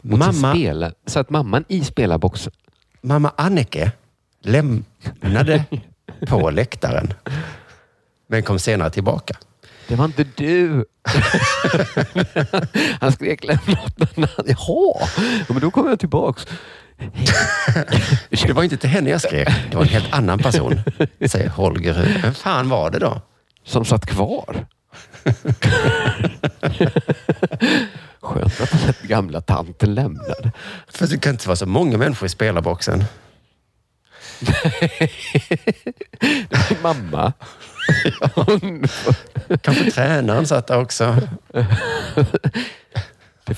Mot 0.00 0.18
Mamma, 0.18 0.52
spela, 0.54 0.92
så 1.06 1.18
att 1.20 1.30
mamman 1.30 1.64
i 1.68 1.84
spelarboxen... 1.84 2.52
mamma 3.00 3.32
Annike 3.36 3.92
lämnade 4.42 5.64
på 6.28 6.50
läktaren. 6.50 7.14
Men 8.26 8.42
kom 8.42 8.58
senare 8.58 8.90
tillbaka. 8.90 9.36
Det 9.88 9.94
var 9.96 10.04
inte 10.04 10.24
du! 10.36 10.84
Han 13.00 13.12
skrek 13.12 13.44
lämna 13.44 13.82
åt 13.84 14.16
annan. 14.16 14.28
Jaha, 14.46 15.08
ja, 15.38 15.46
men 15.48 15.60
då 15.60 15.70
kommer 15.70 15.90
jag 15.90 15.98
tillbaks. 16.00 16.46
Det 18.46 18.52
var 18.52 18.62
inte 18.62 18.76
till 18.76 18.90
henne 18.90 19.10
jag 19.10 19.20
skrek. 19.20 19.48
Det 19.70 19.76
var 19.76 19.82
en 19.82 19.88
helt 19.88 20.12
annan 20.12 20.38
person, 20.38 20.80
säger 21.26 21.48
Holger. 21.48 22.18
Vem 22.22 22.34
fan 22.34 22.68
var 22.68 22.90
det 22.90 22.98
då? 22.98 23.20
Som 23.64 23.84
satt 23.84 24.06
kvar. 24.06 24.66
Skönt 28.20 28.60
att 28.60 28.70
den 28.70 28.94
gamla 29.08 29.40
tanten 29.40 29.94
lämnade. 29.94 30.52
För 30.88 31.06
det 31.06 31.18
kan 31.18 31.32
inte 31.32 31.48
vara 31.48 31.56
så 31.56 31.66
många 31.66 31.98
människor 31.98 32.26
i 32.26 32.28
spelarboxen. 32.28 33.04
Det 36.48 36.82
var 36.82 36.94
mamma. 36.94 37.32
Hon- 38.34 38.84
Kanske 39.60 39.90
tränaren 39.90 40.46
satt 40.46 40.66
där 40.66 40.80
också. 40.80 41.16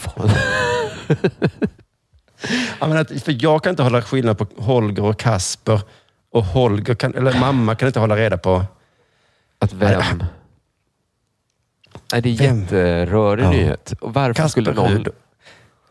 Jag, 2.80 2.88
menar, 2.88 3.20
för 3.20 3.36
jag 3.42 3.62
kan 3.62 3.70
inte 3.70 3.82
hålla 3.82 4.02
skillnad 4.02 4.38
på 4.38 4.46
Holger 4.56 5.04
och 5.04 5.18
Kasper. 5.18 5.80
Och 6.32 6.44
Holger 6.44 6.94
kan, 6.94 7.14
eller 7.14 7.38
mamma 7.40 7.74
kan 7.74 7.86
inte 7.86 8.00
hålla 8.00 8.16
reda 8.16 8.38
på... 8.38 8.64
Att 9.58 9.72
vem? 9.72 10.24
Nej, 12.12 12.22
det 12.22 12.28
är 12.30 12.38
Vem? 12.38 12.60
jätterörig 12.60 13.44
Ja. 13.44 13.50
nyhet. 13.50 13.92
Och 14.00 14.14
varför 14.14 14.34
Kasper 14.34 14.48
skulle 14.62 14.72
någon... 14.72 14.90
Rud. 14.92 15.08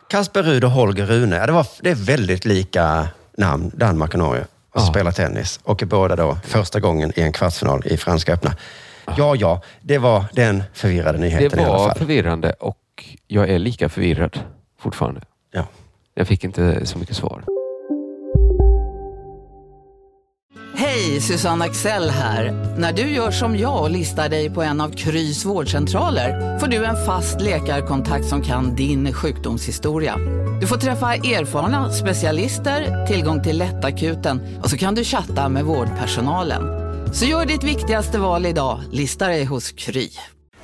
Kasper 0.10 0.44
Rud 0.44 0.64
och 0.64 0.72
Holger 0.72 1.06
Rune. 1.06 1.36
Ja, 1.36 1.46
Det, 1.46 1.52
var, 1.52 1.68
det 1.82 1.92
är 1.92 1.96
väldigt 1.96 2.46
lika 2.46 3.08
namn, 3.38 3.72
Danmark 3.76 4.14
och 4.14 4.20
Norge. 4.20 4.42
Och 4.72 4.82
Ja. 4.82 4.86
spelar 4.86 5.12
tennis. 5.12 5.60
Och 5.64 5.82
är 5.82 5.86
båda 5.86 6.16
då 6.16 6.38
första 6.44 6.80
gången 6.80 7.12
i 7.16 7.22
en 7.22 7.34
kvartsfinal 7.34 7.82
i 7.88 7.98
Franska 7.98 8.34
öppna. 8.34 8.56
Ja, 9.18 9.36
ja, 9.36 9.62
det 9.82 9.98
var 9.98 10.24
den 10.34 10.64
förvirrade 10.74 11.18
Det 11.18 11.24
nyheten 11.24 11.60
i 11.60 11.64
alla 11.64 11.72
var 11.74 11.88
fall. 11.88 11.98
förvirrande 11.98 12.52
och 12.52 12.78
jag 13.28 13.50
är 13.50 13.60
lika 13.60 13.90
förvirrad 13.90 14.40
fortfarande. 14.80 15.22
Ja. 15.52 15.68
Jag 16.14 16.28
fick 16.28 16.44
inte 16.44 16.86
så 16.86 17.00
mycket 17.00 17.16
svar. 17.16 17.44
Hej, 20.78 21.22
Susanne 21.22 21.66
Axel 21.66 22.10
här. 22.10 22.52
När 22.78 22.94
du 22.94 23.02
gör 23.02 23.32
som 23.32 23.58
jag 23.58 23.82
och 23.82 23.90
listar 23.90 24.30
dig 24.30 24.50
på 24.50 24.62
en 24.62 24.82
av 24.82 24.90
Krys 24.90 25.46
vårdcentraler 25.46 26.60
får 26.60 26.68
du 26.68 26.86
en 26.86 27.06
fast 27.06 27.42
läkarkontakt 27.42 28.26
som 28.26 28.42
kan 28.42 28.76
din 28.76 29.14
sjukdomshistoria. 29.14 30.16
Du 30.62 30.68
får 30.68 30.78
träffa 30.78 31.14
erfarna 31.16 31.92
specialister, 31.92 33.06
tillgång 33.08 33.44
till 33.44 33.58
lättakuten 33.58 34.60
och 34.64 34.70
så 34.70 34.78
kan 34.78 34.96
du 34.96 35.04
chatta 35.04 35.50
med 35.50 35.66
vårdpersonalen. 35.66 36.85
Så 37.16 37.26
gör 37.26 37.46
ditt 37.46 37.64
viktigaste 37.64 38.20
val 38.20 38.46
idag, 38.46 38.82
lista 38.92 39.28
dig 39.28 39.46
hos 39.46 39.72
Kry. 39.72 40.10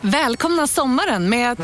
Välkomna 0.02 0.68
sommaren 0.68 1.30
med 1.30 1.52
att... 1.52 1.60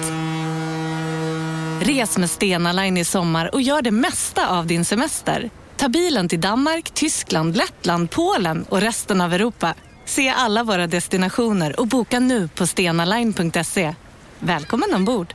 Res 1.87 2.17
med 2.17 2.29
Stena 2.29 2.71
Line 2.71 2.97
i 2.97 3.05
sommar 3.05 3.49
och 3.53 3.61
gör 3.61 3.81
det 3.81 3.91
mesta 3.91 4.49
av 4.49 4.67
din 4.67 4.85
semester. 4.85 5.49
Ta 5.77 5.89
bilen 5.89 6.29
till 6.29 6.41
Danmark, 6.41 6.91
Tyskland, 6.93 7.57
Lettland, 7.57 8.11
Polen 8.11 8.65
och 8.69 8.81
resten 8.81 9.21
av 9.21 9.33
Europa. 9.33 9.73
Se 10.05 10.29
alla 10.29 10.63
våra 10.63 10.87
destinationer 10.87 11.79
och 11.79 11.87
boka 11.87 12.19
nu 12.19 12.47
på 12.47 12.67
stenaline.se. 12.67 13.95
Välkommen 14.39 14.93
ombord! 14.93 15.33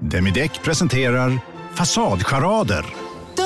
Demideck 0.00 0.62
presenterar 0.62 1.38
Fasadcharader. 1.74 3.05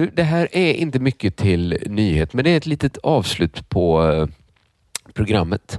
Du, 0.00 0.10
det 0.14 0.22
här 0.22 0.48
är 0.52 0.72
inte 0.72 0.98
mycket 0.98 1.36
till 1.36 1.78
nyhet, 1.86 2.32
men 2.32 2.44
det 2.44 2.50
är 2.50 2.56
ett 2.56 2.66
litet 2.66 2.96
avslut 2.96 3.68
på 3.68 4.10
eh, 4.10 4.26
programmet. 5.12 5.78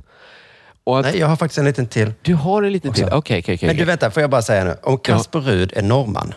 Och 0.84 1.00
att, 1.00 1.06
Nej, 1.06 1.18
jag 1.18 1.28
har 1.28 1.36
faktiskt 1.36 1.58
en 1.58 1.66
liten 1.66 1.88
till. 1.88 2.14
Du 2.22 2.36
har 2.36 2.64
en 2.64 2.72
liten 2.72 2.90
också. 2.90 3.04
till? 3.04 3.14
Okej, 3.14 3.40
okej, 3.40 3.56
okej. 3.56 3.68
Men 3.68 3.78
du 3.78 3.86
vänta, 3.86 4.12
får 4.12 4.22
jag 4.22 4.30
bara 4.30 4.42
säga 4.42 4.64
nu. 4.64 4.76
Om 4.84 4.98
Kasper 4.98 5.40
Rud 5.40 5.74
är 5.76 5.82
norrman. 5.82 6.34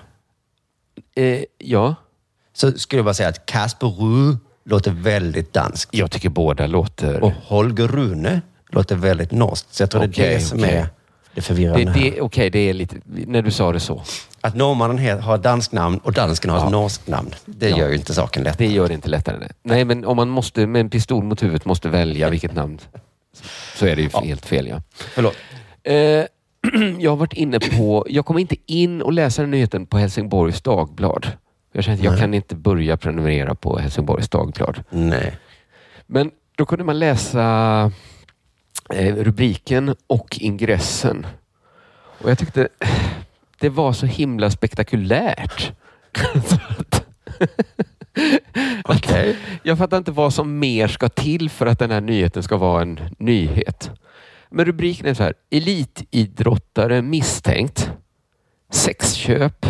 Eh, 1.16 1.45
ja. 1.59 1.95
Så 2.53 2.72
skulle 2.72 2.99
jag 2.99 3.05
bara 3.05 3.14
säga 3.14 3.28
att 3.28 3.47
Kasper 3.47 3.87
Rud 3.87 4.37
låter 4.64 4.91
väldigt 4.91 5.53
danskt. 5.53 5.95
Jag 5.95 6.11
tycker 6.11 6.28
båda 6.28 6.66
låter... 6.66 7.22
Och 7.22 7.32
Holger 7.32 7.89
Rune 7.89 8.41
låter 8.68 8.97
väldigt 8.97 9.32
norskt. 9.32 9.74
Så 9.74 9.82
jag 9.82 9.91
tror 9.91 10.07
det 10.07 10.26
är 10.26 10.35
det 10.35 10.41
som 10.41 10.64
är 10.64 10.89
det 11.35 11.41
Det, 11.41 11.43
förvirrande 11.43 11.91
här. 11.91 12.11
det, 12.11 12.20
Okej, 12.20 12.51
det 12.51 12.59
är 12.59 12.74
lite... 12.74 12.97
När 13.05 13.43
du 13.43 13.51
sa 13.51 13.72
det 13.72 13.80
så. 13.80 14.03
Att 14.41 14.57
norrmannen 14.57 15.20
har 15.22 15.39
danskt 15.39 15.72
namn 15.72 15.99
och 15.99 16.12
dansken 16.12 16.51
har 16.51 16.59
Ja. 16.59 16.64
ett 16.66 16.72
norskt 16.72 17.09
namn. 17.09 17.30
Det 17.47 17.68
Ja. 17.70 17.76
gör 17.78 17.89
ju 17.89 17.95
inte 17.95 18.14
saken 18.14 18.43
lätt. 18.43 18.59
Det 18.59 18.66
gör 18.66 18.89
det 18.89 18.95
inte 18.95 19.09
lättare. 19.09 19.49
Nej, 19.62 19.85
men 19.85 20.05
om 20.05 20.16
man 20.16 20.28
måste 20.28 20.66
med 20.66 20.80
en 20.80 20.91
pistol 20.91 21.24
mot 21.24 21.43
huvudet 21.43 21.64
måste 21.64 21.89
välja 21.89 22.30
vilket 22.30 22.55
namn 22.55 22.78
så 23.76 23.87
är 23.87 23.97
det 23.97 24.03
ju 24.03 24.09
helt 24.24 24.47
fel. 24.47 24.66
Ja. 24.68 24.82
Förlåt. 25.14 25.37
Eh, 25.82 25.95
jag 26.99 27.11
har 27.11 27.16
varit 27.16 27.32
inne 27.32 27.61
på... 27.61 28.07
Jag 28.11 28.26
kommer 28.26 28.41
inte 28.41 28.57
in 28.66 29.03
och 29.03 29.12
läsa 29.12 29.43
den 29.43 29.51
nyheten 29.51 29.87
på 29.87 29.99
Helsingborgs 29.99 30.62
Dagblad. 30.62 31.26
Jag 31.72 31.85
känner 31.85 31.99
att 31.99 32.05
jag 32.05 32.11
Nej. 32.11 32.20
kan 32.20 32.35
inte 32.35 32.55
börja 32.55 32.97
prenumerera 32.97 33.55
på 33.55 33.78
Helsingborgs 33.78 34.28
Dagblad. 34.28 34.85
Nej. 34.91 35.37
Men 36.07 36.30
då 36.57 36.66
kunde 36.66 36.85
man 36.85 36.99
läsa 36.99 37.41
eh, 37.43 37.91
rubriken 38.91 39.95
och 40.07 40.39
ingressen. 40.41 41.26
Och 42.22 42.30
jag 42.30 42.39
tyckte 42.39 42.68
det 43.59 43.68
var 43.68 43.93
så 43.93 44.07
himla 44.07 44.51
spektakulärt. 44.51 45.72
Okej. 48.85 49.37
Jag 49.62 49.78
fattar 49.78 49.97
inte 49.97 50.12
vad 50.12 50.35
som 50.35 50.59
mer 50.59 50.89
ska 50.89 51.09
till 51.09 51.51
för 51.51 51.66
att 51.66 51.78
den 51.78 51.91
här 51.91 52.01
nyheten 52.01 52.43
ska 52.43 52.57
vara 52.57 52.82
en 52.82 53.01
nyhet. 53.18 53.91
Men 54.51 54.64
rubriken 54.64 55.07
är 55.07 55.14
så 55.14 55.22
här. 55.22 55.35
Elitidrottare 55.51 57.03
misstänkt. 57.03 57.91
Sexköp 58.70 59.66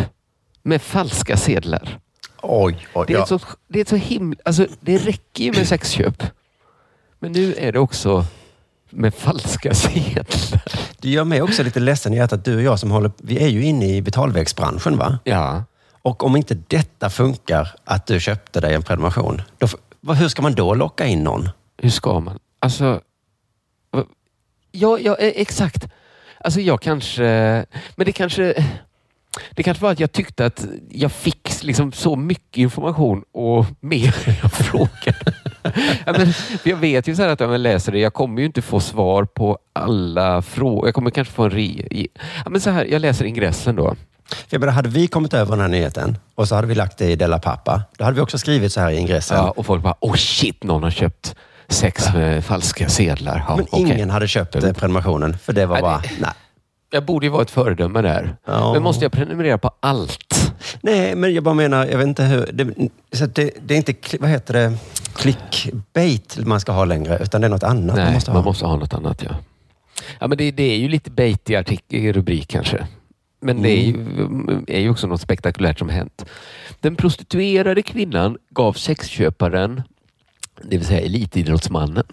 med 0.63 0.81
falska 0.81 1.37
sedlar. 1.37 1.99
Oj, 2.41 2.87
oj, 2.93 3.05
Det 3.07 3.13
är, 3.13 3.17
ja. 3.17 3.25
så, 3.25 3.39
det 3.67 3.79
är 3.79 3.85
så 3.85 3.95
himla... 3.95 4.39
Alltså, 4.45 4.67
det 4.79 4.97
räcker 4.97 5.43
ju 5.43 5.51
med 5.51 5.67
sexköp. 5.67 6.23
Men 7.19 7.31
nu 7.31 7.53
är 7.57 7.71
det 7.71 7.79
också 7.79 8.25
med 8.95 9.13
falska 9.13 9.73
sedlar. 9.73 10.25
Det 10.97 11.09
gör 11.09 11.23
mig 11.23 11.41
också 11.41 11.63
lite 11.63 11.79
ledsen 11.79 12.13
i 12.13 12.17
hjärtat. 12.17 12.45
Du 12.45 12.55
och 12.55 12.61
jag 12.61 12.79
som 12.79 12.91
håller... 12.91 13.11
Vi 13.17 13.43
är 13.43 13.47
ju 13.47 13.63
inne 13.65 13.85
i 13.95 14.01
betalvägsbranschen, 14.01 14.97
va? 14.97 15.19
Ja. 15.23 15.63
Och 16.01 16.23
om 16.23 16.35
inte 16.35 16.57
detta 16.67 17.09
funkar, 17.09 17.75
att 17.83 18.07
du 18.07 18.19
köpte 18.19 18.59
dig 18.61 18.73
en 18.75 18.83
prenumeration, 18.83 19.41
då, 19.57 19.67
vad- 20.01 20.17
hur 20.17 20.27
ska 20.27 20.41
man 20.41 20.55
då 20.55 20.73
locka 20.73 21.05
in 21.05 21.23
någon? 21.23 21.49
Hur 21.77 21.89
ska 21.89 22.19
man? 22.19 22.39
Alltså... 22.59 23.01
Ja, 24.71 24.99
ja 24.99 25.15
eh, 25.15 25.31
exakt. 25.35 25.87
Alltså 26.39 26.59
jag 26.61 26.81
kanske... 26.81 27.23
Men 27.95 28.05
det 28.05 28.11
kanske... 28.11 28.65
Det 29.51 29.63
kanske 29.63 29.83
var 29.83 29.91
att 29.91 29.99
jag 29.99 30.11
tyckte 30.11 30.45
att 30.45 30.65
jag 30.89 31.11
fick 31.11 31.63
liksom 31.63 31.91
så 31.91 32.15
mycket 32.15 32.57
information 32.57 33.23
och 33.31 33.65
mer 33.79 34.15
än 34.25 34.33
jag 34.41 34.51
frågade. 34.51 35.34
Ja, 36.05 36.13
men, 36.17 36.33
jag 36.63 36.77
vet 36.77 37.07
ju 37.07 37.15
så 37.15 37.21
här 37.21 37.29
att 37.29 37.41
om 37.41 37.51
jag 37.51 37.61
läser 37.61 37.91
det, 37.91 37.99
jag 37.99 38.13
kommer 38.13 38.39
ju 38.39 38.45
inte 38.45 38.61
få 38.61 38.79
svar 38.79 39.23
på 39.23 39.57
alla 39.73 40.41
frågor. 40.41 40.87
Jag 40.87 40.95
kommer 40.95 41.09
kanske 41.09 41.33
få 41.33 41.43
en 41.43 41.51
re... 41.51 41.87
Ja, 42.43 42.49
men 42.49 42.61
så 42.61 42.69
här, 42.69 42.85
jag 42.85 43.01
läser 43.01 43.25
ingressen 43.25 43.75
då. 43.75 43.95
För 44.47 44.59
menar, 44.59 44.73
hade 44.73 44.89
vi 44.89 45.07
kommit 45.07 45.33
över 45.33 45.51
den 45.51 45.59
här 45.59 45.67
nyheten 45.67 46.17
och 46.35 46.47
så 46.47 46.55
hade 46.55 46.67
vi 46.67 46.75
lagt 46.75 46.97
det 46.97 47.11
i 47.11 47.15
Della 47.15 47.39
Pappa, 47.39 47.81
då 47.97 48.03
hade 48.03 48.15
vi 48.15 48.21
också 48.21 48.37
skrivit 48.37 48.73
så 48.73 48.81
här 48.81 48.91
i 48.91 48.97
ingressen. 48.97 49.37
Ja, 49.37 49.53
och 49.57 49.65
folk 49.65 49.83
bara, 49.83 49.95
oh 49.99 50.15
shit, 50.15 50.63
någon 50.63 50.83
har 50.83 50.91
köpt 50.91 51.35
sex 51.67 52.13
med 52.13 52.45
falska 52.45 52.89
sedlar. 52.89 53.45
Ja, 53.47 53.55
Men 53.55 53.65
okej. 53.71 53.81
ingen 53.81 54.09
hade 54.09 54.27
köpt 54.27 54.55
eh, 54.55 54.73
prenumerationen, 54.73 55.37
för 55.37 55.53
det 55.53 55.65
var 55.65 55.81
bara, 55.81 56.01
nej. 56.19 56.31
Jag 56.89 57.05
borde 57.05 57.25
ju 57.25 57.29
vara 57.29 57.41
ett 57.41 57.51
föredöme 57.51 58.01
där. 58.01 58.35
Ja. 58.45 58.73
Men 58.73 58.83
måste 58.83 59.05
jag 59.05 59.11
prenumerera 59.11 59.57
på 59.57 59.71
allt? 59.79 60.44
Nej, 60.81 61.15
men 61.15 61.33
jag 61.33 61.43
bara 61.43 61.55
menar, 61.55 61.85
jag 61.85 61.97
vet 61.97 62.07
inte 62.07 62.23
hur... 62.23 62.49
Det, 62.53 62.89
så 63.11 63.25
det, 63.25 63.51
det 63.65 63.73
är 63.73 63.77
inte, 63.77 63.93
vad 64.19 64.29
heter 64.29 64.53
det, 64.53 64.77
clickbait 65.15 66.37
man 66.45 66.59
ska 66.59 66.71
ha 66.71 66.85
längre, 66.85 67.19
utan 67.21 67.41
det 67.41 67.47
är 67.47 67.49
något 67.49 67.63
annat 67.63 67.95
Nej, 67.95 68.05
man 68.05 68.13
måste 68.13 68.31
ha. 68.31 68.37
man 68.37 68.45
måste 68.45 68.65
ha 68.65 68.75
något 68.75 68.93
annat 68.93 69.23
ja. 69.23 69.35
Ja, 70.19 70.27
men 70.27 70.37
det, 70.37 70.51
det 70.51 70.63
är 70.63 70.77
ju 70.77 70.87
lite 70.87 71.11
bait 71.11 71.49
i 71.49 71.55
artikel, 71.55 72.13
rubrik 72.13 72.47
kanske. 72.47 72.87
Men 73.41 73.61
det 73.61 73.69
är 73.69 73.81
ju, 73.81 73.95
är 74.67 74.79
ju 74.79 74.89
också 74.89 75.07
något 75.07 75.21
spektakulärt 75.21 75.79
som 75.79 75.89
hänt. 75.89 76.25
Den 76.79 76.95
prostituerade 76.95 77.81
kvinnan 77.81 78.37
gav 78.49 78.73
sexköparen, 78.73 79.81
det 80.61 80.77
vill 80.77 80.85
säga 80.85 81.01
elitidrottsmannen, 81.01 82.05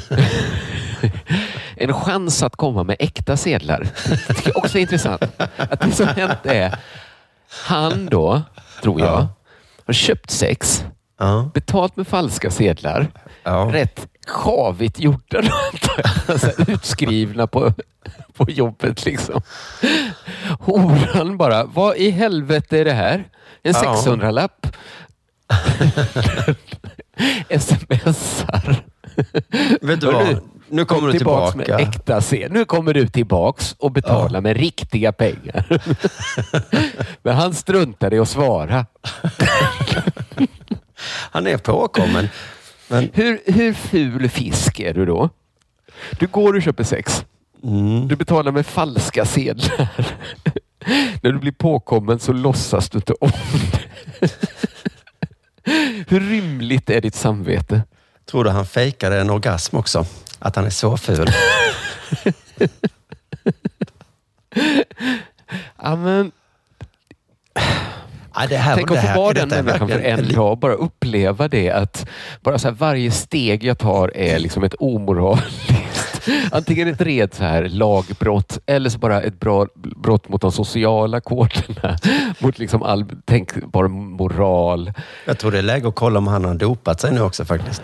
en 1.76 1.92
chans 1.92 2.42
att 2.42 2.56
komma 2.56 2.84
med 2.84 2.96
äkta 2.98 3.36
sedlar. 3.36 3.80
Det 4.28 4.46
jag 4.46 4.56
också 4.56 4.78
är 4.78 4.82
intressant. 4.82 5.22
Att 5.56 5.80
det 5.80 5.92
som 5.92 6.06
hänt 6.06 6.38
är, 6.46 6.78
han 7.50 8.06
då, 8.10 8.42
tror 8.82 9.00
jag, 9.00 9.08
Ja. 9.08 9.28
har 9.86 9.92
köpt 9.94 10.30
sex, 10.30 10.84
Ja. 11.18 11.50
betalt 11.54 11.96
med 11.96 12.08
falska 12.08 12.50
sedlar, 12.50 13.10
Ja. 13.42 13.70
rätt 13.72 14.06
sjavigt 14.26 15.00
gjorda 15.00 15.42
alltså, 16.26 16.50
utskrivna 16.70 17.46
på, 17.46 17.72
på 18.34 18.50
jobbet 18.50 19.04
liksom. 19.04 19.40
Horan 20.60 21.36
bara, 21.36 21.64
vad 21.64 21.96
i 21.96 22.10
helvete 22.10 22.78
är 22.78 22.84
det 22.84 22.92
här? 22.92 23.24
En 23.62 23.72
Ja. 23.82 23.94
600-lapp? 24.04 24.66
Smsar. 27.58 28.76
Vet 29.86 30.00
du 30.00 30.06
vad? 30.06 30.40
Nu 30.70 30.84
kommer 30.84 31.00
kom 31.00 31.10
du 31.12 31.18
tillbaks 31.18 31.52
tillbaka. 31.52 31.76
Med 31.76 31.88
äkta 31.88 32.20
se. 32.20 32.48
Nu 32.50 32.64
kommer 32.64 32.94
du 32.94 33.08
tillbaks 33.08 33.74
och 33.78 33.92
betalar 33.92 34.40
med 34.40 34.56
riktiga 34.56 35.12
pengar. 35.12 35.80
Men 37.22 37.36
han 37.36 37.54
struntade 37.54 38.16
i 38.16 38.18
att 38.18 38.28
svara. 38.28 38.86
Han 41.30 41.46
är 41.46 41.56
påkommen. 41.56 42.28
Men, 42.88 43.10
Hur, 43.14 43.40
hur 43.46 43.72
ful 43.72 44.28
fisk 44.28 44.80
är 44.80 44.94
du 44.94 45.06
då? 45.06 45.30
Du 46.18 46.26
går 46.26 46.54
och 46.56 46.62
köper 46.62 46.84
sex. 46.84 47.24
mm, 47.64 48.08
Du 48.08 48.16
betalar 48.16 48.52
med 48.52 48.66
falska 48.66 49.24
sedlar. 49.24 49.88
När 51.22 51.32
du 51.32 51.38
blir 51.38 51.52
påkommen 51.52 52.18
så 52.18 52.32
låtsas 52.32 52.90
du 52.90 52.98
inte 52.98 53.12
om 53.12 53.30
det. 53.70 54.30
Hur 56.08 56.20
rymligt 56.20 56.90
är 56.90 57.00
ditt 57.00 57.14
samvete? 57.14 57.82
tror 58.30 58.44
du 58.44 58.50
han 58.50 58.66
fejkade 58.66 59.20
en 59.20 59.30
orgasm 59.30 59.76
också? 59.76 60.06
Att 60.38 60.56
han 60.56 60.66
är 60.66 60.70
så 60.70 60.96
ful? 60.96 61.30
Ja, 65.82 65.96
men, 65.96 66.32
Ja, 68.40 68.46
det 68.48 68.56
här, 68.56 68.76
tänk 68.76 68.90
att 68.90 69.06
få 69.06 69.20
vara 69.20 69.32
den 69.32 69.48
människan 69.48 69.88
för 69.88 70.00
en 70.00 70.28
dag. 70.28 70.58
Bara 70.58 70.72
uppleva 70.72 71.48
det 71.48 71.70
att 71.70 72.08
bara 72.40 72.58
så 72.58 72.68
här, 72.68 72.74
varje 72.74 73.10
steg 73.10 73.64
jag 73.64 73.78
tar 73.78 74.16
är 74.16 74.38
liksom 74.38 74.64
ett 74.64 74.74
omoraliskt. 74.78 76.28
Antingen 76.52 76.88
ett 76.88 77.00
rent 77.00 77.34
så 77.34 77.44
här 77.44 77.68
lagbrott 77.68 78.58
eller 78.66 78.90
så 78.90 78.98
bara 78.98 79.22
ett 79.22 79.40
bra 79.40 79.66
brott 79.74 80.28
mot 80.28 80.40
de 80.40 80.52
sociala 80.52 81.20
koderna. 81.20 81.98
Mot 82.38 82.58
liksom 82.58 82.82
all 82.82 83.04
tänkbar 83.24 83.88
moral. 83.88 84.92
Jag 85.24 85.38
tror 85.38 85.50
det 85.50 85.58
är 85.58 85.62
läge 85.62 85.88
att 85.88 85.94
kolla 85.94 86.18
om 86.18 86.26
han 86.26 86.44
har 86.44 86.54
dopat 86.54 87.00
sig 87.00 87.12
nu 87.12 87.20
också 87.20 87.44
faktiskt. 87.44 87.82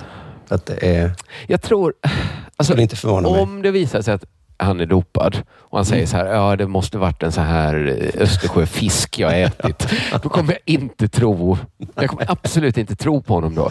Att 0.48 0.66
det 0.66 0.96
är... 0.96 1.12
Jag 1.46 1.62
tror... 1.62 1.94
Alltså, 2.56 2.72
Skulle 2.72 2.82
inte 2.82 2.96
förvåna 2.96 3.30
mig. 3.30 3.40
om 3.40 3.62
det 3.62 3.70
visar 3.70 4.02
sig 4.02 4.14
att 4.14 4.24
han 4.56 4.80
är 4.80 4.86
dopad. 4.86 5.42
Och 5.56 5.78
han 5.78 5.84
säger 5.84 6.06
så 6.06 6.16
här, 6.16 6.26
ja 6.26 6.56
det 6.56 6.66
måste 6.66 6.98
varit 6.98 7.22
en 7.22 7.32
så 7.32 7.40
här 7.40 7.96
eh, 8.14 8.22
Östersjöfisk 8.22 9.18
jag 9.18 9.28
har 9.28 9.34
ätit. 9.34 9.88
Då 10.22 10.28
kommer 10.28 10.52
jag 10.52 10.60
inte 10.74 11.08
tro, 11.08 11.58
jag 11.94 12.10
kommer 12.10 12.30
absolut 12.30 12.78
inte 12.78 12.96
tro 12.96 13.22
på 13.22 13.34
honom 13.34 13.54
då. 13.54 13.70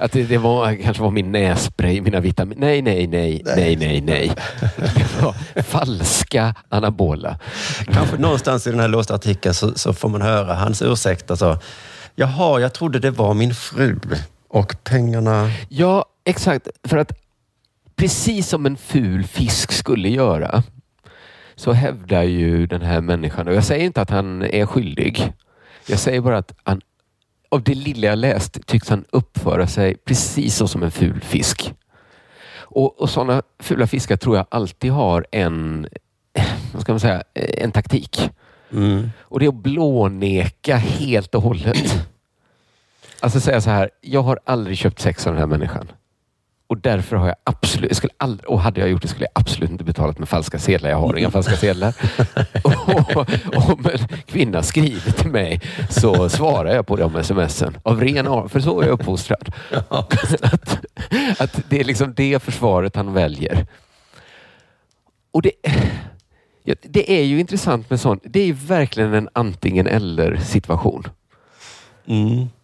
Att 0.00 0.12
det, 0.12 0.22
det 0.22 0.38
var, 0.38 0.74
kanske 0.82 1.02
var 1.02 1.10
min 1.10 1.32
nässpray, 1.32 2.00
mina 2.00 2.20
vitaminer. 2.20 2.60
Nej, 2.60 2.82
nej, 2.82 3.06
nej, 3.06 3.42
nej, 3.56 3.76
nej, 3.76 4.00
nej. 4.00 4.32
Det 4.94 5.22
var 5.22 5.62
falska 5.62 6.54
anabola. 6.68 7.38
Kanske 7.92 8.16
någonstans 8.16 8.66
i 8.66 8.70
den 8.70 8.80
här 8.80 8.88
låsta 8.88 9.14
artikeln 9.14 9.54
så, 9.54 9.72
så 9.78 9.92
får 9.92 10.08
man 10.08 10.22
höra 10.22 10.54
hans 10.54 10.82
ursäkt. 10.82 11.30
Alltså, 11.30 11.58
Jaha, 12.14 12.60
jag 12.60 12.72
trodde 12.72 12.98
det 12.98 13.10
var 13.10 13.34
min 13.34 13.54
fru 13.54 13.98
och 14.48 14.76
pengarna... 14.84 15.50
Ja, 15.68 16.04
exakt. 16.24 16.68
För 16.88 16.96
att 16.96 17.12
precis 17.96 18.48
som 18.48 18.66
en 18.66 18.76
ful 18.76 19.24
fisk 19.24 19.72
skulle 19.72 20.08
göra 20.08 20.62
så 21.54 21.72
hävdar 21.72 22.22
ju 22.22 22.66
den 22.66 22.82
här 22.82 23.00
människan, 23.00 23.48
och 23.48 23.54
jag 23.54 23.64
säger 23.64 23.84
inte 23.84 24.00
att 24.00 24.10
han 24.10 24.42
är 24.42 24.66
skyldig. 24.66 25.32
Jag 25.86 25.98
säger 25.98 26.20
bara 26.20 26.38
att 26.38 26.54
han, 26.62 26.80
av 27.48 27.62
det 27.62 27.74
lilla 27.74 28.06
jag 28.06 28.18
läst 28.18 28.66
tycks 28.66 28.88
han 28.88 29.04
uppföra 29.10 29.66
sig 29.66 29.96
precis 29.96 30.56
som 30.56 30.82
en 30.82 30.90
ful 30.90 31.20
fisk. 31.20 31.74
Och, 32.56 33.00
och 33.00 33.10
sådana 33.10 33.42
fula 33.58 33.86
fiskar 33.86 34.16
tror 34.16 34.36
jag 34.36 34.46
alltid 34.48 34.90
har 34.92 35.26
en, 35.32 35.86
vad 36.72 36.82
ska 36.82 36.92
man 36.92 37.00
säga, 37.00 37.22
en 37.34 37.72
taktik. 37.72 38.30
Och 39.18 39.40
det 39.40 39.46
är 39.46 39.48
att 39.48 39.54
blåneka 39.54 40.76
helt 40.76 41.34
och 41.34 41.42
hållet. 41.42 42.06
Alltså 43.20 43.40
säga 43.40 43.60
så 43.60 43.70
här, 43.70 43.90
jag 44.00 44.22
har 44.22 44.38
aldrig 44.44 44.76
köpt 44.78 45.00
sex 45.00 45.26
av 45.26 45.32
den 45.32 45.40
här 45.40 45.46
människan. 45.46 45.88
Och 46.74 46.80
därför 46.80 47.16
har 47.16 47.26
jag 47.26 47.36
absolut, 47.44 47.90
jag 47.90 47.96
skulle 47.96 48.12
aldrig, 48.16 48.50
och 48.50 48.60
hade 48.60 48.80
jag 48.80 48.90
gjort 48.90 49.02
det 49.02 49.08
skulle 49.08 49.24
jag 49.24 49.40
absolut 49.40 49.70
inte 49.70 49.84
betalat 49.84 50.18
med 50.18 50.28
falska 50.28 50.58
sedlar. 50.58 50.90
Jag 50.90 50.96
har 50.96 51.16
inga 51.16 51.30
falska 51.30 51.56
sedlar. 51.56 51.94
och, 53.16 53.70
om 53.70 53.86
en 53.92 54.18
kvinna 54.26 54.62
skriver 54.62 55.12
till 55.12 55.30
mig 55.30 55.60
så 55.90 56.28
svarar 56.28 56.74
jag 56.74 56.86
på 56.86 56.96
de 56.96 57.24
smsen. 57.24 57.76
Av 57.82 58.00
ren 58.00 58.26
ar- 58.26 58.48
för 58.48 58.60
så 58.60 58.80
är 58.80 58.86
jag 58.86 58.92
uppfostrad. 58.92 59.52
att, 59.88 60.84
att 61.38 61.60
det 61.68 61.80
är 61.80 61.84
liksom 61.84 62.14
det 62.14 62.42
försvaret 62.42 62.96
han 62.96 63.12
väljer. 63.12 63.66
Och 65.30 65.42
det, 65.42 65.52
det 66.82 67.20
är 67.20 67.24
ju 67.24 67.40
intressant 67.40 67.90
med 67.90 68.00
sånt. 68.00 68.22
Det 68.24 68.40
är 68.40 68.46
ju 68.46 68.52
verkligen 68.52 69.14
en 69.14 69.28
antingen 69.32 69.86
eller 69.86 70.36
situation. 70.36 71.04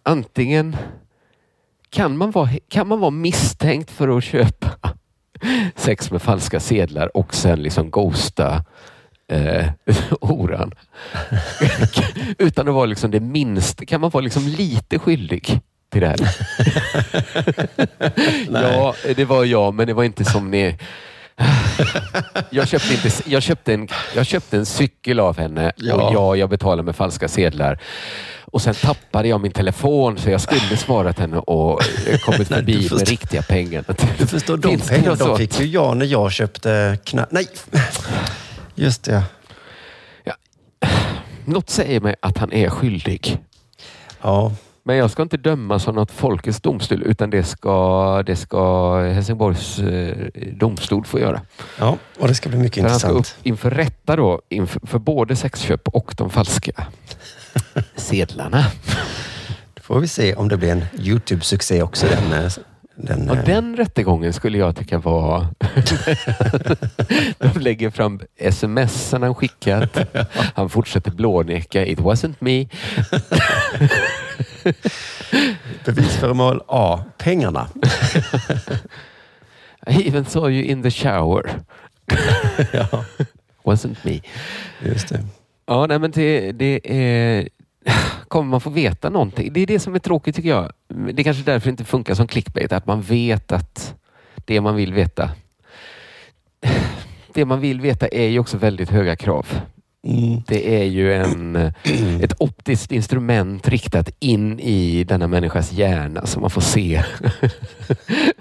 Antingen 0.03 0.75
kan 1.91 2.17
man, 2.17 2.31
vara, 2.31 2.49
kan 2.69 2.87
man 2.87 2.99
vara 2.99 3.11
misstänkt 3.11 3.91
för 3.91 4.17
att 4.17 4.23
köpa 4.23 4.69
sex 5.75 6.11
med 6.11 6.21
falska 6.21 6.59
sedlar 6.59 7.17
och 7.17 7.33
sen 7.33 7.63
liksom 7.63 7.89
ghosta 7.89 8.63
eh, 9.31 9.65
oran. 10.21 10.71
Utan 12.37 12.67
att 12.67 12.73
vara 12.73 12.85
liksom 12.85 13.11
det 13.11 13.19
minst. 13.19 13.85
Kan 13.85 14.01
man 14.01 14.09
vara 14.09 14.23
liksom 14.23 14.47
lite 14.47 14.99
skyldig 14.99 15.59
till 15.91 16.01
det 16.01 16.07
här? 16.07 16.17
ja, 18.51 18.95
det 19.15 19.25
var 19.25 19.45
jag, 19.45 19.73
men 19.73 19.87
det 19.87 19.93
var 19.93 20.03
inte 20.03 20.25
som 20.25 20.51
ni... 20.51 20.77
Jag 22.49 22.67
köpte, 22.67 22.93
inte, 22.93 23.09
jag, 23.25 23.43
köpte 23.43 23.73
en, 23.73 23.87
jag 24.15 24.25
köpte 24.25 24.57
en 24.57 24.65
cykel 24.65 25.19
av 25.19 25.37
henne 25.37 25.71
Ja. 25.75 25.95
och 25.95 26.13
ja, 26.15 26.35
jag 26.35 26.49
betalade 26.49 26.83
med 26.83 26.95
falska 26.95 27.27
sedlar. 27.27 27.79
Och 28.51 28.61
sen 28.61 28.73
tappade 28.73 29.27
jag 29.27 29.41
min 29.41 29.51
telefon 29.51 30.17
så 30.17 30.29
jag 30.29 30.41
skulle 30.41 30.77
svarat 30.77 31.19
henne 31.19 31.37
och 31.37 31.81
eh, 32.07 32.17
kommit 32.19 32.39
Nej, 32.49 32.59
förbi 32.59 32.71
du 32.73 32.79
med 32.79 32.89
förstår- 32.89 33.05
riktiga 33.05 33.41
pengar. 33.41 33.85
Du 34.17 34.27
förstår, 34.27 34.57
de 34.57 34.67
Finns 34.69 34.89
pengarna 34.89 35.15
de 35.15 35.37
fick 35.37 35.59
ju 35.59 35.65
jag 35.65 35.97
när 35.97 36.05
jag 36.05 36.31
köpte 36.31 36.97
knä... 37.03 37.25
Nej, 37.29 37.47
just 38.75 39.03
det. 39.03 39.23
Något 41.45 41.69
säger 41.69 41.99
mig 42.01 42.15
att 42.21 42.37
han 42.37 42.53
är 42.53 42.69
skyldig. 42.69 43.37
Ja. 44.21 44.51
Men 44.83 44.95
jag 44.97 45.11
ska 45.11 45.21
inte 45.23 45.37
döma 45.37 45.79
som 45.79 45.95
något 45.95 46.11
folkets 46.11 46.61
domstol 46.61 47.03
utan 47.03 47.29
det 47.29 47.43
ska, 47.43 48.23
det 48.25 48.35
ska 48.35 48.93
Helsingborgs 49.01 49.79
eh, 49.79 50.15
domstol 50.53 51.05
få 51.05 51.19
göra. 51.19 51.41
Ja, 51.79 51.97
och 52.19 52.27
det 52.27 52.35
ska 52.35 52.49
bli 52.49 52.57
mycket 52.59 52.83
För 52.83 52.89
han 52.89 52.99
ska 52.99 53.09
upp 53.09 53.15
intressant. 53.17 53.39
inför 53.43 53.69
rätta 53.71 54.15
då, 54.15 54.41
inför, 54.49 54.81
för 54.87 54.99
både 54.99 55.35
sexköp 55.35 55.87
och 55.87 56.13
de 56.17 56.29
falska 56.29 56.71
sedlarna. 57.95 58.65
Då 59.73 59.81
får 59.81 59.99
vi 59.99 60.07
se 60.07 60.33
om 60.33 60.47
det 60.47 60.57
blir 60.57 60.71
en 60.71 60.85
YouTube-succé 60.97 61.81
också. 61.81 62.05
Den, 62.05 62.43
eh, 62.43 62.51
den, 62.95 63.29
Och 63.29 63.37
eh, 63.37 63.45
den 63.45 63.75
rättegången 63.75 64.33
skulle 64.33 64.57
jag 64.57 64.75
tycka 64.75 64.97
var... 64.97 65.47
De 67.53 67.59
lägger 67.59 67.89
fram 67.89 68.19
sms 68.37 69.11
han 69.11 69.35
skickat. 69.35 69.97
Han 70.55 70.69
fortsätter 70.69 71.11
blåneka. 71.11 71.85
It 71.85 71.99
wasn't 71.99 72.35
me. 72.39 72.67
Bevisföremål 75.85 76.61
A. 76.67 77.03
Pengarna. 77.17 77.67
I 79.87 80.07
even 80.07 80.25
saw 80.25 80.49
you 80.51 80.63
in 80.63 80.83
the 80.83 80.91
shower. 80.91 81.63
Wasn't 83.63 83.95
me. 84.03 84.21
Just 84.85 85.09
det. 85.09 85.19
Ja, 85.65 85.85
nej, 85.87 85.99
men 85.99 86.11
det, 86.11 86.51
det 86.51 86.79
är... 86.83 87.49
Kommer 88.27 88.49
man 88.49 88.61
få 88.61 88.69
veta 88.69 89.09
någonting? 89.09 89.53
Det 89.53 89.59
är 89.59 89.67
det 89.67 89.79
som 89.79 89.95
är 89.95 89.99
tråkigt 89.99 90.35
tycker 90.35 90.49
jag. 90.49 90.71
Det 90.87 91.21
är 91.21 91.23
kanske 91.23 91.43
därför 91.43 91.67
det 91.67 91.71
inte 91.71 91.83
funkar 91.83 92.13
som 92.13 92.27
clickbait. 92.27 92.71
Att 92.71 92.85
man 92.85 93.01
vet 93.01 93.51
att 93.51 93.95
det 94.45 94.61
man 94.61 94.75
vill 94.75 94.93
veta. 94.93 95.29
Det 97.33 97.45
man 97.45 97.59
vill 97.59 97.81
veta 97.81 98.07
är 98.07 98.27
ju 98.27 98.39
också 98.39 98.57
väldigt 98.57 98.89
höga 98.89 99.15
krav. 99.15 99.47
Det 100.47 100.81
är 100.81 100.83
ju 100.83 101.13
en, 101.13 101.55
ett 102.21 102.41
optiskt 102.41 102.91
instrument 102.91 103.67
riktat 103.67 104.09
in 104.19 104.59
i 104.59 105.03
denna 105.03 105.27
människas 105.27 105.71
hjärna 105.71 106.25
så 106.25 106.39
man 106.39 106.49
får 106.49 106.61
se 106.61 107.03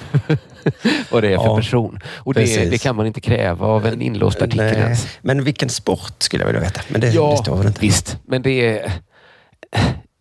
vad 1.10 1.22
det 1.22 1.28
är 1.32 1.36
för 1.38 1.44
Ja, 1.44 1.56
person. 1.56 1.98
Och 2.16 2.34
det, 2.34 2.70
det 2.70 2.78
kan 2.78 2.96
man 2.96 3.06
inte 3.06 3.20
kräva 3.20 3.66
av 3.66 3.86
en 3.86 4.02
inlåst 4.02 4.42
artikel 4.42 4.64
Nej. 4.66 4.74
ens. 4.78 5.06
Men 5.22 5.44
vilken 5.44 5.68
sport 5.68 6.14
skulle 6.18 6.42
jag 6.42 6.46
vilja 6.46 6.60
veta. 6.60 6.80
Men 6.88 7.00
det, 7.00 7.08
Ja, 7.10 7.30
det 7.30 7.36
står 7.36 7.56
väl 7.56 7.66
inte. 7.66 7.80
visst. 7.80 8.18
Men 8.26 8.42
det 8.42 8.78
är... 8.78 8.92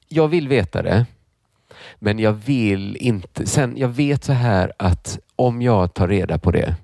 Jag 0.08 0.28
vill 0.28 0.48
veta 0.48 0.82
det. 0.82 1.06
Men 2.00 2.20
jag 2.20 2.32
vill 2.34 2.98
inte... 3.00 3.46
Sen, 3.46 3.74
jag 3.78 3.88
vet 3.88 4.24
så 4.24 4.34
här 4.34 4.74
att 4.78 5.20
om 5.36 5.62
jag 5.62 5.94
tar 5.94 6.08
reda 6.08 6.38
på 6.38 6.52
det 6.52 6.76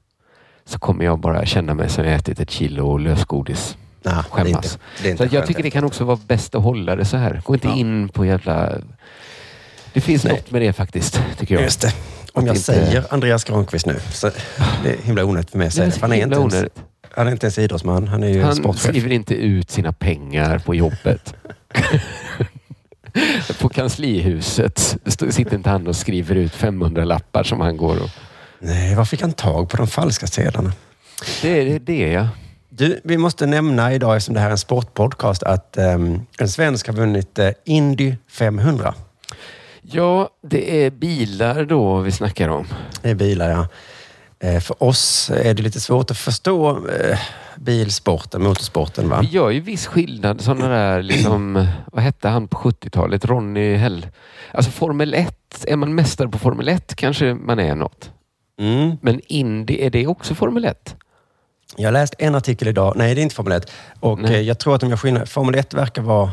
så 0.66 0.80
kommer 0.80 1.06
jag 1.06 1.20
bara 1.20 1.46
känna 1.46 1.74
mig 1.74 1.90
som 1.90 2.06
jag 2.06 2.14
ätit 2.16 2.40
ett 2.40 2.52
kilo 2.52 2.98
lösgodis. 2.98 3.78
det 4.04 4.10
är 4.10 4.22
Skämmas. 4.22 4.48
inte- 4.48 4.70
det 5.04 5.10
inte 5.10 5.18
så 5.18 5.24
att 5.28 5.34
jag 5.34 5.48
tycker 5.48 5.64
det 5.64 5.72
kan 5.72 5.84
också 5.84 6.04
vara 6.04 6.20
bäst 6.28 6.56
att 6.56 6.64
hålla 6.64 6.96
det 6.96 7.06
så 7.06 7.18
här. 7.18 7.42
Gå 7.46 7.54
inte 7.54 7.68
in 7.68 8.10
på 8.10 8.26
jävla... 8.26 8.74
Det 9.94 10.02
finns 10.02 10.24
något 10.26 10.52
med 10.52 10.62
det 10.62 10.74
faktiskt, 10.74 11.22
tycker 11.38 11.56
jag. 11.56 11.64
Just 11.64 11.82
det. 11.82 11.94
Om 12.36 12.46
jag 12.46 12.56
inte- 12.56 12.64
säger 12.66 13.04
Andreas 13.10 13.44
Granqvist 13.44 13.86
nu, 13.86 14.00
så 14.12 14.32
det 14.84 14.90
är 14.90 14.98
himla 15.04 15.26
onödigt 15.26 15.52
för 15.52 15.58
mig 15.58 15.68
att 15.68 15.74
säga. 15.74 15.92
Han 16.02 16.12
är, 16.12 16.16
inte 16.16 16.36
ens, 16.36 16.56
han 17.12 17.28
är 17.28 17.32
inte 17.32 17.46
ens 17.46 17.58
idrottsman. 17.58 18.08
Han 18.08 18.24
är 18.24 18.28
ju 18.28 18.44
Han 18.44 18.56
sportchef. 18.56 18.82
skriver 18.82 19.12
inte 19.12 19.36
ut 19.36 19.72
sina 19.72 19.92
pengar 19.94 20.60
på 20.60 20.76
jobbet. 20.76 21.34
på 23.62 23.70
kanslihuset 23.70 24.98
sitter 25.30 25.56
inte 25.56 25.70
han 25.70 25.88
och 25.88 25.96
skriver 25.96 26.36
ut 26.36 26.52
500 26.56 27.06
lappar 27.06 27.44
som 27.44 27.62
han 27.62 27.78
går 27.78 28.04
och... 28.04 28.10
Nej, 28.60 28.96
var 28.96 29.06
fick 29.06 29.22
han 29.22 29.34
tag 29.34 29.70
på 29.70 29.78
de 29.78 29.88
falska 29.88 30.28
sedlarna? 30.28 30.74
Det 31.42 31.62
är 31.62 31.66
det, 31.66 31.80
det 31.80 32.12
ja. 32.12 32.28
Du, 32.70 33.00
vi 33.04 33.18
måste 33.18 33.46
nämna 33.46 33.94
idag, 33.94 34.16
eftersom 34.16 34.34
det 34.34 34.40
här 34.40 34.48
är 34.48 34.52
en 34.52 34.58
sportpodcast, 34.58 35.44
att 35.44 35.78
ehm, 35.78 36.22
en 36.40 36.50
svensk 36.50 36.88
har 36.88 36.94
vunnit 36.94 37.40
uh, 37.40 37.50
Indy 37.66 38.16
500. 38.32 38.94
Ja, 39.92 40.30
det 40.42 40.86
är 40.86 40.92
bilar 40.92 41.66
då 41.66 42.00
vi 42.00 42.12
snackar 42.12 42.50
om. 42.50 42.68
Det 43.02 43.10
är 43.10 43.16
bilar, 43.16 43.50
ja. 43.50 43.68
Eh, 44.40 44.60
för 44.60 44.84
oss 44.84 45.30
är 45.30 45.54
det 45.54 45.64
lite 45.64 45.80
svårt 45.80 46.12
att 46.12 46.18
förstå 46.18 46.70
eh, 46.88 47.20
bilsporten, 47.58 48.44
motorsporten. 48.44 49.10
Va? 49.10 49.20
Vi 49.22 49.28
gör 49.28 49.50
ju 49.50 49.60
viss 49.60 49.88
skillnad. 49.88 50.42
Sådana 50.42 50.68
där, 50.68 51.04
liksom, 51.04 51.68
vad 51.92 52.04
hette 52.04 52.28
han 52.28 52.48
på 52.48 52.58
70-talet? 52.58 53.26
Ronny 53.26 53.76
Hell. 53.76 54.08
Alltså 54.52 54.72
Formel 54.72 55.14
1, 55.14 55.66
är 55.68 55.76
man 55.76 55.96
mästare 55.96 56.28
på 56.28 56.38
Formel 56.38 56.68
1 56.68 56.96
kanske 56.96 57.34
man 57.34 57.60
är 57.60 57.76
något. 57.76 58.12
Mm. 58.60 58.98
Men 59.02 59.22
Indy, 59.28 59.78
är 59.80 59.90
det 59.90 60.08
också 60.08 60.36
Formel 60.36 60.66
1? 60.66 60.96
Jag 61.78 61.88
har 61.88 61.92
läst 61.94 62.16
en 62.18 62.36
artikel 62.36 62.68
idag. 62.68 62.94
Nej, 62.96 63.16
det 63.16 63.22
är 63.22 63.24
inte 63.24 63.36
Formel 63.36 63.54
1. 63.54 63.72
Och 64.00 64.20
Nej. 64.20 64.36
eh, 64.36 64.42
jag 64.42 64.60
tror 64.60 64.76
att 64.76 64.82
de 64.82 64.90
gör 64.90 64.98
skillnad. 64.98 65.30
Formel 65.30 65.56
1 65.56 65.74
verkar 65.74 66.02
vara... 66.02 66.32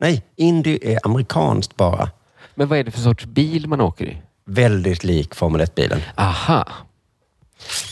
Nej, 0.00 0.22
Indy 0.36 0.78
är 0.82 0.98
amerikanskt 1.06 1.76
bara. 1.76 2.10
Men 2.54 2.68
vad 2.68 2.78
är 2.78 2.84
det 2.84 2.90
för 2.90 3.00
sorts 3.00 3.24
bil 3.24 3.68
man 3.68 3.80
åker 3.80 4.06
i? 4.06 4.22
Väldigt 4.44 5.04
lik 5.04 5.34
Formel 5.34 5.60
1-bilen. 5.60 6.00
Aha. 6.16 6.68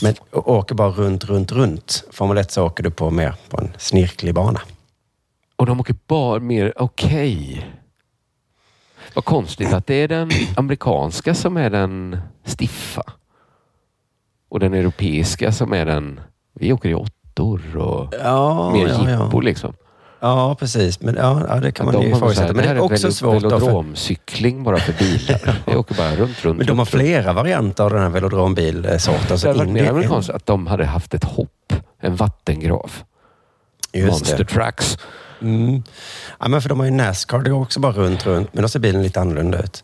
Men 0.01 0.15
åker 0.31 0.75
bara 0.75 0.89
runt, 0.89 1.23
runt, 1.25 1.51
runt. 1.51 2.03
Formel 2.11 2.37
1 2.37 2.51
så 2.51 2.65
åker 2.65 2.83
du 2.83 2.91
på 2.91 3.09
mer 3.09 3.35
på 3.49 3.57
en 3.61 3.71
snirklig 3.77 4.33
bana. 4.33 4.61
Och 5.55 5.65
de 5.65 5.79
åker 5.79 5.95
bara 6.07 6.39
mer, 6.39 6.73
okej. 6.75 7.67
Vad 9.13 9.25
konstigt 9.25 9.73
att 9.73 9.87
det 9.87 9.93
är 9.95 10.07
den 10.07 10.29
amerikanska 10.55 11.35
som 11.35 11.57
är 11.57 11.69
den 11.69 12.17
stiffa. 12.45 13.03
Och 14.49 14.59
den 14.59 14.73
europeiska 14.73 15.51
som 15.51 15.73
är 15.73 15.85
den, 15.85 16.19
vi 16.53 16.73
åker 16.73 16.89
i 16.89 16.95
motor 16.95 17.77
och 17.77 18.13
Ja, 18.23 18.71
mer 18.71 18.87
ja, 18.87 19.09
ja. 19.09 19.23
jippo 19.25 19.39
liksom. 19.39 19.73
Ja, 20.21 20.55
precis. 20.59 21.01
Men 21.01 21.15
ja, 21.15 21.41
ja 21.49 21.55
det 21.55 21.71
kan 21.71 21.85
man 21.85 21.95
de 21.95 22.01
ju 22.03 22.09
ifrågasätta. 22.15 22.53
Men 22.53 22.63
det 22.65 22.69
är 22.71 22.79
också 22.79 23.07
velo- 23.07 23.11
svårt. 23.13 23.41
Då, 23.43 23.49
för, 23.49 23.59
velodromcykling 23.59 24.63
bara 24.63 24.77
för 24.77 24.93
bilar. 24.93 25.61
Jag 25.65 25.79
åker 25.79 25.95
bara 25.95 26.15
runt, 26.15 26.45
runt. 26.45 26.57
men 26.57 26.67
de 26.67 26.79
har 26.79 26.85
runt, 26.85 26.93
runt. 26.93 27.03
flera 27.03 27.33
varianter 27.33 27.83
av 27.83 27.89
den 27.89 28.01
här 28.01 28.09
velodrombilsorten. 28.09 29.37
Det 29.37 29.47
hade 29.47 29.59
varit 29.59 29.69
mer 29.71 29.89
amerikanskt 29.89 30.29
att 30.29 30.45
de 30.45 30.67
hade 30.67 30.85
haft 30.85 31.13
ett 31.13 31.23
hopp, 31.23 31.73
en 32.01 32.15
vattengrav. 32.15 32.91
Just 33.93 34.07
Monster 34.11 34.37
det. 34.37 34.45
Trucks. 34.45 34.97
Mm. 35.41 35.83
Ja, 36.39 36.47
men 36.47 36.61
för 36.61 36.69
de 36.69 36.79
har 36.79 36.85
ju 36.85 36.91
Nascar, 36.91 37.39
det 37.39 37.49
går 37.49 37.61
också 37.61 37.79
bara 37.79 37.91
runt, 37.91 38.25
runt. 38.25 38.53
Men 38.53 38.61
då 38.61 38.67
ser 38.69 38.79
bilen 38.79 39.03
lite 39.03 39.21
annorlunda 39.21 39.59
ut. 39.63 39.83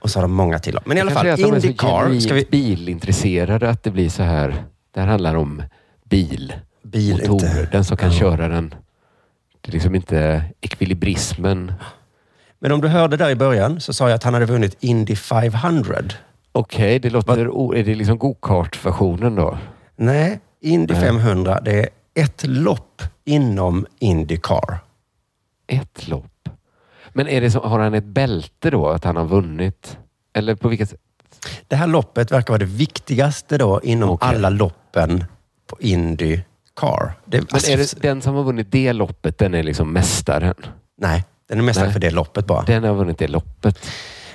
Och 0.00 0.10
så 0.10 0.18
har 0.18 0.22
de 0.22 0.32
många 0.32 0.58
till. 0.58 0.78
Men 0.84 0.98
i 0.98 1.00
alla 1.00 1.10
fall, 1.10 1.28
att 1.28 1.38
Indycar. 1.38 2.20
Ska 2.20 2.34
vi... 2.34 2.46
bilintresserade 2.50 3.70
att 3.70 3.82
det 3.82 3.90
blir 3.90 4.08
så 4.08 4.22
här. 4.22 4.64
Det 4.94 5.00
här 5.00 5.06
handlar 5.06 5.34
om 5.34 5.62
bil. 6.04 6.52
Bil, 6.82 7.28
motorer. 7.28 7.68
Den 7.72 7.84
som 7.84 7.96
kan 7.96 8.10
Ja. 8.12 8.18
köra 8.18 8.48
den. 8.48 8.74
Det 9.60 9.70
är 9.70 9.72
liksom 9.72 9.94
inte 9.94 10.44
ekvilibrismen. 10.60 11.72
Men 12.58 12.72
om 12.72 12.80
du 12.80 12.88
hörde 12.88 13.16
där 13.16 13.30
i 13.30 13.34
början 13.36 13.80
så 13.80 13.92
sa 13.92 14.08
jag 14.08 14.16
att 14.16 14.24
han 14.24 14.34
hade 14.34 14.46
vunnit 14.46 14.76
Indy 14.80 15.16
500. 15.16 15.96
Okej, 16.52 16.98
det 16.98 17.10
låter... 17.10 17.48
o- 17.48 17.74
Är 17.74 17.84
det 17.84 17.94
liksom 17.94 18.18
go-kart-versionen 18.18 19.34
då? 19.34 19.58
Nej, 19.96 20.40
Indy 20.60 20.94
Nej. 20.94 21.02
500 21.02 21.60
det 21.64 21.72
är 21.80 21.88
ett 22.14 22.44
lopp 22.46 23.02
inom 23.24 23.86
Indycar. 23.98 24.78
Ett 25.66 26.08
lopp. 26.08 26.48
Men 27.12 27.28
är 27.28 27.40
det 27.40 27.50
så, 27.50 27.60
har 27.60 27.78
han 27.78 27.94
ett 27.94 28.04
bälte 28.04 28.70
då? 28.70 28.88
Att 28.88 29.04
han 29.04 29.16
har 29.16 29.24
vunnit? 29.24 29.98
Eller 30.32 30.54
på 30.54 30.68
vilket 30.68 30.90
sätt? 30.90 31.00
Det 31.68 31.76
här 31.76 31.86
loppet 31.86 32.32
verkar 32.32 32.48
vara 32.48 32.58
det 32.58 32.64
viktigaste 32.64 33.58
då 33.58 33.80
inom 33.82 34.10
Okej. 34.10 34.28
alla 34.28 34.48
loppen 34.50 35.24
på 35.66 35.76
Indycar. 36.82 37.12
Det, 37.24 37.38
Men 37.38 37.46
alltså, 37.52 37.70
är 37.70 37.76
det 37.76 38.02
den 38.02 38.22
som 38.22 38.34
har 38.34 38.42
vunnit 38.42 38.66
det 38.72 38.92
loppet, 38.92 39.38
den 39.38 39.54
är 39.54 39.62
liksom 39.62 39.92
mästaren? 39.92 40.54
Nej, 41.00 41.24
den 41.48 41.58
är 41.58 41.62
mästare 41.62 41.84
Nej. 41.86 41.92
för 41.92 42.00
det 42.00 42.10
loppet 42.10 42.46
bara. 42.46 42.62
Den 42.62 42.84
har 42.84 42.94
vunnit 42.94 43.18
det 43.18 43.28
loppet. 43.28 43.88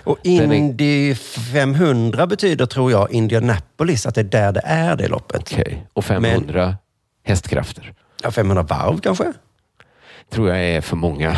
Och 0.03 0.17
Den 0.23 0.51
är- 0.51 0.55
Indy 0.55 1.15
500 1.15 2.27
betyder, 2.27 2.65
tror 2.65 2.91
jag, 2.91 3.11
Indianapolis, 3.11 4.05
att 4.05 4.15
det 4.15 4.21
är 4.21 4.25
där 4.25 4.51
det 4.51 4.61
är 4.65 4.95
det 4.95 5.07
loppet. 5.07 5.41
Okej. 5.41 5.87
Och 5.93 6.05
500 6.05 6.75
hästkrafter? 7.25 7.93
Ja, 8.23 8.31
500 8.31 8.63
varv 8.63 8.99
kanske? 8.99 9.33
Tror 10.31 10.49
jag 10.49 10.59
är 10.59 10.81
för 10.81 10.95
många. 10.95 11.37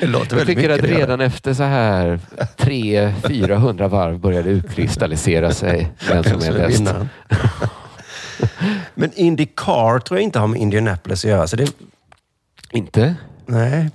Det 0.00 0.06
låter 0.06 0.36
Jag 0.36 0.46
tycker 0.46 0.70
att 0.70 0.80
det 0.80 0.86
det. 0.86 0.94
redan 0.98 1.20
efter 1.20 1.54
så 1.54 1.62
här 1.62 2.20
300-400 2.56 3.88
varv 3.88 4.18
började 4.18 4.50
utkristallisera 4.50 5.52
sig 5.52 5.92
vem 6.08 6.24
som 6.24 6.42
är 6.42 6.52
bäst. 6.52 6.82
Men 8.94 9.12
Indycar 9.14 9.98
tror 9.98 10.18
jag 10.18 10.24
inte 10.24 10.38
har 10.38 10.46
med 10.46 10.60
Indianapolis 10.60 11.24
att 11.24 11.30
göra. 11.30 11.46
Så 11.46 11.56
det, 11.56 11.72
Inte? 12.72 13.14
nej. 13.46 13.90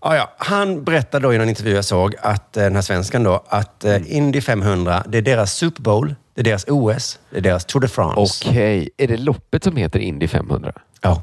Ja, 0.00 0.16
ja. 0.16 0.30
Han 0.38 0.84
berättade 0.84 1.26
då 1.26 1.34
i 1.34 1.38
någon 1.38 1.48
intervju 1.48 1.74
jag 1.74 1.84
såg, 1.84 2.14
att 2.20 2.56
eh, 2.56 2.62
den 2.62 2.74
här 2.74 2.82
svenskan 2.82 3.22
då, 3.22 3.44
att 3.48 3.84
Mm. 3.84 4.02
eh, 4.02 4.16
Indy 4.16 4.40
500, 4.40 5.04
det 5.08 5.18
är 5.18 5.22
deras 5.22 5.54
Super 5.54 5.82
Bowl, 5.82 6.14
det 6.34 6.40
är 6.40 6.44
deras 6.44 6.64
OS, 6.68 7.18
det 7.30 7.36
är 7.36 7.40
deras 7.40 7.64
Tour 7.64 7.80
de 7.80 7.88
France. 7.88 8.44
Okej. 8.48 8.90
Är 8.96 9.08
det 9.08 9.16
loppet 9.16 9.64
som 9.64 9.76
heter 9.76 9.98
Indy 10.00 10.28
500? 10.28 10.72
Ja. 11.00 11.22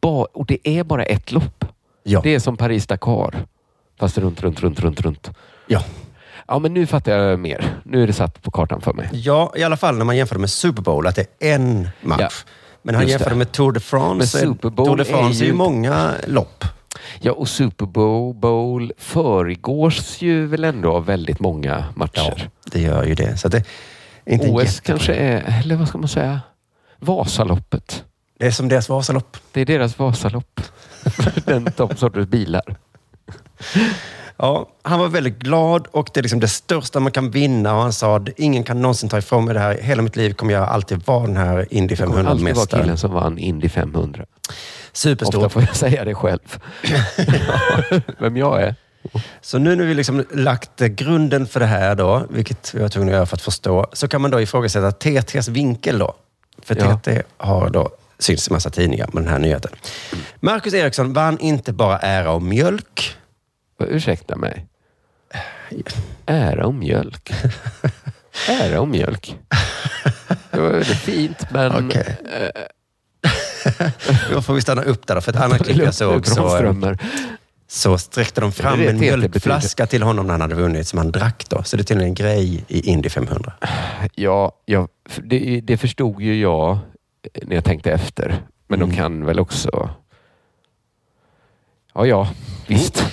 Ba- 0.00 0.26
Och 0.32 0.46
det 0.46 0.68
är 0.68 0.84
bara 0.84 1.04
ett 1.04 1.32
lopp? 1.32 1.64
Ja. 2.02 2.20
Det 2.22 2.34
är 2.34 2.38
som 2.38 2.56
Paris-Dakar? 2.56 3.46
Fast 4.00 4.18
runt, 4.18 4.42
runt, 4.42 4.60
runt, 4.60 4.80
runt, 4.80 5.00
runt. 5.00 5.30
Ja. 5.66 5.82
Ja, 6.48 6.58
men 6.58 6.74
nu 6.74 6.86
fattar 6.86 7.12
jag 7.12 7.38
mer. 7.38 7.74
Nu 7.82 8.02
är 8.02 8.06
det 8.06 8.12
satt 8.12 8.42
på 8.42 8.50
kartan 8.50 8.80
för 8.80 8.92
mig. 8.92 9.08
Ja, 9.12 9.52
i 9.56 9.62
alla 9.62 9.76
fall 9.76 9.98
när 9.98 10.04
man 10.04 10.16
jämför 10.16 10.38
med 10.38 10.50
Super 10.50 10.82
Bowl, 10.82 11.06
att 11.06 11.16
det 11.16 11.26
är 11.40 11.54
en 11.54 11.88
match. 12.00 12.20
Ja. 12.20 12.28
Men 12.82 12.94
han 12.94 13.08
jämför 13.08 13.30
det. 13.30 13.36
med 13.36 13.52
Tour 13.52 13.72
de 13.72 13.80
France. 13.80 14.38
Men 14.38 14.48
är- 14.50 14.54
Super 14.54 14.70
Bowl 14.70 14.86
Tour 14.86 14.96
de 14.96 15.00
är 15.02 15.04
France 15.04 15.40
är 15.42 15.44
ju 15.44 15.50
ju- 15.50 15.56
många 15.56 16.10
lopp. 16.26 16.64
Ja, 17.20 17.32
och 17.32 17.48
Super 17.48 17.86
Bowl, 17.86 18.34
Bowl 18.34 18.92
föregås 18.98 20.20
ju 20.22 20.46
väl 20.46 20.64
ändå 20.64 20.92
av 20.92 21.04
väldigt 21.06 21.40
många 21.40 21.84
matcher. 21.94 22.50
Det 22.72 22.80
gör 22.80 23.04
ju 23.04 23.14
det. 23.14 23.36
Så 23.36 23.48
det 23.48 23.56
är 24.24 24.32
inte 24.32 24.48
OS 24.48 24.80
kanske 24.80 25.14
är, 25.14 25.60
eller 25.64 25.76
vad 25.76 25.88
ska 25.88 25.98
man 25.98 26.08
säga, 26.08 26.40
Vasaloppet. 26.98 28.04
Det 28.38 28.46
är 28.46 28.50
som 28.50 28.68
deras 28.68 28.88
Vasalopp. 28.88 29.36
Det 29.52 29.60
är 29.60 29.66
deras 29.66 29.98
Vasalopp. 29.98 30.60
Den 31.44 31.68
de 31.76 31.96
sorters 31.96 32.26
bilar. 32.28 32.62
Ja, 34.38 34.68
han 34.82 34.98
var 35.00 35.08
väldigt 35.08 35.38
glad 35.38 35.86
och 35.90 36.08
det 36.14 36.20
är 36.20 36.22
liksom 36.22 36.40
det 36.40 36.48
största 36.48 37.00
man 37.00 37.12
kan 37.12 37.30
vinna. 37.30 37.74
Och 37.76 37.82
han 37.82 37.92
sa 37.92 38.16
att 38.16 38.28
ingen 38.36 38.64
kan 38.64 38.82
någonsin 38.82 39.08
ta 39.08 39.18
ifrån 39.18 39.44
mig 39.44 39.54
det 39.54 39.60
här. 39.60 39.74
Hela 39.82 40.02
mitt 40.02 40.16
liv 40.16 40.32
kommer 40.32 40.52
jag 40.52 40.68
alltid 40.68 41.02
vara 41.06 41.26
den 41.26 41.36
här 41.36 41.66
Indy 41.70 41.94
Det 41.94 42.04
kommer 42.04 42.24
alltid 42.24 42.44
vara 42.44 42.54
500-mästaren. 42.54 42.80
killen 42.82 42.98
som 42.98 43.10
vann 43.12 43.38
Indy 43.38 43.68
500. 43.68 44.22
Ofta 44.22 44.54
Superstort. 44.92 45.52
får 45.52 45.62
jag 45.62 45.76
säga 45.76 46.04
det 46.04 46.14
själv. 46.14 46.58
Vem 48.18 48.36
jag 48.36 48.62
är. 48.62 48.74
Så 49.40 49.58
nu 49.58 49.76
när 49.76 49.84
vi 49.84 49.94
liksom 49.94 50.24
lagt 50.34 50.80
grunden 50.80 51.46
för 51.46 51.60
det 51.60 51.66
här 51.66 51.94
då, 51.94 52.22
vilket 52.30 52.74
vi 52.74 52.80
var 52.80 52.88
tvungna 52.88 53.12
att 53.12 53.16
göra 53.16 53.26
för 53.26 53.36
att 53.36 53.42
förstå, 53.42 53.86
så 53.92 54.08
kan 54.08 54.20
man 54.20 54.30
då 54.30 54.40
ifrågasätta 54.40 54.92
TTs 54.92 55.48
vinkel 55.48 55.98
då. 55.98 56.14
För 56.62 56.76
Ja. 56.78 56.98
TT 56.98 57.22
har 57.36 57.70
då 57.70 57.90
synts 58.18 58.48
i 58.48 58.52
massa 58.52 58.70
tidningar 58.70 59.08
med 59.12 59.22
den 59.22 59.32
här 59.32 59.38
nyheten. 59.38 59.70
Marcus 60.40 60.74
Eriksson 60.74 61.12
vann 61.12 61.38
inte 61.38 61.72
bara 61.72 61.98
ära 61.98 62.30
och 62.30 62.42
mjölk. 62.42 63.16
Ursäkta 63.84 64.36
mig. 64.36 64.66
Ära 66.26 66.66
och 66.66 66.74
mjölk. 66.74 67.32
Ära 68.48 68.80
och 68.80 68.88
mjölk. 68.88 69.36
Det 70.50 70.60
var 70.60 70.68
väldigt 70.70 70.98
fint, 70.98 71.50
men... 71.50 71.86
Okej. 71.86 72.16
eh, 72.32 72.62
Då 74.32 74.42
får 74.42 74.54
vi 74.54 74.60
stanna 74.60 74.82
upp 74.82 75.06
där 75.06 75.20
för 75.20 75.32
ett 75.32 75.40
annat 75.40 75.64
klipp 75.64 75.76
jag 75.76 75.94
såg 75.94 76.26
så, 76.26 76.96
så 77.68 77.98
sträckte 77.98 78.40
de 78.40 78.52
fram 78.52 78.80
en 78.80 79.00
mjölkflaska 79.00 79.86
till 79.86 80.02
honom 80.02 80.26
när 80.26 80.34
han 80.34 80.40
hade 80.40 80.54
vunnit 80.54 80.88
som 80.88 80.98
han 80.98 81.12
drack 81.12 81.44
då. 81.48 81.62
Så 81.62 81.76
det 81.76 81.82
är 81.82 81.84
tydligen 81.84 82.08
en 82.08 82.14
grej 82.14 82.64
i 82.68 82.90
Indy 82.90 83.08
500. 83.08 83.52
Ja, 84.14 84.52
ja 84.64 84.88
det, 85.16 85.60
det 85.64 85.76
förstod 85.76 86.22
ju 86.22 86.40
jag 86.40 86.78
när 87.42 87.54
jag 87.54 87.64
tänkte 87.64 87.92
efter. 87.92 88.42
Men 88.68 88.78
Mm. 88.82 88.90
de 88.90 88.96
kan 88.96 89.24
väl 89.24 89.40
också... 89.40 89.90
Ja, 91.94 92.06
ja, 92.06 92.28
visst. 92.66 93.04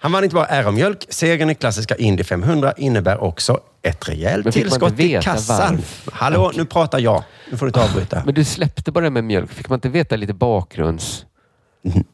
Han 0.00 0.12
vann 0.12 0.24
inte 0.24 0.34
bara 0.34 0.46
ära 0.46 0.68
och 0.68 0.74
mjölk. 0.74 1.06
Segern 1.08 1.50
i 1.50 1.54
klassiska 1.54 1.96
Indy 1.96 2.24
500 2.24 2.72
innebär 2.76 3.22
också 3.22 3.60
ett 3.82 4.08
rejält 4.08 4.52
tillskott 4.52 5.00
i 5.00 5.18
kassan. 5.22 5.76
varför? 5.76 6.12
Hallå, 6.12 6.46
Okej. 6.46 6.58
nu 6.58 6.64
pratar 6.64 6.98
jag. 6.98 7.22
Nu 7.50 7.56
får 7.56 7.66
du 7.66 7.68
inte 7.68 7.82
avbryta. 7.84 8.22
Men 8.24 8.34
du 8.34 8.44
släppte 8.44 8.92
bara 8.92 9.04
det 9.04 9.10
med 9.10 9.24
mjölk. 9.24 9.50
Fick 9.52 9.68
man 9.68 9.76
inte 9.76 9.88
veta 9.88 10.16
lite 10.16 10.34
bakgrunds... 10.34 11.24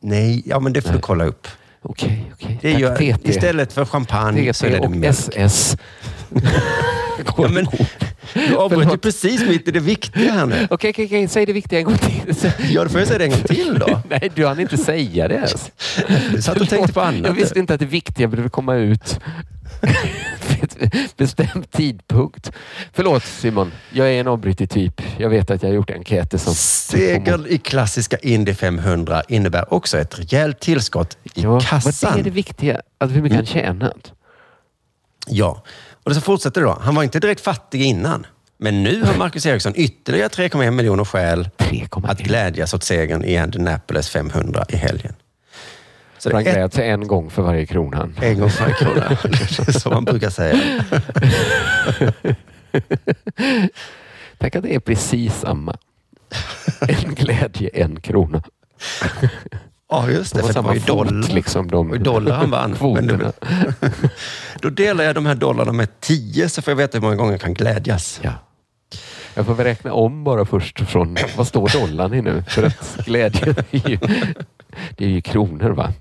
Nej, 0.01 0.43
ja 0.47 0.61
men 0.61 0.73
det 0.73 0.83
får 0.83 0.89
du 0.89 0.95
Nej. 0.95 1.03
kolla 1.03 1.25
upp. 1.25 1.49
Okej, 1.89 2.33
okej. 2.35 2.59
Det 2.63 2.73
Tack, 2.73 3.01
ju, 3.01 3.13
TT. 3.15 3.29
istället 3.31 3.73
för 3.73 3.85
champagne 3.85 4.53
så 4.55 4.67
är 4.67 4.71
TT 4.71 4.79
det 4.79 4.85
och 4.85 4.91
mjölk. 4.91 5.07
SS. 5.07 5.77
Ja, 7.39 7.49
men, 7.49 7.67
du 8.35 8.57
avbröt 8.57 8.93
ju 8.93 8.99
precis 8.99 9.49
mitt 9.49 9.69
i 9.69 9.71
det 9.71 9.81
viktiga 9.81 10.33
här 10.33 10.47
nu. 10.47 10.67
Okej, 10.71 10.91
okej, 10.91 11.07
okej. 11.07 11.29
Säg 11.29 11.47
det 11.47 11.53
viktiga 11.53 11.79
en 11.79 11.85
gång 11.85 11.99
till. 11.99 12.35
Ja, 12.71 12.83
då 12.85 12.89
får 12.91 13.01
jag 13.01 13.09
säga 13.09 13.19
det 13.19 13.25
en 13.25 13.31
gång 13.31 13.41
till 13.43 13.79
då. 13.79 14.01
Nej, 14.11 14.31
du 14.35 14.47
hann 14.47 14.61
inte 14.61 14.77
säga 14.77 15.29
det 15.29 15.35
ens. 15.35 15.71
Du 16.33 16.43
satt 16.43 16.61
och 16.61 16.69
tänkte 16.69 16.93
på 16.93 17.01
annat. 17.01 17.27
Jag 17.27 17.33
visste 17.33 17.59
inte 17.59 17.75
att 17.75 17.81
det 17.81 17.87
viktiga 17.87 18.29
behöver 18.29 18.49
komma 18.51 18.75
ut 18.75 19.21
bestämd 21.17 21.71
tidpunkt. 21.71 22.53
Förlåt 22.93 23.25
Simon, 23.25 23.73
jag 23.93 24.09
är 24.09 24.21
en 24.21 24.29
avbrytig 24.29 24.71
typ. 24.71 25.03
Jag 25.19 25.29
vet 25.29 25.51
att 25.51 25.63
jag 25.63 25.71
har 25.71 25.75
gjort 25.75 25.91
enkäter 25.91 26.39
som... 26.39 26.55
Segern 26.55 27.47
i 27.49 27.59
klassiska 27.59 28.17
Indy 28.17 28.55
500 28.55 29.23
innebär 29.29 29.75
också 29.75 29.99
ett 29.99 30.19
rejält 30.19 30.61
tillskott 30.61 31.19
i 31.25 31.31
Ja, 31.35 31.61
kassan. 31.61 32.11
Vad 32.11 32.21
är 32.21 32.25
det 32.25 32.31
viktiga? 32.31 32.81
Att 32.99 33.11
hur 33.11 33.23
mycket 33.23 33.37
han 33.37 33.47
tjänat? 33.47 34.13
Ja, 35.27 35.63
och 36.05 36.15
så 36.15 36.21
fortsätter 36.21 36.61
det 36.61 36.67
då. 36.67 36.79
Han 36.81 36.95
var 36.95 37.03
inte 37.03 37.21
direkt 37.21 37.41
fattig 37.41 37.83
innan. 37.83 38.27
Men 38.59 38.83
nu 38.83 39.03
har 39.03 39.17
Marcus 39.17 39.47
Eriksson 39.47 39.73
ytterligare 39.77 40.29
3,1 40.29 40.71
miljoner 40.71 41.05
skäl 41.05 41.49
att 42.05 42.19
glädjas 42.19 42.75
åt 42.75 42.83
segern 42.83 43.25
i 43.25 43.35
Indianapolis 43.35 44.09
500 44.09 44.65
i 44.69 44.77
helgen. 44.77 45.15
Så 46.31 46.37
är 46.39 46.65
ett, 46.65 46.75
sig 46.75 46.91
en 46.91 47.07
gång 47.07 47.31
för 47.31 47.43
varje 47.43 47.67
krona. 47.67 48.09
en 48.23 48.41
gång 48.41 48.51
för 48.51 48.71
krona. 48.79 49.09
Det 49.23 49.69
är 49.69 49.73
så 49.81 49.91
man 49.91 50.05
brukar 50.05 50.31
säga. 50.31 50.85
Tänk 54.39 54.57
att 54.57 54.63
det 54.63 54.75
är 54.75 54.81
precis 54.81 55.35
samma. 55.35 55.77
En 56.89 57.15
glädje, 57.15 57.71
en 57.75 58.01
krona. 58.01 58.43
Ja, 59.91 60.11
just 60.11 60.35
det. 60.35 60.39
Det 60.41 60.43
var 60.43 60.53
För 60.53 60.61
det 60.63 60.67
var 60.67 60.75
ju 60.75 60.81
samma 60.81 60.97
dollar. 61.05 61.35
liksom, 61.35 61.69
de 61.71 62.03
dollar 62.03 62.37
han 62.37 62.51
vann. 62.51 62.71
Men 62.71 62.79
kvoterna. 62.79 63.33
det, 63.41 63.91
då 64.63 64.71
delar 64.71 65.05
jag 65.05 65.15
de 65.15 65.27
här 65.27 65.35
dollarna 65.35 65.73
med 65.73 66.01
10 66.01 66.49
så 66.49 66.63
får 66.63 66.71
jag 66.71 66.77
veta 66.77 66.99
hur 66.99 67.03
många 67.03 67.17
gånger 67.17 67.33
jag 67.33 67.41
kan 67.41 67.55
glädjas. 67.55 68.21
Ja. 68.23 68.33
Jag 69.37 69.47
får 69.47 69.55
väl 69.55 69.67
räkna 69.67 69.93
om 69.93 70.25
bara 70.25 70.45
först 70.45 70.81
från, 70.81 71.17
vad 71.37 71.47
står 71.47 71.69
dollarn 71.69 72.15
i 72.15 72.23
nu? 72.23 72.45
För 72.49 72.63
att 72.63 72.97
glädje 73.05 73.55
är 73.71 73.89
ju, 73.91 73.99
det 74.97 75.05
är 75.05 75.09
ju 75.09 75.21
kronor 75.21 75.71
va? 75.71 75.93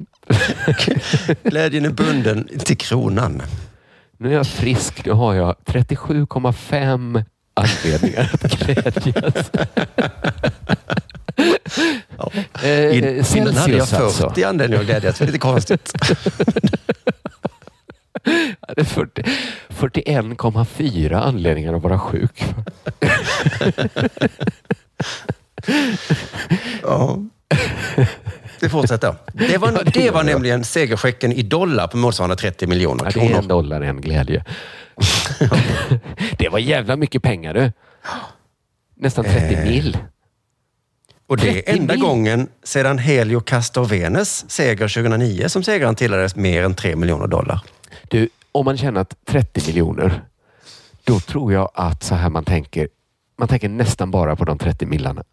Glädjen 1.44 1.86
är 1.86 1.90
bunden 1.90 2.50
till 2.60 2.78
kronan. 2.78 3.42
Nu 4.18 4.30
är 4.30 4.34
jag 4.34 4.48
frisk, 4.48 5.06
nu 5.06 5.12
har 5.12 5.34
jag 5.34 5.56
37,5 5.66 7.24
anledningar 7.54 8.30
att 8.34 8.60
glädjas. 8.60 9.52
Eh, 12.64 12.98
In, 12.98 13.24
innan 13.36 13.56
hade 13.56 13.74
jag 13.74 13.88
Celsius 13.88 14.18
40 14.18 14.24
alltså. 14.26 14.48
anledningar 14.48 14.82
att 14.82 14.88
glädjas. 14.88 15.18
Det 15.18 15.24
är 15.24 15.28
lite 15.28 15.40
konstigt. 15.40 15.94
Ja, 18.68 18.74
det 18.76 18.82
är 18.82 18.86
40 18.86 19.22
41,4 19.70 21.14
anledningar 21.16 21.74
att 21.74 21.82
vara 21.84 22.00
sjuk. 22.00 22.44
ja. 26.84 27.18
Det 28.60 28.70
fortsätter. 28.70 29.16
Det 29.34 29.58
var, 29.58 29.84
det 29.94 30.12
var 30.12 30.24
nämligen 30.24 30.64
segerchecken 30.64 31.32
i 31.32 31.42
dollar 31.42 31.88
på 31.88 31.98
motsvarande 31.98 32.36
30 32.36 32.68
miljoner 32.68 33.04
Ja, 33.06 33.12
det 33.14 33.20
är 33.20 33.28
kronor. 33.28 33.42
en 33.42 33.48
dollar 33.48 33.82
en 33.82 34.02
glädje. 34.02 34.44
det 36.38 36.50
var 36.50 36.60
jävla 36.60 36.96
mycket 36.96 37.24
pengar 37.24 37.54
du. 37.54 37.72
Nästan 38.96 39.24
30 39.26 39.56
Eh, 39.56 39.64
mil. 39.64 39.98
Och 41.28 41.38
det 41.38 41.54
30 41.54 41.72
är 41.72 41.76
enda 41.78 41.94
mil. 41.94 42.04
gången 42.04 42.48
sedan 42.64 42.98
Helio 42.98 43.40
Castor 43.40 43.86
Venes 43.86 44.52
seger 44.52 44.88
2009 44.88 45.48
som 45.50 45.64
segraren 45.64 45.96
tilldelades 45.96 46.36
mer 46.36 46.64
än 46.64 46.74
3 46.76 46.96
miljoner 46.96 47.28
dollar. 47.28 47.60
Du, 48.08 48.30
om 48.51 48.66
man 48.66 48.78
känner 48.78 49.01
att 49.01 49.16
30 49.26 49.68
miljoner, 49.68 50.22
då 51.03 51.20
tror 51.20 51.53
jag 51.53 51.70
att 51.74 52.03
så 52.03 52.16
här 52.16 52.30
man 52.30 52.43
tänker. 52.45 52.88
Man 53.38 53.47
tänker 53.47 53.70
nästan 53.70 54.12
bara 54.12 54.36
på 54.36 54.45
de 54.45 54.58
30 54.58 54.86
millarna. 54.86 55.24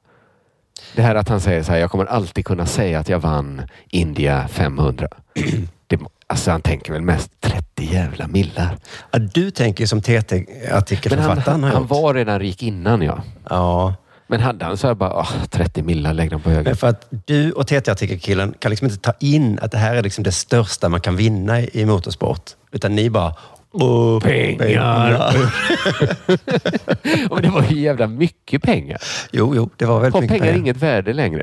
Det 0.97 1.03
här 1.03 1.15
att 1.15 1.29
han 1.29 1.41
säger 1.41 1.63
så 1.63 1.73
här, 1.73 1.79
jag 1.79 1.91
kommer 1.91 2.05
alltid 2.07 2.45
kunna 2.45 2.67
säga 2.67 2.99
att 2.99 3.09
jag 3.09 3.19
vann 3.19 3.63
India 3.89 4.49
500. 4.49 5.09
Det, 5.87 6.01
alltså 6.27 6.51
han 6.51 6.63
tänker 6.63 6.93
väl 6.93 7.03
mest 7.03 7.41
30 7.41 7.95
jävla 7.95 8.27
millar. 8.27 8.77
Ja, 9.11 9.19
du 9.19 9.51
tänker 9.51 9.87
som 9.87 9.97
han, 9.97 10.03
TT-artikelförfattaren 10.03 11.63
har 11.63 11.71
han 11.71 11.83
gjort. 11.83 11.91
var 11.91 12.15
redan 12.15 12.39
rik 12.41 12.63
innan 12.63 13.03
ja. 13.03 13.23
Ja, 13.51 13.95
Men 14.27 14.41
hade 14.41 14.65
han 14.65 14.77
så 14.77 14.87
här 14.87 14.95
bara, 14.95 15.15
åh, 15.19 15.33
30 15.51 15.83
millar, 15.83 16.13
lägg 16.15 16.31
dem 16.31 16.41
på 16.41 16.51
höger. 16.51 16.65
men 16.65 16.77
för 16.77 16.87
att 16.89 17.07
du 17.27 17.53
och 17.53 17.67
TT-artikelkillen 17.67 18.55
kan 18.59 18.71
liksom 18.71 18.85
inte 18.87 18.99
ta 18.99 19.13
in 19.21 19.59
att 19.63 19.71
det 19.71 19.79
här 19.79 19.95
är 19.97 20.03
liksom 20.03 20.25
det 20.25 20.33
största 20.33 20.89
man 20.89 21.01
kan 21.01 21.17
vinna 21.17 21.61
i, 21.61 21.85
motorsport. 21.87 22.51
Utan 22.73 22.95
ni 22.95 23.11
bara... 23.11 23.35
Åh, 23.75 24.21
Pengar. 24.21 25.11
Ja, 27.05 27.29
men 27.31 27.43
det 27.43 27.49
var 27.49 27.65
ju 27.71 27.81
jävla 27.81 28.07
mycket 28.07 28.63
pengar. 28.63 28.99
Jo, 29.33 29.53
jo, 29.57 29.71
det 29.77 29.85
var 29.85 30.01
väldigt 30.01 30.15
Har 30.15 30.21
mycket 30.21 30.33
pengar 30.39 30.47
pengar. 30.53 30.59
inget 30.61 30.77
värde 30.77 31.13
längre? 31.13 31.43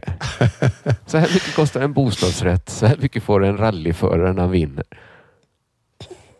Så 1.07 1.17
här 1.17 1.29
mycket 1.33 1.55
kostar 1.55 1.81
en 1.81 1.93
bostadsrätt. 1.93 2.69
Så 2.69 2.85
här 2.85 2.95
mycket 2.99 3.23
får 3.23 3.45
en 3.45 3.57
rallyförare 3.57 4.33
när 4.33 4.41
han 4.41 4.51
vinner. 4.51 4.83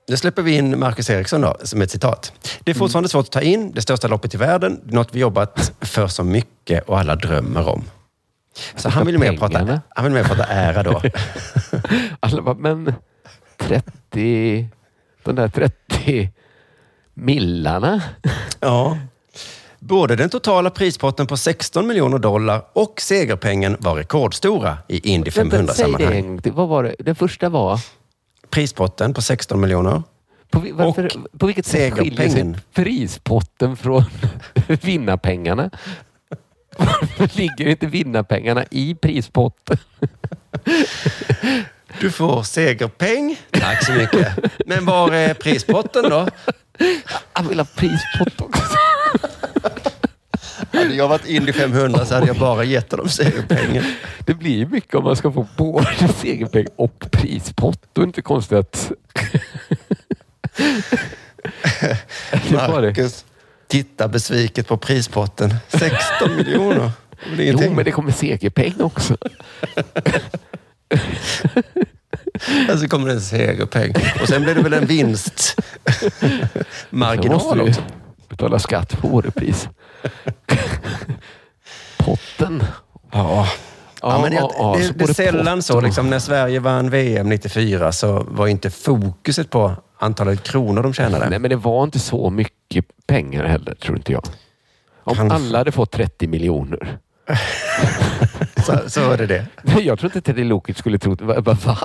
Nu 0.10 0.18
släpper 0.18 0.42
vi 0.42 0.56
in 0.58 0.80
Marcus 0.80 1.10
Eriksson 1.10 1.42
då, 1.42 1.56
som 1.64 1.82
ett 1.82 1.92
citat. 1.92 2.34
Det 2.64 2.72
är 2.72 2.76
Mm. 2.76 2.80
fortfarande 2.80 3.10
svårt 3.10 3.26
att 3.26 3.32
ta 3.32 3.42
in. 3.42 3.72
Det 3.72 3.82
största 3.82 4.08
loppet 4.08 4.34
i 4.34 4.38
världen. 4.38 4.82
Något 4.86 5.10
vi 5.16 5.20
jobbat 5.20 5.72
för 5.82 6.08
så 6.08 6.24
mycket 6.24 6.84
och 6.90 7.00
alla 7.00 7.16
drömmer 7.16 7.70
om. 7.70 7.84
Så 8.76 8.90
han 8.90 9.06
vill 9.06 9.18
mer 9.20 9.38
prata, 9.38 9.82
han 9.90 10.04
vill 10.06 10.14
mer 10.14 10.24
prata 10.24 10.44
ära 10.44 10.84
då. 10.84 11.02
Alla 12.20 12.42
bara, 12.42 12.56
men 12.56 12.94
30... 13.58 14.68
De 15.24 15.36
där 15.36 15.48
30 15.50 16.30
millarna. 17.14 18.02
Ja. 18.60 18.98
Både 19.80 20.16
den 20.16 20.30
totala 20.30 20.70
prispotten 20.70 21.28
på 21.28 21.38
16 21.38 21.88
miljoner 21.88 22.18
dollar 22.18 22.62
och 22.74 23.02
segerpengen 23.02 23.78
var 23.80 23.96
rekordstora 23.96 24.78
i 24.88 25.10
Indy 25.14 25.32
Vänta, 25.32 25.52
säg 25.74 25.86
det 25.86 25.92
500-sammanhang. 25.98 26.14
en 26.18 26.28
gång 26.28 26.42
till. 26.42 26.52
Vad 26.52 26.68
var 26.68 26.84
det? 26.84 26.96
Den 27.00 27.16
första 27.16 27.50
var? 27.50 27.80
Prispotten 28.50 29.14
på 29.14 29.22
16 29.22 29.62
miljoner. 29.62 30.04
På, 30.52 30.66
varför, 30.74 31.12
på 31.38 31.46
vilket 31.46 31.66
sätt 31.66 31.94
skiljer 31.94 32.30
sig 32.30 32.56
prispotten 32.74 33.78
från 33.78 34.04
vinnarpengarna? 34.68 35.70
Varför 36.78 37.38
ligger 37.38 37.68
inte 37.68 37.88
vinnarpengarna 37.88 38.66
i 38.72 38.96
prispotten? 38.96 39.78
Du 42.00 42.12
får 42.12 42.44
segerpeng. 42.44 43.38
Tack 43.52 43.86
så 43.86 43.92
mycket. 43.92 44.38
Men 44.66 44.86
var 44.86 45.12
är 45.12 45.34
prispotten 45.34 46.10
då? 46.10 46.28
Jag 47.36 47.44
vill 47.44 47.60
ha 47.60 47.68
prispott 47.76 48.42
också. 48.42 48.64
Hade 50.72 50.96
jag 50.96 51.08
varit 51.08 51.26
Indy 51.26 51.54
500 51.54 52.06
så 52.06 52.14
hade 52.14 52.28
jag 52.28 52.38
bara 52.38 52.64
gett 52.64 52.90
dem 52.90 53.10
segerpengen. 53.10 53.84
Det 54.26 54.34
blir 54.34 54.58
ju 54.58 54.68
mycket 54.68 54.96
om 54.96 55.04
man 55.04 55.16
ska 55.16 55.32
få 55.32 55.48
både 55.58 56.08
segerpeng 56.22 56.66
och 56.76 57.06
prispott. 57.12 57.82
Då 57.94 58.02
är 58.02 58.06
det 58.06 58.10
inte 58.10 58.22
konstigt 58.22 58.58
att... 58.58 58.92
Marcus 62.52 63.26
tittar 63.68 64.08
besviket 64.08 64.68
på 64.68 64.78
prispotten. 64.78 65.56
16 65.68 66.36
miljoner. 66.36 66.92
Jo, 67.38 67.60
men 67.76 67.86
det 67.86 67.92
kommer 67.92 68.12
segerpeng 68.12 68.82
också. 68.82 69.18
Och 72.74 72.80
så 72.80 72.88
kommer 72.88 73.08
det 73.08 73.14
en 73.14 73.22
segerpeng. 73.22 73.94
Och 74.22 74.28
sen 74.28 74.44
blir 74.44 74.56
det 74.56 74.62
väl 74.62 74.74
en 74.74 74.86
vinstmarginal 74.86 77.62
också. 77.62 77.82
Betala 78.30 78.60
skatt 78.60 79.02
på 79.02 79.08
årepris. 79.08 79.70
Potten. 81.98 82.64
Ja. 83.12 83.48
Ja, 84.02 84.22
men 84.22 84.34
jag, 84.34 84.52
ja, 84.58 84.76
det, 84.78 84.84
så 84.84 84.94
det 84.94 85.10
är 85.10 85.14
sällan 85.14 85.62
så. 85.62 85.82
Liksom, 85.82 86.10
när 86.10 86.20
Sverige 86.20 86.60
vann 86.60 86.90
VM 86.90 87.30
94 87.30 87.92
så 87.92 88.26
var 88.28 88.48
inte 88.48 88.70
fokuset 88.70 89.50
på 89.50 89.74
antalet 89.98 90.44
kronor 90.44 90.84
de 90.84 90.94
tjänade. 90.94 91.30
Nej, 91.30 91.40
men 91.40 91.50
det 91.50 91.56
var 91.56 91.84
inte 91.84 92.00
så 92.00 92.30
mycket 92.30 92.86
pengar 93.08 93.46
heller, 93.46 93.76
tror 93.76 93.98
inte 93.98 94.12
jag. 94.12 94.24
Om 95.04 95.16
Kanske. 95.16 95.36
alla 95.36 95.58
hade 95.58 95.72
fått 95.72 95.92
30 95.92 96.28
miljoner. 96.28 96.98
Så, 98.66 98.90
så 98.90 99.12
är 99.12 99.18
det 99.18 99.28
det. 99.28 99.46
Jag 99.82 100.00
tror 100.00 100.08
inte 100.08 100.22
Teddy 100.22 100.44
Lukic 100.44 100.78
skulle 100.78 101.00
tro... 101.00 101.16
Va? 101.20 101.42
va? 101.42 101.78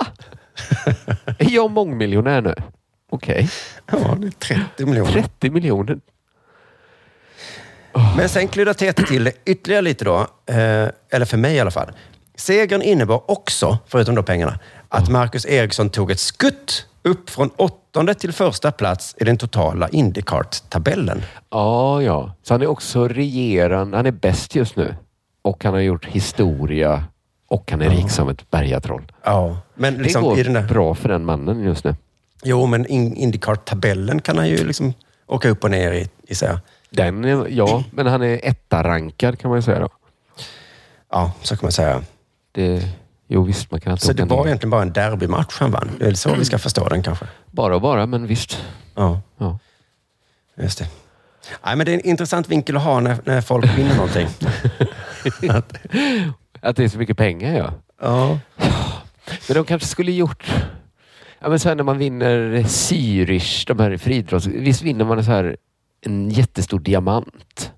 Är 1.39 1.51
jag 1.51 1.71
mångmiljonär 1.71 2.41
nu? 2.41 2.55
Okej. 3.11 3.51
Ja, 3.93 4.17
det 4.19 4.27
är 4.27 4.31
30 4.31 4.87
miljoner. 4.87 5.13
30 5.13 5.51
miljoner. 5.51 5.99
Men 8.17 8.29
sen 8.29 8.49
kluddar 8.49 8.73
TT 8.75 8.93
till 8.93 9.25
det 9.25 9.33
ytterligare 9.45 9.83
lite 9.83 10.05
då. 10.05 10.19
Eh, 10.47 10.89
eller 11.11 11.25
för 11.25 11.37
mig 11.37 11.55
i 11.57 11.61
alla 11.61 11.71
fall. 11.71 11.93
Segern 12.37 12.83
innebar 12.83 13.31
också, 13.31 13.79
förutom 13.87 14.15
då 14.15 14.23
pengarna, 14.23 14.59
att 14.89 15.09
Marcus 15.09 15.47
Eriksson 15.47 15.91
tog 15.91 16.11
ett 16.11 16.21
skutt 16.21 16.87
upp 17.03 17.31
från 17.31 17.51
åttonde 17.57 18.15
till 18.15 18.33
första 18.33 18.73
plats 18.73 19.15
i 19.19 19.25
den 19.25 19.37
totala 19.37 19.89
Indycart-tabellen. 19.89 21.23
Ja, 21.51 22.03
ja. 22.03 22.35
Så 22.43 22.55
han 22.55 22.63
är 22.63 22.67
också 22.67 23.09
regerande. 23.09 23.97
Han 23.97 24.07
är 24.07 24.11
bäst 24.11 24.55
just 24.55 24.77
nu. 24.77 24.95
Och 25.43 25.65
han 25.65 25.75
har 25.75 25.81
gjort 25.81 26.05
historia. 26.07 27.05
Och 27.49 27.71
han 27.71 27.83
är 27.83 27.91
rik 27.91 28.11
som 28.11 28.29
ett 28.29 28.51
bergatroll. 28.51 29.13
Ja, 29.25 29.57
men 29.75 29.95
liksom 29.95 30.23
det 30.23 30.29
går 30.29 30.39
i 30.39 30.43
den 30.43 30.53
där... 30.53 30.63
bra 30.63 30.95
för 30.95 31.09
den 31.09 31.25
mannen 31.25 31.61
just 31.65 31.85
nu. 31.85 31.97
Jo, 32.45 32.67
men 32.67 32.87
in- 32.87 33.17
Indycart-tabellen 33.17 34.21
kan 34.21 34.39
han 34.39 34.49
ju 34.49 34.67
liksom 34.67 34.93
åka 35.27 35.49
upp 35.49 35.65
och 35.65 35.71
ner 35.71 35.93
i, 35.93 36.09
i 36.29 36.35
så 36.35 36.47
här. 36.47 36.59
Den 36.97 37.25
är, 37.25 37.47
ja, 37.49 37.85
men 37.91 38.07
han 38.07 38.23
är 38.23 38.41
etta-rankad 38.43 39.39
kan 39.39 39.49
man 39.49 39.59
ju 39.59 39.63
säga 39.63 39.81
då. 39.81 39.89
Ja, 41.11 41.33
så 41.43 41.57
kan 41.57 41.65
man 41.67 41.73
säga. 41.73 42.03
Det, 42.53 42.89
jo 43.29 43.43
visst, 43.43 43.71
man 43.71 43.81
kan 43.81 43.93
alltid 43.93 44.07
Så 44.07 44.13
åka 44.13 44.25
det 44.25 44.31
var 44.31 44.37
ner. 44.43 44.47
egentligen 44.47 44.71
bara 44.71 44.83
en 44.83 44.93
derbymatch 44.93 45.57
han 45.61 45.71
vann. 45.71 45.91
Det 45.99 46.07
är 46.07 46.15
så 46.15 46.35
vi 46.35 46.45
ska 46.45 46.59
förstå 46.59 46.89
den 46.89 47.03
kanske. 47.03 47.27
Bara 47.51 47.75
och 47.75 47.81
bara, 47.81 48.07
men 48.07 48.27
visst. 48.27 48.65
Ja, 48.95 49.21
Ja. 49.39 49.59
just 50.57 50.79
det. 50.79 50.89
Nej, 51.65 51.77
men 51.77 51.87
det 51.87 51.93
är 51.93 51.95
en 51.95 52.07
intressant 52.07 52.49
vinkel 52.49 52.77
att 52.77 52.83
ha 52.83 53.01
när, 53.01 53.17
när 53.25 53.41
folk 53.41 53.79
vinner 53.79 53.95
någonting. 53.97 54.29
Att- 55.51 55.73
Att 56.61 56.77
det 56.77 56.85
är 56.85 56.89
så 56.89 56.99
mycket 56.99 57.17
pengar 57.17 57.55
ja. 57.57 57.73
ja. 58.03 58.39
Men 59.49 59.55
de 59.55 59.65
kanske 59.65 59.89
skulle 59.89 60.13
gjort... 60.13 60.53
Ja, 61.41 61.49
men 61.49 61.59
så 61.59 61.69
här 61.69 61.77
när 61.77 61.85
man 61.85 61.99
vinner 61.99 62.63
Zürich, 62.63 63.65
de 63.67 63.79
här 63.79 63.97
friidrotts... 63.97 64.47
Visst 64.47 64.83
vinner 64.83 65.05
man 65.05 65.25
så 65.25 65.31
här 65.31 65.57
en 66.07 66.31
jättestor 66.31 66.79
diamant? 66.79 67.73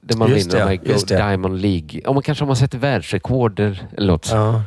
Där 0.00 0.16
man 0.16 0.30
Just 0.30 0.46
vinner 0.46 0.66
det, 0.66 0.76
de 0.76 0.90
ja, 0.90 1.18
här. 1.18 1.28
Diamond 1.28 1.60
League. 1.60 2.00
Om 2.06 2.14
man 2.14 2.22
kanske 2.22 2.44
om 2.44 2.48
man 2.48 2.56
sätter 2.56 2.78
världsrekorder 2.78 3.86
eller 3.96 4.12
något. 4.12 4.28
Ja. 4.32 4.62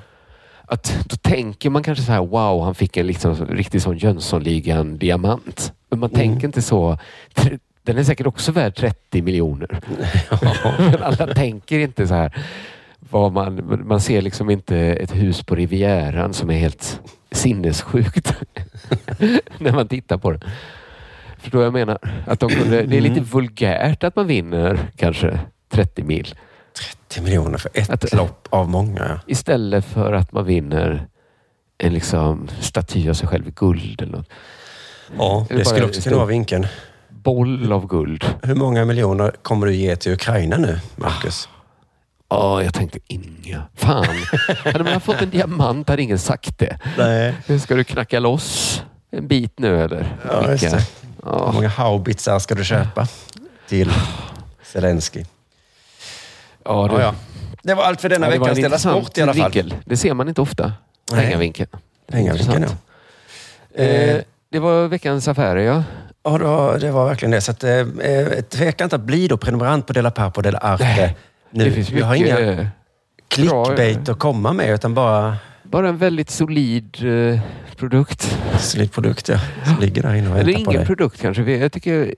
Att, 0.66 1.06
då 1.10 1.16
tänker 1.16 1.70
man 1.70 1.84
kanske 1.84 2.04
så 2.04 2.12
här, 2.12 2.26
wow, 2.26 2.64
han 2.64 2.76
fick 2.76 2.98
en 2.98 3.08
liksom, 3.08 3.36
riktig 3.46 3.82
sån 3.82 3.98
Jönssonligan-diamant. 3.98 5.74
Men 5.90 6.00
man 6.00 6.10
Mm. 6.10 6.20
tänker 6.20 6.48
inte 6.48 6.62
så. 6.62 6.98
Den 7.84 7.98
är 7.98 8.04
säkert 8.04 8.28
också 8.28 8.52
värd 8.52 8.76
30 8.76 9.22
miljoner. 9.22 9.80
Men 10.92 11.04
alla 11.04 11.34
tänker 11.34 11.80
inte 11.80 12.08
så 12.08 12.14
här. 12.14 12.46
Man, 13.12 13.82
man 13.88 14.02
ser 14.02 14.22
liksom 14.22 14.50
inte 14.50 14.78
ett 14.78 15.16
hus 15.16 15.44
på 15.44 15.56
Rivieran 15.56 16.34
som 16.34 16.50
är 16.50 16.58
helt 16.58 17.02
sinnessjukt 17.32 18.34
när 19.58 19.72
man 19.72 19.88
tittar 19.88 20.18
på 20.18 20.32
det. 20.32 20.40
Förstår 21.50 21.60
vad 21.60 21.66
jag 21.66 21.74
menar? 21.74 21.98
Att 22.28 22.40
de 22.40 22.50
kunde, 22.50 22.82
det 22.84 22.98
är 22.98 23.02
lite 23.02 23.14
Mm. 23.14 23.24
vulgärt 23.24 24.04
att 24.04 24.16
man 24.16 24.28
vinner 24.28 24.80
kanske 24.96 25.40
30 25.70 26.04
mil. 26.04 26.36
10 27.08 27.24
miljoner 27.24 27.58
för 27.58 27.72
ett 27.74 27.90
Att- 27.90 28.14
lopp 28.14 28.48
av 28.50 28.70
många. 28.70 29.06
ja. 29.10 29.20
Istället 29.28 29.86
för 29.86 30.14
att 30.14 30.32
man 30.32 30.46
vinner 30.46 31.08
en 31.78 31.94
liksom 31.94 32.48
staty 32.60 33.10
av 33.10 33.14
sig 33.14 33.28
själv 33.28 33.48
i 33.48 33.52
guld 33.52 34.02
eller 34.02 34.18
något. 34.18 34.30
Ja, 35.18 35.46
det 35.50 35.66
skulle 35.66 35.86
också 35.86 36.02
kunna 36.02 36.16
vara 36.16 36.26
vinkeln. 36.26 36.68
boll 37.10 37.72
av 37.72 37.88
guld. 37.88 38.26
Hur 38.44 38.56
många 38.56 38.86
miljoner 38.86 39.32
kommer 39.42 39.68
du 39.68 39.74
ge 39.76 39.96
till 39.96 40.14
Ukraina 40.14 40.58
nu, 40.58 40.80
Marcus? 40.96 41.50
Ja, 42.30 42.64
jag 42.64 42.74
tänkte 42.74 43.00
inga. 43.08 43.62
Fan. 43.76 44.06
hade 44.66 44.84
man 44.84 45.02
fått 45.02 45.22
en 45.22 45.30
diamant 45.30 45.90
hade 45.90 46.02
ingen 46.02 46.20
sagt 46.20 46.58
det. 46.60 46.80
Nej. 46.98 47.60
Ska 47.60 47.76
du 47.76 47.84
knacka 47.84 48.20
loss 48.20 48.84
en 49.12 49.28
bit 49.28 49.60
nu 49.60 49.82
eller? 49.82 50.16
Ja, 50.28 50.58
det. 51.24 51.30
Hur 51.46 51.54
många 51.54 51.68
haubitsar 51.68 52.40
ska 52.40 52.56
du 52.56 52.64
köpa 52.64 53.08
till 53.68 53.92
Zelensky? 54.64 55.24
Ja, 56.66 56.88
det, 56.88 56.94
Ja, 56.94 57.02
ja. 57.02 57.16
Det 57.64 57.74
var 57.74 57.84
allt 57.84 58.02
för 58.02 58.10
denna 58.10 58.26
Ja, 58.28 58.32
Della 58.40 58.58
intressant 58.58 59.04
Sport 59.06 59.18
i 59.18 59.22
alla 59.22 59.34
fall. 59.34 59.52
vinkel. 59.52 59.76
Det 59.86 59.98
ser 59.98 60.14
man 60.14 60.28
inte 60.28 60.42
ofta. 60.42 60.74
Pengavinkeln. 61.12 61.70
Pengavinkeln, 62.12 62.66
ja. 63.76 63.84
Eh, 63.84 64.22
det 64.52 64.60
var 64.60 64.88
veckans 64.88 65.28
affärer, 65.28 65.62
ja. 65.62 65.84
Ja, 66.24 66.38
det 66.38 66.44
var, 66.44 66.80
det 66.80 66.92
var 66.92 67.06
verkligen 67.08 67.32
det. 67.32 67.42
Så 67.42 67.52
att, 67.52 67.64
eh, 67.64 67.72
eh, 67.80 68.42
tveka 68.50 68.84
inte 68.84 68.96
att 68.96 69.02
bli 69.02 69.28
då 69.28 69.38
prenumerant 69.38 69.88
på 69.88 69.94
Della 69.94 70.12
Pappa 70.12 70.38
och 70.40 70.44
Della 70.44 70.58
Arte. 70.60 71.16
Nu, 71.52 71.64
det 71.66 71.72
finns 71.72 71.90
vi 71.90 72.02
har 72.02 72.14
mycket, 72.18 72.40
inga 72.40 72.52
eh, 72.52 72.68
clickbait 73.28 74.10
att 74.10 74.20
komma 74.20 74.54
med, 74.54 74.70
utan 74.74 74.94
bara 74.94 75.38
Bara 75.72 75.90
en 75.90 75.98
väldigt 75.98 76.30
solid 76.30 76.98
eh, 77.04 77.40
produkt. 77.76 78.38
solid 78.60 78.92
produkt 78.92 79.30
ja, 79.30 79.40
som 79.66 79.80
ligger 79.82 80.02
där 80.02 80.14
inne 80.14 80.30
och 80.30 80.38
Eller 80.40 80.58
ingen 80.58 80.86
produkt 80.86 81.22
kanske. 81.22 81.58
Jag 81.58 81.72
tycker, 81.72 82.14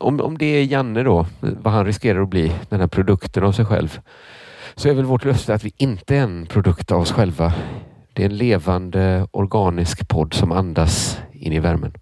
om, 0.00 0.20
om 0.20 0.38
det 0.38 0.46
är 0.46 0.64
Janne 0.64 1.02
då, 1.02 1.26
vad 1.40 1.72
han 1.72 1.86
riskerar 1.86 2.22
att 2.22 2.28
bli, 2.28 2.52
den 2.68 2.80
här 2.80 2.86
produkten 2.86 3.44
av 3.44 3.52
sig 3.52 3.64
själv, 3.64 4.00
så 4.74 4.88
är 4.88 4.94
väl 4.94 5.04
vårt 5.04 5.24
löfte 5.24 5.54
att 5.54 5.64
vi 5.64 5.72
inte 5.76 6.16
är 6.16 6.20
en 6.20 6.46
produkt 6.46 6.92
av 6.92 7.00
oss 7.00 7.12
själva. 7.12 7.52
Det 8.12 8.22
är 8.22 8.26
en 8.26 8.36
levande 8.36 9.28
organisk 9.30 10.08
podd 10.08 10.34
som 10.34 10.52
andas 10.52 11.18
in 11.32 11.52
i 11.52 11.58
värmen. 11.58 11.92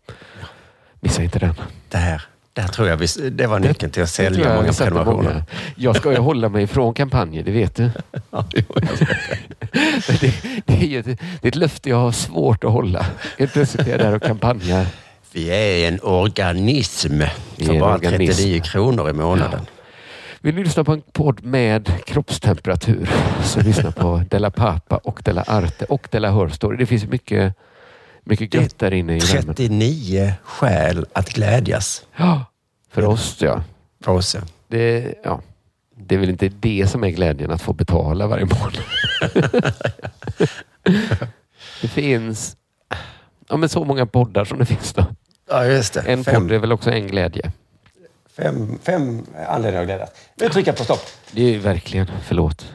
Missa 1.01 1.23
inte 1.23 1.39
den. 1.39 1.55
Där, 1.89 2.23
där 2.55 2.69
tror 2.69 2.89
jag 2.89 2.97
vi, 2.97 3.07
det 3.31 3.47
var 3.47 3.59
nyckeln 3.59 3.93
till 3.93 4.03
att 4.03 4.11
sälja 4.11 4.49
jag 4.49 4.57
många 4.57 4.73
sätter 4.73 4.91
prenumerationer. 4.91 5.45
Jag 5.77 5.97
ska 5.97 6.13
ju 6.13 6.19
hålla 6.19 6.49
mig 6.49 6.63
ifrån 6.63 6.95
kampanjer, 6.95 7.43
det 7.43 7.51
vet 7.51 7.75
du. 7.75 7.91
Ja, 8.31 8.47
jag 8.51 8.65
det, 10.21 10.35
det, 10.67 10.95
är 10.95 11.01
ett, 11.01 11.07
det 11.07 11.43
är 11.43 11.49
ett 11.49 11.55
löfte 11.57 11.89
jag 11.91 11.97
har 11.97 12.13
svårt 12.13 12.65
att 12.65 12.71
hålla. 12.71 13.07
Helt 13.39 13.53
plötsligt 13.53 13.87
är 13.87 13.91
jag 13.91 14.01
där 14.01 14.15
och 14.15 14.23
kampanjar. 14.23 14.87
Vi 15.33 15.49
är 15.49 15.89
en 15.89 16.01
organism 16.03 17.21
för 17.57 17.73
en 17.73 17.81
bara 17.81 17.95
organism. 17.95 18.33
39 18.33 18.61
kronor 18.61 19.11
i 19.11 19.13
månaden. 19.13 19.61
Vill 20.41 20.55
du 20.55 20.65
lyssna 20.65 20.85
på 20.85 20.93
en 20.93 21.03
podd 21.13 21.45
med 21.45 21.93
kroppstemperatur 22.07 23.11
så 23.45 23.61
lyssna 23.61 23.93
på 23.93 24.23
Della 24.31 24.51
Papa 24.51 24.97
och 24.97 25.21
Della 25.25 25.43
Arte 25.43 25.85
och 25.85 26.09
Della 26.11 26.31
Hörstory. 26.31 26.77
Det 26.77 26.87
finns 26.87 27.05
mycket, 27.05 27.55
mycket 28.25 28.55
gött 28.55 28.79
där 28.79 28.95
inne 28.95 29.17
i 29.17 29.19
värmen. 29.19 29.55
39 29.55 30.33
skäl 30.43 31.07
att 31.13 31.29
glädjas. 31.29 32.07
Ja, 32.17 32.45
för 32.91 33.05
oss 33.05 33.37
ja. 33.41 33.63
För 34.05 34.13
oss 34.13 34.35
ja. 34.35 34.41
Det, 34.69 35.15
ja. 35.25 35.41
det 35.97 36.15
är 36.15 36.19
väl 36.19 36.31
inte 36.31 36.49
det 36.49 36.87
som 36.91 37.05
är 37.05 37.11
glädjen 37.11 37.51
att 37.51 37.63
få 37.63 37.73
betala 37.73 38.27
varje 38.27 38.45
månad. 38.45 38.79
det 41.83 41.89
finns 41.89 42.57
ja, 43.49 43.57
men 43.57 43.69
så 43.69 43.85
många 43.85 44.07
poddar 44.07 44.45
som 44.45 44.59
det 44.59 44.67
finns 44.67 44.93
då. 44.93 45.07
Ja, 45.49 45.67
just 45.67 45.95
det. 45.95 46.01
En 46.01 46.25
Fem. 46.25 46.35
podd 46.43 46.53
är 46.53 46.59
väl 46.59 46.73
också 46.73 46.91
en 46.91 47.07
glädje. 47.07 47.53
Fem, 48.37 48.79
fem 48.83 49.27
anledningar 49.49 49.81
att 49.81 49.87
glädjas. 49.87 50.11
Nu 50.37 50.49
trycker 50.49 50.71
jag 50.71 50.79
på 50.79 50.85
stopp. 50.85 51.03
Det 51.33 51.55
är 51.55 51.59
verkligen, 51.59 52.11
förlåt. 52.23 52.75